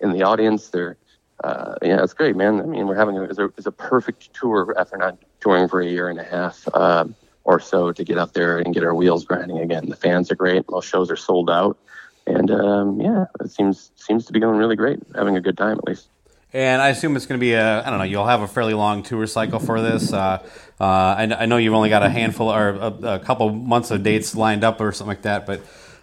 in 0.00 0.12
the 0.12 0.22
audience. 0.22 0.68
They're 0.68 0.96
uh, 1.44 1.74
yeah, 1.82 2.02
it's 2.02 2.14
great, 2.14 2.36
man. 2.36 2.60
I 2.60 2.64
mean, 2.64 2.86
we're 2.86 2.96
having 2.96 3.16
a, 3.18 3.22
it's 3.24 3.38
a, 3.38 3.44
it's 3.56 3.66
a 3.66 3.72
perfect 3.72 4.32
tour 4.32 4.74
after 4.78 4.96
not 4.96 5.18
touring 5.40 5.68
for 5.68 5.80
a 5.80 5.86
year 5.86 6.08
and 6.08 6.18
a 6.18 6.24
half 6.24 6.66
um, 6.74 7.14
or 7.44 7.60
so 7.60 7.92
to 7.92 8.04
get 8.04 8.18
out 8.18 8.32
there 8.32 8.58
and 8.58 8.72
get 8.72 8.82
our 8.82 8.94
wheels 8.94 9.24
grinding 9.24 9.58
again. 9.58 9.88
The 9.88 9.96
fans 9.96 10.30
are 10.30 10.34
great. 10.34 10.68
Most 10.70 10.88
shows 10.88 11.10
are 11.10 11.16
sold 11.16 11.50
out, 11.50 11.78
and 12.26 12.50
um, 12.50 13.00
yeah, 13.00 13.26
it 13.40 13.50
seems 13.50 13.90
seems 13.96 14.26
to 14.26 14.32
be 14.32 14.40
going 14.40 14.58
really 14.58 14.76
great. 14.76 15.00
Having 15.14 15.36
a 15.36 15.40
good 15.40 15.56
time 15.56 15.78
at 15.78 15.84
least. 15.84 16.08
And 16.52 16.80
I 16.80 16.88
assume 16.88 17.16
it's 17.16 17.26
going 17.26 17.38
to 17.38 17.44
be 17.44 17.52
a, 17.52 17.84
I 17.84 17.90
don't 17.90 17.98
know, 17.98 18.04
you'll 18.04 18.26
have 18.26 18.40
a 18.40 18.48
fairly 18.48 18.72
long 18.72 19.02
tour 19.02 19.26
cycle 19.26 19.58
for 19.58 19.82
this. 19.82 20.12
Uh, 20.12 20.42
uh, 20.80 20.84
I, 20.84 21.22
I 21.40 21.46
know 21.46 21.58
you've 21.58 21.74
only 21.74 21.90
got 21.90 22.02
a 22.02 22.08
handful 22.08 22.50
or 22.50 22.70
a, 22.70 22.86
a 22.86 23.18
couple 23.18 23.52
months 23.52 23.90
of 23.90 24.02
dates 24.02 24.34
lined 24.34 24.64
up 24.64 24.80
or 24.80 24.90
something 24.92 25.08
like 25.08 25.22
that, 25.22 25.44
but 25.44 25.60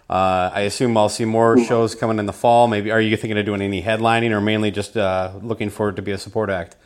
uh, 0.08 0.50
I 0.54 0.60
assume 0.60 0.96
I'll 0.96 1.08
see 1.08 1.24
more 1.24 1.58
shows 1.64 1.94
coming 1.94 2.18
in 2.18 2.26
the 2.26 2.32
fall. 2.32 2.68
Maybe 2.68 2.90
are 2.90 3.00
you 3.00 3.16
thinking 3.16 3.38
of 3.38 3.46
doing 3.46 3.62
any 3.62 3.82
headlining 3.82 4.30
or 4.30 4.40
mainly 4.40 4.70
just 4.70 4.96
uh, 4.96 5.32
looking 5.42 5.70
for 5.70 5.88
it 5.88 5.96
to 5.96 6.02
be 6.02 6.12
a 6.12 6.18
support 6.18 6.50
act? 6.50 6.76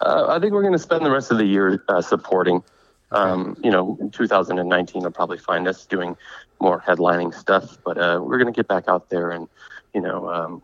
Uh, 0.00 0.26
I 0.28 0.38
think 0.38 0.52
we're 0.52 0.62
going 0.62 0.72
to 0.72 0.78
spend 0.78 1.04
the 1.04 1.10
rest 1.10 1.30
of 1.30 1.38
the 1.38 1.46
year 1.46 1.82
uh, 1.88 2.02
supporting. 2.02 2.62
Um, 3.10 3.56
you 3.64 3.70
know, 3.70 3.96
in 4.00 4.10
2019 4.10 5.02
will 5.02 5.10
probably 5.10 5.38
find 5.38 5.66
us 5.66 5.86
doing 5.86 6.16
more 6.60 6.80
headlining 6.86 7.34
stuff, 7.34 7.78
but 7.84 7.98
uh, 7.98 8.20
we're 8.22 8.38
going 8.38 8.52
to 8.52 8.56
get 8.56 8.68
back 8.68 8.84
out 8.88 9.10
there 9.10 9.30
and 9.30 9.48
you 9.94 10.00
know 10.00 10.28
um, 10.28 10.62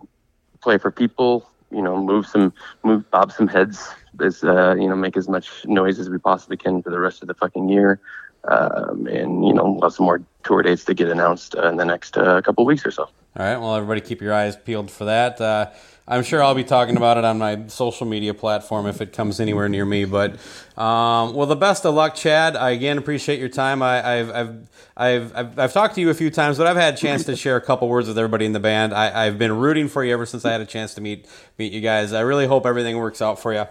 play 0.61 0.78
for 0.78 0.90
people. 0.90 1.48
You 1.70 1.83
know, 1.83 2.00
move 2.00 2.26
some, 2.26 2.52
move 2.85 3.11
bob 3.11 3.33
some 3.33 3.48
heads. 3.48 3.88
As 4.20 4.44
uh, 4.44 4.76
you 4.78 4.88
know, 4.88 4.94
make 4.94 5.16
as 5.16 5.28
much 5.28 5.64
noise 5.66 5.98
as 5.98 6.09
we 6.09 6.18
possibly 6.18 6.57
can 6.57 6.83
for 6.83 6.90
the 6.90 7.00
rest 7.00 7.22
of 7.22 7.28
the 7.28 7.35
fucking 7.35 7.68
year. 7.68 8.00
Um, 8.44 9.07
and 9.07 9.46
you 9.46 9.52
know, 9.52 9.72
we'll 9.72 9.83
have 9.83 9.94
some 9.94 10.07
more 10.07 10.22
tour 10.44 10.62
dates 10.62 10.85
to 10.85 10.94
get 10.94 11.09
announced 11.09 11.57
uh, 11.57 11.68
in 11.68 11.76
the 11.76 11.85
next 11.85 12.16
uh, 12.16 12.40
couple 12.42 12.64
weeks 12.64 12.87
or 12.87 12.90
so. 12.90 13.09
All 13.37 13.44
right. 13.44 13.57
Well, 13.57 13.75
everybody 13.75 14.01
keep 14.01 14.20
your 14.20 14.33
eyes 14.33 14.55
peeled 14.55 14.92
for 14.92 15.07
that. 15.07 15.40
Uh, 15.40 15.70
I'm 16.07 16.23
sure 16.23 16.40
I'll 16.40 16.55
be 16.55 16.62
talking 16.62 16.97
about 16.97 17.16
it 17.16 17.25
on 17.25 17.38
my 17.38 17.66
social 17.66 18.07
media 18.07 18.33
platform 18.33 18.87
if 18.87 19.01
it 19.01 19.12
comes 19.12 19.40
anywhere 19.40 19.68
near 19.68 19.85
me. 19.85 20.05
But 20.05 20.33
um, 20.77 21.35
well, 21.35 21.47
the 21.47 21.57
best 21.57 21.85
of 21.85 21.94
luck, 21.94 22.14
Chad. 22.14 22.55
I 22.57 22.70
again 22.70 22.97
appreciate 22.97 23.40
your 23.40 23.49
time. 23.49 23.83
I, 23.83 24.18
I've, 24.20 24.31
I've 24.31 24.68
I've 24.97 25.37
I've 25.37 25.59
I've 25.59 25.73
talked 25.73 25.97
to 25.97 26.01
you 26.01 26.11
a 26.11 26.14
few 26.14 26.31
times, 26.31 26.59
but 26.59 26.68
I've 26.68 26.77
had 26.77 26.94
a 26.94 26.97
chance 26.97 27.25
to 27.25 27.35
share 27.35 27.57
a 27.57 27.61
couple 27.61 27.88
words 27.88 28.07
with 28.07 28.18
everybody 28.18 28.44
in 28.44 28.53
the 28.53 28.61
band. 28.61 28.92
I, 28.94 29.27
I've 29.27 29.38
been 29.38 29.57
rooting 29.57 29.88
for 29.88 30.05
you 30.05 30.12
ever 30.12 30.27
since 30.27 30.44
I 30.44 30.53
had 30.53 30.61
a 30.61 30.66
chance 30.66 30.94
to 30.94 31.01
meet 31.01 31.27
meet 31.59 31.73
you 31.73 31.81
guys. 31.81 32.12
I 32.12 32.20
really 32.20 32.47
hope 32.47 32.66
everything 32.66 32.99
works 32.99 33.20
out 33.20 33.40
for 33.40 33.53
you. 33.53 33.64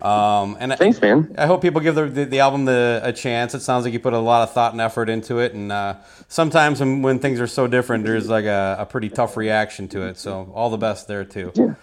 Um, 0.00 0.56
and 0.58 0.72
I- 0.72 0.76
Thanks, 0.76 1.00
man. 1.00 1.34
I 1.38 1.46
hope 1.46 1.62
people 1.62 1.80
give 1.80 1.94
the, 1.94 2.06
the, 2.06 2.24
the 2.24 2.40
album 2.40 2.64
the, 2.64 3.00
a 3.04 3.12
chance. 3.12 3.54
It 3.54 3.60
sounds 3.60 3.84
like 3.84 3.92
you 3.92 4.00
put 4.00 4.12
a 4.14 4.18
lot 4.18 4.42
of 4.48 4.52
thought 4.52 4.72
and 4.72 4.80
effort 4.80 5.08
into 5.08 5.38
it, 5.38 5.52
and 5.54 5.70
uh, 5.70 5.96
sometimes 6.28 6.80
when, 6.80 7.02
when 7.02 7.18
things 7.20 7.40
are 7.40 7.46
so 7.46 7.66
different, 7.66 8.04
there's 8.04 8.28
like 8.28 8.44
a, 8.44 8.76
a 8.80 8.86
pretty 8.86 9.08
tough 9.08 9.36
reaction 9.36 9.88
to 9.88 10.02
it. 10.08 10.18
So 10.18 10.50
all 10.54 10.70
the 10.70 10.76
best 10.78 11.06
there 11.08 11.24
too. 11.24 11.52
Yeah. 11.54 11.74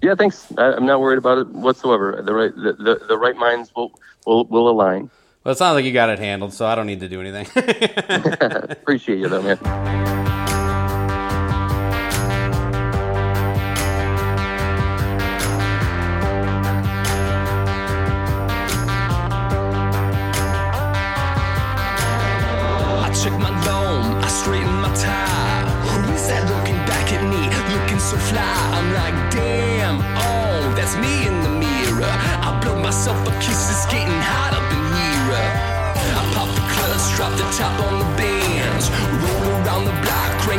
Yeah, 0.00 0.14
thanks. 0.14 0.46
I, 0.56 0.74
I'm 0.74 0.86
not 0.86 1.00
worried 1.00 1.18
about 1.18 1.38
it 1.38 1.48
whatsoever. 1.48 2.22
The 2.24 2.32
right, 2.32 2.54
the, 2.54 2.72
the, 2.74 3.06
the 3.08 3.18
right 3.18 3.36
minds 3.36 3.74
will, 3.74 3.92
will, 4.26 4.44
will 4.46 4.68
align. 4.70 5.10
Well, 5.44 5.52
it 5.52 5.58
sounds 5.58 5.74
like 5.74 5.84
you 5.84 5.92
got 5.92 6.08
it 6.08 6.18
handled, 6.18 6.54
so 6.54 6.66
I 6.66 6.74
don't 6.76 6.86
need 6.86 7.00
to 7.00 7.08
do 7.08 7.20
anything. 7.20 7.46
Appreciate 8.70 9.18
you 9.18 9.28
though, 9.28 9.42
man. 9.42 9.58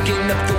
Block, 0.09 0.25
cranking 0.27 0.58